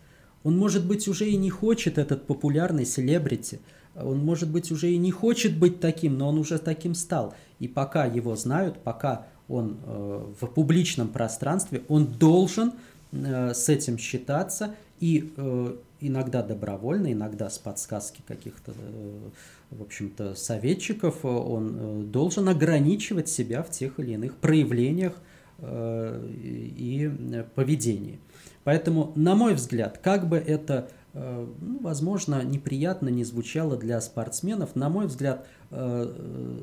Он, 0.44 0.56
может 0.56 0.86
быть, 0.86 1.08
уже 1.08 1.28
и 1.28 1.36
не 1.36 1.50
хочет 1.50 1.98
этот 1.98 2.28
популярный 2.28 2.86
селебрити, 2.86 3.58
он, 3.96 4.18
может 4.18 4.48
быть, 4.48 4.70
уже 4.70 4.92
и 4.92 4.96
не 4.98 5.10
хочет 5.10 5.58
быть 5.58 5.80
таким, 5.80 6.16
но 6.16 6.28
он 6.28 6.38
уже 6.38 6.58
таким 6.58 6.94
стал. 6.94 7.34
И 7.58 7.66
пока 7.66 8.04
его 8.04 8.36
знают, 8.36 8.78
пока 8.84 9.26
он 9.48 9.78
э, 9.84 10.26
в 10.40 10.46
публичном 10.46 11.08
пространстве, 11.08 11.82
он 11.88 12.06
должен 12.06 12.74
э, 13.10 13.52
с 13.52 13.68
этим 13.68 13.98
считаться 13.98 14.76
и 15.00 15.32
э, 15.36 15.76
иногда 16.00 16.42
добровольно, 16.42 17.12
иногда 17.12 17.48
с 17.48 17.58
подсказки 17.58 18.22
каких-то, 18.26 18.72
э, 18.76 19.30
в 19.70 19.82
общем-то, 19.82 20.34
советчиков, 20.34 21.24
э, 21.24 21.28
он 21.28 21.76
э, 21.78 22.02
должен 22.04 22.48
ограничивать 22.48 23.28
себя 23.28 23.62
в 23.62 23.70
тех 23.70 23.98
или 23.98 24.12
иных 24.12 24.36
проявлениях 24.36 25.14
и 25.58 27.10
поведении. 27.54 28.20
Поэтому, 28.64 29.12
на 29.14 29.34
мой 29.34 29.54
взгляд, 29.54 29.96
как 29.96 30.28
бы 30.28 30.36
это, 30.36 30.90
ну, 31.14 31.78
возможно, 31.80 32.42
неприятно 32.44 33.08
не 33.08 33.24
звучало 33.24 33.78
для 33.78 33.98
спортсменов, 34.02 34.76
на 34.76 34.90
мой 34.90 35.06
взгляд, 35.06 35.46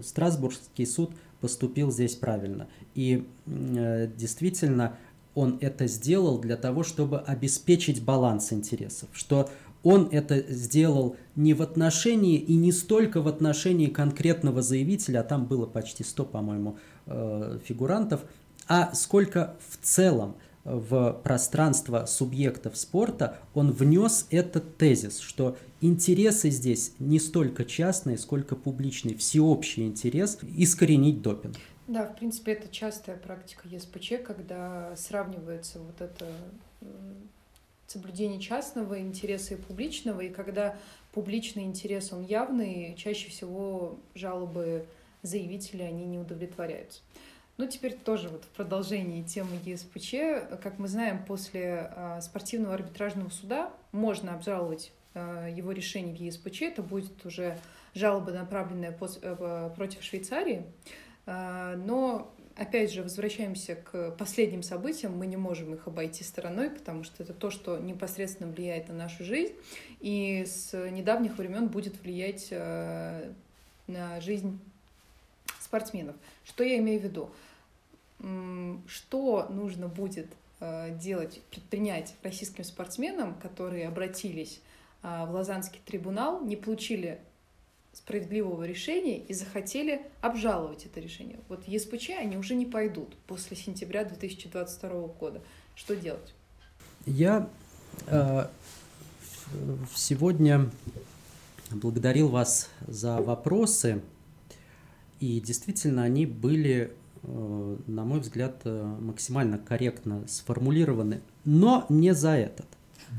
Страсбургский 0.04 0.86
суд 0.86 1.10
поступил 1.42 1.92
здесь 1.92 2.16
правильно. 2.16 2.68
И 2.94 3.28
действительно, 3.48 4.96
он 5.36 5.58
это 5.62 5.88
сделал 5.88 6.40
для 6.40 6.58
того, 6.58 6.84
чтобы 6.84 7.20
обеспечить 7.20 8.04
баланс 8.04 8.54
интересов, 8.54 9.10
что 9.14 9.50
он 9.84 10.08
это 10.12 10.40
сделал 10.52 11.18
не 11.36 11.54
в 11.54 11.62
отношении 11.62 12.38
и 12.38 12.56
не 12.56 12.72
столько 12.72 13.22
в 13.22 13.28
отношении 13.28 13.88
конкретного 13.88 14.62
заявителя, 14.62 15.20
а 15.20 15.24
там 15.24 15.46
было 15.46 15.66
почти 15.66 16.04
100, 16.04 16.26
по-моему, 16.26 16.78
э, 17.06 17.60
фигурантов, 17.66 18.22
а 18.68 18.94
сколько 18.96 19.58
в 19.70 19.78
целом 19.86 20.36
в 20.64 21.20
пространство 21.24 22.06
субъектов 22.06 22.78
спорта 22.78 23.40
он 23.54 23.72
внес 23.72 24.28
этот 24.30 24.78
тезис, 24.78 25.20
что 25.20 25.58
интересы 25.82 26.50
здесь 26.50 26.94
не 27.00 27.20
столько 27.20 27.66
частные, 27.66 28.18
сколько 28.18 28.56
публичные, 28.56 29.18
всеобщий 29.18 29.86
интерес 29.86 30.38
искоренить 30.56 31.22
допинг. 31.22 31.58
Да, 31.88 32.06
в 32.06 32.16
принципе, 32.16 32.54
это 32.54 32.70
частая 32.70 33.18
практика 33.18 33.68
ЕСПЧ, 33.68 34.24
когда 34.26 34.96
сравнивается 34.96 35.80
вот 35.80 36.00
это 36.00 36.26
соблюдение 37.88 38.40
частного 38.40 39.00
интереса 39.00 39.56
и 39.56 39.58
публичного, 39.58 40.22
и 40.22 40.30
когда 40.30 40.78
публичный 41.12 41.64
интерес, 41.64 42.12
он 42.14 42.24
явный, 42.24 42.96
чаще 42.98 43.30
всего 43.30 44.00
жалобы 44.16 44.86
заявителей, 45.22 45.88
они 45.88 46.06
не 46.06 46.18
удовлетворяются. 46.18 47.02
Ну, 47.58 47.68
теперь 47.68 47.96
тоже 47.96 48.30
вот 48.30 48.46
в 48.46 48.48
продолжении 48.48 49.22
темы 49.22 49.60
ЕСПЧ, 49.64 50.60
как 50.62 50.80
мы 50.80 50.88
знаем, 50.88 51.24
после 51.24 51.92
э, 51.96 52.20
спортивного 52.22 52.74
арбитражного 52.74 53.30
суда 53.30 53.72
можно 53.92 54.34
обжаловать 54.34 54.92
э, 55.14 55.54
его 55.56 55.72
решение 55.72 56.16
в 56.16 56.20
ЕСПЧ, 56.20 56.64
это 56.64 56.82
будет 56.82 57.24
уже 57.26 57.60
жалоба, 57.94 58.32
направленная 58.32 58.98
э, 59.00 59.70
против 59.76 60.02
Швейцарии, 60.02 60.64
а, 60.66 61.13
но, 61.26 62.34
опять 62.56 62.92
же, 62.92 63.02
возвращаемся 63.02 63.76
к 63.76 64.12
последним 64.12 64.62
событиям, 64.62 65.18
мы 65.18 65.26
не 65.26 65.38
можем 65.38 65.74
их 65.74 65.88
обойти 65.88 66.24
стороной, 66.24 66.70
потому 66.70 67.04
что 67.04 67.24
это 67.24 67.34
то, 67.34 67.50
что 67.50 67.78
непосредственно 67.78 68.52
влияет 68.52 68.90
на 68.90 68.94
нашу 68.96 69.24
жизнь, 69.24 69.54
и 70.02 70.46
с 70.46 70.74
недавних 70.90 71.38
времен 71.38 71.68
будет 71.68 72.02
влиять 72.02 72.50
а, 72.52 73.34
на 73.88 74.20
жизнь 74.20 74.60
спортсменов. 75.60 76.16
Что 76.44 76.64
я 76.64 76.78
имею 76.80 77.00
в 77.00 77.04
виду? 77.04 77.30
Что 78.88 79.48
нужно 79.50 79.88
будет 79.88 80.28
а, 80.60 80.90
делать, 80.90 81.42
предпринять 81.52 82.16
российским 82.22 82.66
спортсменам, 82.66 83.36
которые 83.36 83.88
обратились 83.88 84.62
в 85.02 85.32
Лазанский 85.32 85.82
трибунал, 85.86 86.46
не 86.46 86.56
получили 86.56 87.20
справедливого 87.94 88.64
решения 88.64 89.20
и 89.20 89.34
захотели 89.34 90.02
обжаловать 90.22 90.86
это 90.86 91.00
решение. 91.00 91.40
Вот 91.48 91.68
ЕСПЧ 91.68 92.12
они 92.20 92.38
уже 92.38 92.56
не 92.56 92.66
пойдут 92.66 93.16
после 93.28 93.56
сентября 93.56 94.04
2022 94.04 94.90
года. 95.20 95.42
Что 95.76 95.96
делать? 95.96 96.34
Я 97.06 97.50
э, 98.08 98.48
сегодня 99.96 100.70
благодарил 101.72 102.30
вас 102.30 102.70
за 102.88 103.22
вопросы, 103.22 104.02
и 105.20 105.40
действительно 105.40 106.04
они 106.04 106.26
были, 106.26 106.92
э, 107.24 107.78
на 107.88 108.06
мой 108.06 108.20
взгляд, 108.20 108.62
э, 108.66 108.98
максимально 109.00 109.58
корректно 109.58 110.28
сформулированы, 110.28 111.22
но 111.46 111.86
не 111.90 112.14
за 112.14 112.32
этот. 112.32 112.68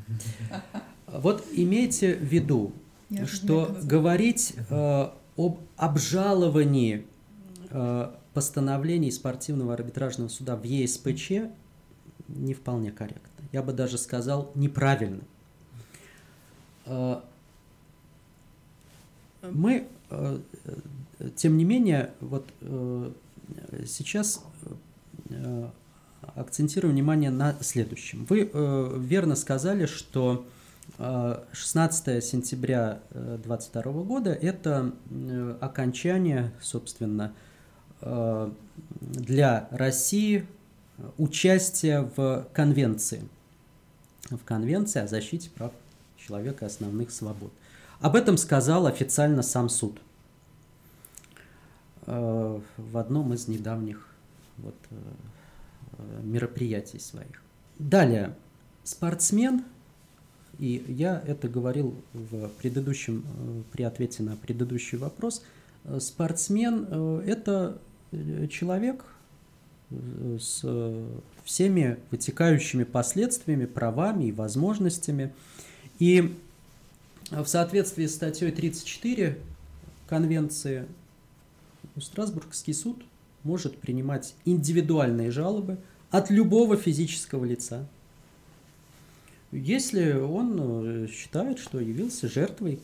Вот 1.06 1.44
имейте 1.52 2.16
в 2.16 2.24
виду, 2.24 2.72
что 3.26 3.76
говорить 3.82 4.54
э, 4.70 5.08
об 5.36 5.58
обжаловании 5.76 7.06
э, 7.70 8.10
постановлений 8.32 9.10
спортивного 9.10 9.74
арбитражного 9.74 10.28
суда 10.28 10.56
в 10.56 10.64
ЕСПЧ 10.64 11.50
не 12.28 12.54
вполне 12.54 12.90
корректно. 12.90 13.30
Я 13.52 13.62
бы 13.62 13.72
даже 13.72 13.98
сказал 13.98 14.50
неправильно. 14.54 15.22
Э, 16.86 17.20
мы, 19.42 19.86
э, 20.10 20.38
тем 21.36 21.56
не 21.56 21.64
менее, 21.64 22.12
вот 22.20 22.46
э, 22.60 23.12
сейчас 23.86 24.42
э, 25.30 25.68
акцентируем 26.34 26.94
внимание 26.94 27.30
на 27.30 27.56
следующем. 27.60 28.24
Вы 28.28 28.50
э, 28.52 28.96
верно 28.98 29.36
сказали, 29.36 29.86
что 29.86 30.46
16 30.98 32.24
сентября 32.24 33.00
2022 33.10 33.82
года– 34.04 34.30
это 34.32 34.92
окончание, 35.60 36.52
собственно, 36.60 37.34
для 38.00 39.68
России 39.70 40.46
участия 41.18 42.08
в 42.16 42.46
конвенции, 42.52 43.22
в 44.30 44.44
конвенции 44.44 45.00
о 45.00 45.06
защите 45.06 45.50
прав 45.50 45.72
человека 46.16 46.66
и 46.66 46.68
основных 46.68 47.10
свобод. 47.10 47.52
Об 48.00 48.16
этом 48.16 48.36
сказал 48.36 48.86
официально 48.86 49.42
сам 49.42 49.68
суд 49.68 50.00
в 52.06 52.62
одном 52.94 53.32
из 53.32 53.48
недавних 53.48 54.06
вот, 54.58 54.76
мероприятий 56.22 56.98
своих. 56.98 57.42
Далее, 57.78 58.36
спортсмен, 58.82 59.64
и 60.58 60.84
я 60.88 61.22
это 61.26 61.48
говорил 61.48 61.94
в 62.12 62.48
предыдущем, 62.60 63.24
при 63.72 63.82
ответе 63.82 64.22
на 64.22 64.36
предыдущий 64.36 64.98
вопрос, 64.98 65.42
спортсмен– 65.98 66.84
это 67.26 67.78
человек 68.50 69.04
с 70.38 70.64
всеми 71.44 71.98
вытекающими 72.10 72.84
последствиями, 72.84 73.66
правами 73.66 74.24
и 74.24 74.32
возможностями. 74.32 75.32
И 75.98 76.34
в 77.30 77.46
соответствии 77.46 78.06
с 78.06 78.14
статьей 78.14 78.50
34 78.50 79.38
Конвенции 80.08 80.86
Страсбургский 81.98 82.74
суд 82.74 83.04
может 83.42 83.78
принимать 83.78 84.34
индивидуальные 84.44 85.30
жалобы 85.30 85.78
от 86.10 86.30
любого 86.30 86.76
физического 86.76 87.44
лица, 87.44 87.86
если 89.54 90.12
он 90.12 91.04
э, 91.04 91.08
считает, 91.08 91.58
что 91.58 91.80
явился 91.80 92.28
жертвой 92.28 92.80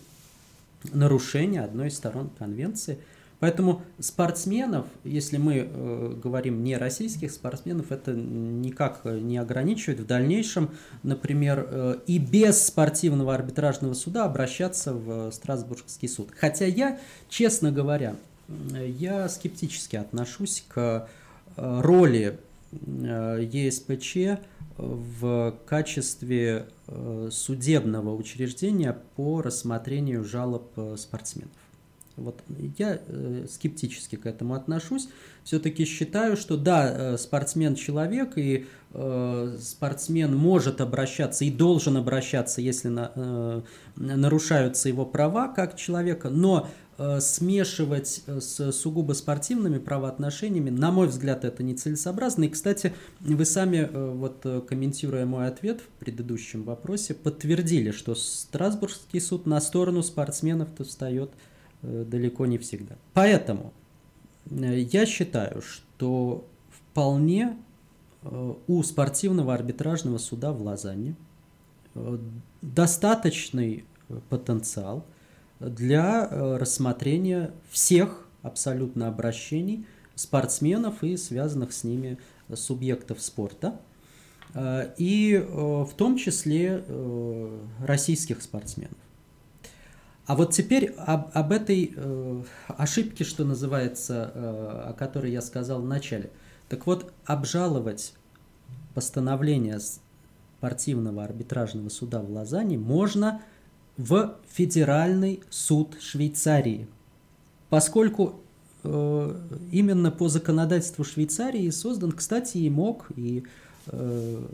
нарушения 0.92 1.62
одной 1.62 1.88
из 1.88 1.96
сторон 1.96 2.30
конвенции– 2.38 2.98
Поэтому 3.40 3.80
спортсменов, 3.98 4.84
если 5.02 5.38
мы 5.38 5.66
э, 5.66 6.14
говорим 6.22 6.62
не 6.62 6.76
российских 6.76 7.30
спортсменов, 7.30 7.90
это 7.90 8.12
никак 8.12 9.00
не 9.06 9.38
ограничивает 9.38 10.00
в 10.00 10.06
дальнейшем, 10.06 10.68
например, 11.02 11.66
э, 11.66 11.96
и 12.06 12.18
без 12.18 12.62
спортивного 12.62 13.34
арбитражного 13.34 13.94
суда 13.94 14.26
обращаться 14.26 14.92
в 14.92 15.32
Страсбургский 15.32 16.06
суд. 16.06 16.28
Хотя 16.36 16.66
я, 16.66 17.00
честно 17.30 17.72
говоря, 17.72 18.14
я 18.76 19.26
скептически 19.30 19.96
отношусь 19.96 20.62
к 20.68 21.08
э, 21.56 21.80
роли 21.80 22.36
э, 22.36 22.49
ЕСПЧ 22.72 24.40
в 24.76 25.58
качестве 25.66 26.68
э, 26.86 27.28
судебного 27.30 28.14
учреждения 28.14 28.96
по 29.16 29.42
рассмотрению 29.42 30.24
жалоб 30.24 30.72
э, 30.76 30.96
спортсменов. 30.96 31.50
Вот 32.16 32.42
я 32.78 33.00
э, 33.06 33.46
скептически 33.50 34.16
к 34.16 34.26
этому 34.26 34.54
отношусь. 34.54 35.08
Все-таки 35.44 35.84
считаю, 35.84 36.36
что 36.36 36.56
да, 36.56 37.14
э, 37.14 37.18
спортсмен 37.18 37.74
человек, 37.74 38.36
и 38.36 38.66
э, 38.92 39.56
спортсмен 39.60 40.36
может 40.36 40.80
обращаться 40.80 41.44
и 41.44 41.50
должен 41.50 41.96
обращаться, 41.96 42.60
если 42.60 42.88
на, 42.88 43.12
э, 43.14 43.62
нарушаются 43.96 44.88
его 44.88 45.06
права 45.06 45.48
как 45.48 45.76
человека, 45.76 46.28
но 46.30 46.68
э, 46.68 46.89
смешивать 47.20 48.22
э, 48.26 48.40
с 48.40 48.72
сугубо 48.72 49.12
спортивными 49.12 49.78
правоотношениями, 49.78 50.70
на 50.70 50.90
мой 50.90 51.06
взгляд, 51.06 51.44
это 51.44 51.62
нецелесообразно. 51.62 52.44
И, 52.44 52.48
кстати, 52.48 52.92
вы 53.20 53.44
сами, 53.44 53.88
э, 53.90 54.10
вот 54.10 54.44
комментируя 54.68 55.26
мой 55.26 55.46
ответ 55.46 55.80
в 55.80 55.88
предыдущем 56.00 56.64
вопросе, 56.64 57.14
подтвердили, 57.14 57.90
что 57.90 58.14
Страсбургский 58.14 59.20
суд 59.20 59.46
на 59.46 59.60
сторону 59.60 60.02
спортсменов-то 60.02 60.84
встает 60.84 61.30
Э, 61.82 62.04
далеко 62.06 62.46
не 62.46 62.58
всегда. 62.58 62.96
Поэтому 63.14 63.72
э, 64.50 64.80
я 64.80 65.06
считаю, 65.06 65.62
что 65.62 66.44
вполне 66.68 67.56
э, 68.22 68.54
у 68.66 68.82
спортивного 68.82 69.54
арбитражного 69.54 70.18
суда 70.18 70.52
в 70.52 70.62
Лозанне 70.62 71.16
достаточный 72.62 73.84
потенциал 74.28 75.04
для 75.60 76.26
рассмотрения 76.58 77.52
всех 77.70 78.26
абсолютно 78.42 79.06
обращений 79.08 79.86
спортсменов 80.14 81.04
и 81.04 81.16
связанных 81.16 81.72
с 81.72 81.84
ними 81.84 82.18
субъектов 82.52 83.22
спорта, 83.22 83.78
и 84.98 85.46
в 85.48 85.90
том 85.96 86.16
числе 86.16 86.82
российских 87.80 88.42
спортсменов. 88.42 88.96
А 90.30 90.36
вот 90.36 90.52
теперь 90.52 90.92
об, 90.96 91.30
об 91.32 91.50
этой 91.50 91.92
э, 91.92 92.42
ошибке, 92.68 93.24
что 93.24 93.44
называется, 93.44 94.30
э, 94.32 94.90
о 94.90 94.92
которой 94.92 95.32
я 95.32 95.40
сказал 95.42 95.82
в 95.82 95.86
начале. 95.88 96.30
Так 96.68 96.86
вот, 96.86 97.12
обжаловать 97.24 98.14
постановление 98.94 99.80
спортивного 99.80 101.24
арбитражного 101.24 101.88
суда 101.88 102.20
в 102.20 102.30
Лозанне 102.30 102.78
можно 102.78 103.42
в 104.00 104.36
Федеральный 104.52 105.40
суд 105.50 105.96
Швейцарии, 106.00 106.86
поскольку 107.68 108.40
э, 108.82 109.36
именно 109.70 110.10
по 110.10 110.28
законодательству 110.28 111.04
Швейцарии 111.04 111.68
создан, 111.70 112.12
кстати, 112.12 112.58
и 112.58 112.70
МОК, 112.70 113.06
и 113.16 113.44
э, 113.86 114.46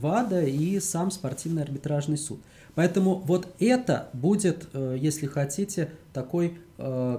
ВАДА, 0.00 0.42
и 0.44 0.78
сам 0.80 1.10
спортивный 1.10 1.62
арбитражный 1.62 2.18
суд– 2.18 2.40
Поэтому 2.76 3.22
вот 3.24 3.48
это 3.58 4.10
будет, 4.12 4.68
э, 4.74 4.98
если 5.00 5.26
хотите, 5.26 5.90
такой 6.12 6.58
э, 6.76 7.18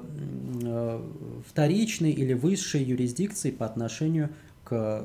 э, 0.62 1.02
вторичной 1.50 2.12
или 2.12 2.34
высшей 2.34 2.84
юрисдикцией 2.84 3.56
по 3.56 3.66
отношению 3.66 4.30
к 4.64 5.04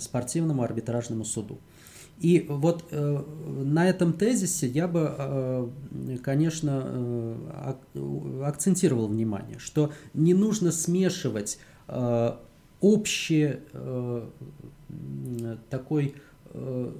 спортивному 0.00 0.62
арбитражному 0.62 1.24
суду. 1.24 1.58
И 2.20 2.46
вот 2.48 2.84
э, 2.90 3.24
на 3.64 3.88
этом 3.88 4.12
тезисе 4.12 4.68
я 4.68 4.86
бы, 4.86 5.14
э, 5.16 5.68
конечно, 6.22 6.82
э, 6.84 8.42
акцентировал 8.44 9.08
внимание, 9.08 9.58
что 9.58 9.92
не 10.14 10.34
нужно 10.34 10.70
смешивать 10.70 11.58
э, 11.88 12.32
общий 12.80 13.56
э, 13.72 14.26
такой 15.70 16.14
э, 16.52 16.92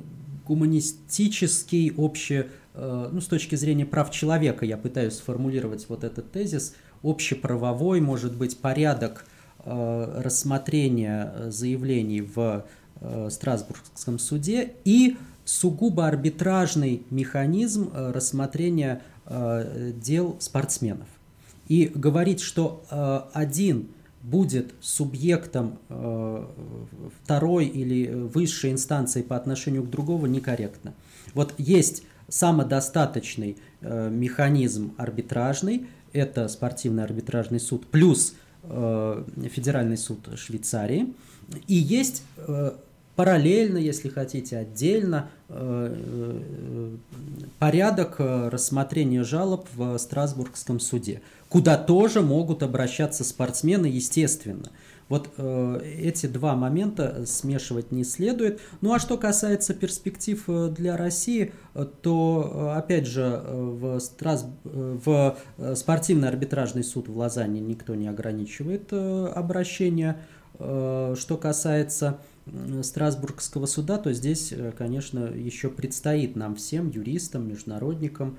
гуманистический, 0.47 1.93
общий 1.97 2.47
Э, 2.75 3.09
ну, 3.11 3.21
с 3.21 3.27
точки 3.27 3.57
зрения 3.57 3.87
прав 3.87 4.11
человека, 4.11 4.65
я 4.65 4.77
пытаюсь 4.77 5.15
сформулировать 5.15 5.87
вот 5.89 6.05
этот 6.05 6.31
тезис, 6.33 6.75
общеправовой, 7.03 8.01
может 8.01 8.37
быть, 8.37 8.59
порядок 8.59 9.27
э, 9.65 10.21
рассмотрения 10.23 11.35
заявлений 11.49 12.21
в 12.21 12.39
э, 12.39 12.63
Страсбургском 13.31 14.19
суде 14.19 14.73
и 14.85 15.17
сугубо 15.45 16.07
арбитражный 16.07 17.03
механизм 17.11 17.91
рассмотрения 17.95 19.03
дел 19.27 20.37
спортсменов. 20.39 21.09
И 21.69 21.91
говорить, 21.95 22.41
что 22.41 22.85
один 23.33 23.89
будет 24.23 24.75
субъектом 24.81 25.79
второй 27.23 27.67
или 27.67 28.07
высшей 28.09 28.73
инстанции 28.73 29.23
по 29.23 29.37
отношению 29.37 29.85
к 29.85 29.91
другому 29.91 30.27
некорректно. 30.27 30.95
Вот 31.35 31.55
есть 31.59 32.03
самодостаточный 32.31 33.57
э, 33.81 34.09
механизм 34.09 34.95
арбитражный, 34.97 35.87
это 36.13 36.49
спортивный 36.49 37.05
арбитражный 37.05 37.61
суд, 37.61 37.87
плюс 37.87 38.35
э, 38.63 39.25
Федеральный 39.53 39.99
суд 39.99 40.29
Швейцарии. 40.37 41.13
И 41.67 41.75
есть 41.75 42.23
э, 42.37 42.73
параллельно, 43.21 43.77
если 43.77 44.09
хотите, 44.09 44.57
отдельно 44.57 45.29
э, 45.51 45.95
э 45.95 46.97
порядок 47.59 48.15
э, 48.19 48.49
рассмотрения 48.49 49.25
жалоб 49.25 49.69
в 49.75 49.99
Страсбургском 49.99 50.81
суде, 50.81 51.21
куда 51.51 51.77
тоже 51.77 52.23
могут 52.23 52.63
обращаться 52.63 53.23
спортсмены, 53.23 53.85
естественно. 53.85 54.71
Вот 55.11 55.29
эти 55.39 56.27
два 56.27 56.55
момента 56.55 57.27
смешивать 57.27 57.91
не 57.91 58.05
следует. 58.05 58.61
Ну 58.81 58.95
а 58.95 59.01
что 59.01 59.19
касается 59.19 59.75
перспектив 59.75 60.43
для 60.71 60.97
России, 60.97 61.53
то, 62.01 62.73
опять 62.77 63.07
же, 63.07 63.43
в, 63.45 63.99
Страс... 63.99 64.47
в 64.63 65.37
спортивный 65.75 66.29
арбитражный 66.29 66.85
суд 66.85 67.09
в 67.09 67.19
Лозанне 67.19 67.61
никто 67.61 67.97
не 67.97 68.07
ограничивает 68.07 68.93
обращение. 68.93 70.17
Что 70.55 71.39
касается 71.41 72.21
Страсбургского 72.83 73.67
суда, 73.67 73.99
то 73.99 74.13
здесь, 74.13 74.53
конечно, 74.77 75.21
еще 75.27 75.69
предстоит 75.69 76.37
нам 76.37 76.57
всем, 76.57 76.91
юристам, 76.91 77.49
международникам, 77.49 78.39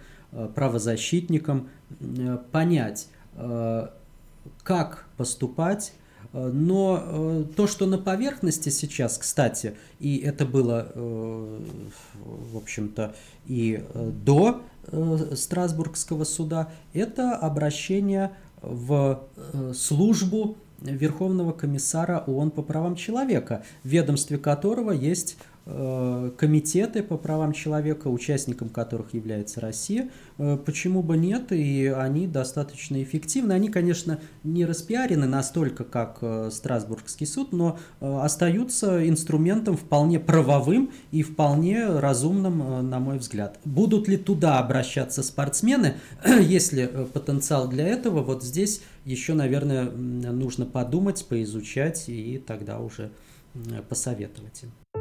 правозащитникам, 0.56 1.70
понять, 2.52 3.08
как 4.64 5.06
поступать. 5.18 5.94
Но 6.34 7.44
то, 7.58 7.68
что 7.68 7.86
на 7.88 7.98
поверхности 7.98 8.70
сейчас, 8.70 9.18
кстати, 9.18 9.76
и 10.00 10.18
это 10.18 10.46
было, 10.46 10.92
в 10.96 12.58
общем-то, 12.58 13.16
и 13.48 13.84
до 14.26 14.62
Страсбургского 15.36 16.24
суда, 16.24 16.72
это 16.94 17.36
обращение 17.36 18.32
в 18.62 19.24
службу 19.74 20.56
Верховного 20.82 21.52
комиссара 21.52 22.24
ООН 22.26 22.52
по 22.52 22.62
правам 22.62 22.96
человека, 22.96 23.64
в 23.84 23.88
ведомстве 23.88 24.38
которого 24.38 24.92
есть 24.92 25.38
комитеты 25.66 27.04
по 27.04 27.18
правам 27.18 27.54
человека, 27.54 28.08
участником 28.08 28.70
которых 28.70 29.14
является 29.14 29.62
Россия. 29.62 30.10
Э, 30.40 30.58
почему 30.58 31.04
бы 31.04 31.18
нет? 31.18 31.52
И 31.52 31.86
они 31.86 32.26
достаточно 32.26 33.02
эффективны. 33.02 33.54
Они, 33.54 33.70
конечно, 33.70 34.20
не 34.44 34.66
распиарены 34.66 35.28
настолько, 35.28 35.84
как 35.84 36.18
э, 36.22 36.50
Страсбургский 36.52 37.28
суд, 37.28 37.52
но 37.52 37.78
остаются 38.00 39.08
инструментом 39.08 39.78
вполне 39.78 40.20
правовым 40.20 40.92
и 41.12 41.22
вполне 41.22 41.86
разумным, 41.88 42.90
на 42.90 43.00
мой 43.00 43.20
взгляд. 43.20 43.60
Будут 43.64 44.08
ли 44.08 44.18
туда 44.18 44.58
обращаться 44.58 45.22
спортсмены, 45.22 45.96
если 46.26 47.08
потенциал 47.14 47.68
для 47.68 47.88
этого, 47.88 48.24
вот 48.24 48.44
здесь 48.44 48.82
еще, 49.06 49.34
наверное, 49.34 49.90
нужно 49.92 50.66
подумать, 50.66 51.26
поизучать 51.28 52.10
и 52.10 52.40
тогда 52.40 52.80
уже 52.80 53.12
посоветовать 53.88 54.64
им. 54.64 55.01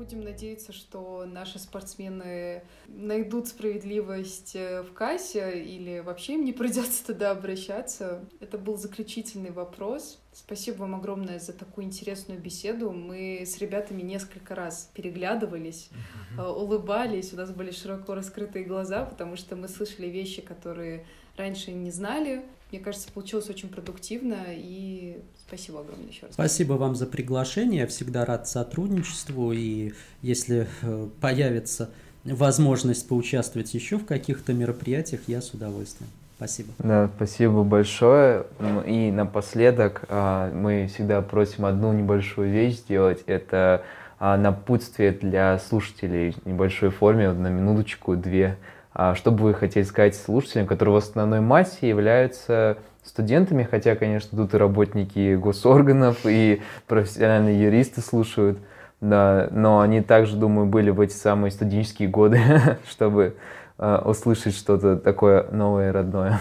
Будем 0.00 0.22
надеяться, 0.22 0.72
что 0.72 1.26
наши 1.26 1.58
спортсмены 1.58 2.62
найдут 2.88 3.48
справедливость 3.48 4.56
э, 4.56 4.80
в 4.80 4.94
кассе 4.94 5.62
или 5.62 5.98
вообще 5.98 6.36
им 6.36 6.46
не 6.46 6.54
придется 6.54 7.04
туда 7.04 7.32
обращаться. 7.32 8.24
Это 8.40 8.56
был 8.56 8.78
заключительный 8.78 9.50
вопрос. 9.50 10.18
Спасибо 10.32 10.78
вам 10.78 10.94
огромное 10.94 11.38
за 11.38 11.52
такую 11.52 11.84
интересную 11.84 12.40
беседу. 12.40 12.92
Мы 12.92 13.42
с 13.44 13.58
ребятами 13.58 14.00
несколько 14.00 14.54
раз 14.54 14.90
переглядывались, 14.94 15.90
uh-huh. 16.38 16.50
улыбались, 16.50 17.34
у 17.34 17.36
нас 17.36 17.50
были 17.50 17.70
широко 17.70 18.14
раскрытые 18.14 18.64
глаза, 18.64 19.04
потому 19.04 19.36
что 19.36 19.54
мы 19.54 19.68
слышали 19.68 20.06
вещи, 20.06 20.40
которые 20.40 21.04
раньше 21.36 21.72
не 21.72 21.90
знали. 21.90 22.46
Мне 22.70 22.80
кажется, 22.80 23.08
получилось 23.12 23.48
очень 23.50 23.68
продуктивно, 23.68 24.36
и 24.48 25.18
спасибо 25.46 25.80
огромное 25.80 26.08
еще 26.08 26.26
раз. 26.26 26.34
Спасибо 26.34 26.74
вам 26.74 26.94
за 26.94 27.06
приглашение, 27.06 27.80
я 27.80 27.86
всегда 27.88 28.24
рад 28.24 28.48
сотрудничеству, 28.48 29.52
и 29.52 29.92
если 30.22 30.68
э, 30.82 31.08
появится 31.20 31.90
возможность 32.24 33.08
поучаствовать 33.08 33.74
еще 33.74 33.98
в 33.98 34.06
каких-то 34.06 34.52
мероприятиях, 34.52 35.22
я 35.26 35.40
с 35.40 35.50
удовольствием. 35.52 36.10
Спасибо. 36.36 36.70
Да, 36.78 37.10
спасибо 37.16 37.64
большое. 37.64 38.46
И 38.86 39.10
напоследок 39.10 40.04
а, 40.08 40.50
мы 40.54 40.86
всегда 40.86 41.20
просим 41.20 41.66
одну 41.66 41.92
небольшую 41.92 42.50
вещь 42.50 42.76
сделать. 42.76 43.22
Это 43.26 43.84
а, 44.18 44.38
напутствие 44.38 45.12
для 45.12 45.58
слушателей 45.58 46.32
в 46.32 46.46
небольшой 46.46 46.88
форме, 46.88 47.32
на 47.32 47.48
минуточку, 47.48 48.16
две. 48.16 48.56
А 48.92 49.14
что 49.14 49.30
бы 49.30 49.44
вы 49.44 49.54
хотели 49.54 49.84
сказать 49.84 50.16
слушателям, 50.16 50.66
которые 50.66 50.94
в 50.94 50.98
основной 50.98 51.40
массе 51.40 51.88
являются 51.88 52.78
студентами, 53.04 53.62
хотя, 53.62 53.94
конечно, 53.96 54.36
тут 54.36 54.54
и 54.54 54.56
работники 54.56 55.36
госорганов, 55.36 56.18
и 56.24 56.60
профессиональные 56.86 57.62
юристы 57.62 58.00
слушают, 58.00 58.58
да, 59.00 59.48
но 59.52 59.80
они 59.80 60.02
также, 60.02 60.36
думаю, 60.36 60.66
были 60.66 60.90
в 60.90 61.00
эти 61.00 61.14
самые 61.14 61.50
студенческие 61.50 62.08
годы, 62.08 62.40
чтобы 62.90 63.36
э, 63.78 63.98
услышать 64.04 64.54
что-то 64.54 64.96
такое 64.96 65.50
новое 65.50 65.88
и 65.88 65.92
родное. 65.92 66.40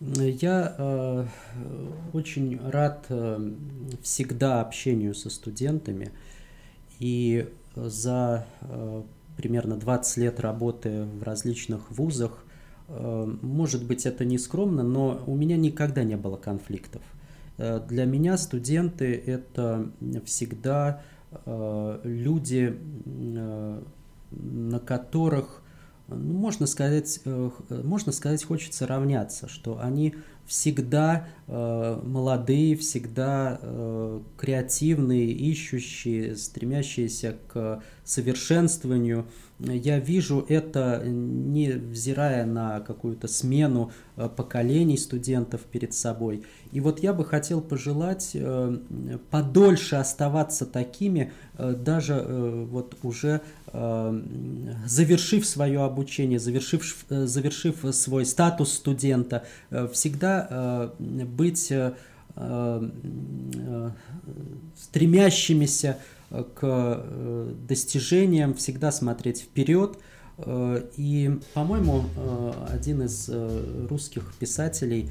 Я 0.00 0.74
э, 0.76 1.24
очень 2.12 2.60
рад 2.68 3.04
э, 3.08 3.38
всегда 4.02 4.60
общению 4.60 5.14
со 5.14 5.30
студентами, 5.30 6.10
и 6.98 7.48
за 7.76 8.46
э, 8.62 9.02
примерно 9.36 9.76
20 9.76 10.16
лет 10.18 10.40
работы 10.40 11.04
в 11.04 11.22
различных 11.22 11.90
вузах. 11.90 12.44
Э, 12.88 13.26
может 13.42 13.86
быть, 13.86 14.06
это 14.06 14.24
не 14.24 14.38
скромно, 14.38 14.82
но 14.82 15.22
у 15.26 15.34
меня 15.34 15.56
никогда 15.56 16.04
не 16.04 16.16
было 16.16 16.36
конфликтов. 16.36 17.02
Э, 17.58 17.80
для 17.86 18.04
меня 18.04 18.36
студенты– 18.36 19.14
это 19.26 19.90
всегда 20.24 21.02
э, 21.30 22.00
люди, 22.04 22.78
на 24.30 24.80
которых, 24.80 25.62
ну, 26.08 26.32
можно 26.34 26.66
сказать, 26.66 27.20
можно 27.24 28.12
сказать, 28.12 28.44
хочется 28.44 28.86
равняться, 28.86 29.48
что 29.48 29.78
они 29.80 30.14
всегда 30.46 31.28
э, 31.46 32.00
молодые, 32.04 32.76
всегда 32.76 33.58
э, 33.60 34.20
креативные, 34.36 35.30
ищущие, 35.32 36.36
стремящиеся 36.36 37.36
к 37.48 37.82
совершенствованию. 38.04 39.26
Я 39.58 40.00
вижу 40.00 40.44
это, 40.48 41.02
не 41.06 41.70
взирая 41.70 42.44
на 42.46 42.80
какую-то 42.80 43.28
смену 43.28 43.92
э, 44.16 44.28
поколений 44.28 44.98
студентов 44.98 45.60
перед 45.60 45.94
собой. 45.94 46.42
И 46.72 46.80
вот 46.80 47.00
я 47.00 47.12
бы 47.12 47.24
хотел 47.24 47.60
пожелать 47.60 48.32
э, 48.34 48.78
подольше 49.30 49.96
оставаться 49.96 50.66
такими, 50.66 51.32
э, 51.58 51.74
даже 51.74 52.14
э, 52.14 52.66
вот 52.68 52.96
уже 53.04 53.40
э, 53.72 54.22
завершив 54.86 55.46
свое 55.46 55.84
обучение, 55.84 56.40
завершив, 56.40 57.04
э, 57.08 57.26
завершив 57.26 57.84
свой 57.94 58.26
статус 58.26 58.72
студента, 58.72 59.44
э, 59.70 59.86
всегда 59.92 60.31
Э, 60.50 60.90
быть 60.98 61.70
э, 61.70 61.92
э, 62.36 63.90
стремящимися 64.76 65.98
к 66.54 67.04
достижениям, 67.68 68.54
всегда 68.54 68.90
смотреть 68.90 69.42
вперед. 69.42 69.98
И, 70.96 71.38
по-моему, 71.52 72.04
один 72.70 73.02
из 73.02 73.28
русских 73.90 74.32
писателей 74.40 75.10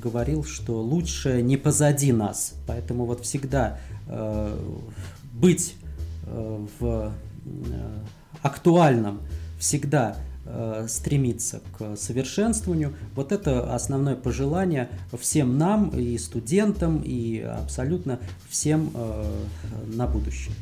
говорил, 0.00 0.44
что 0.44 0.80
лучше 0.80 1.42
не 1.42 1.56
позади 1.56 2.12
нас. 2.12 2.54
Поэтому 2.68 3.04
вот 3.04 3.24
всегда 3.24 3.80
быть 5.32 5.74
в 6.24 7.12
актуальном, 8.42 9.22
всегда 9.58 10.16
Э, 10.46 10.84
стремиться 10.88 11.62
к 11.78 11.96
совершенствованию. 11.96 12.94
Вот 13.14 13.32
это 13.32 13.74
основное 13.74 14.14
пожелание 14.14 14.90
всем 15.18 15.56
нам, 15.56 15.88
и 15.88 16.18
студентам, 16.18 17.00
и 17.02 17.40
абсолютно 17.40 18.20
всем 18.50 18.90
э, 18.94 19.24
на 19.86 20.06
будущее. 20.06 20.54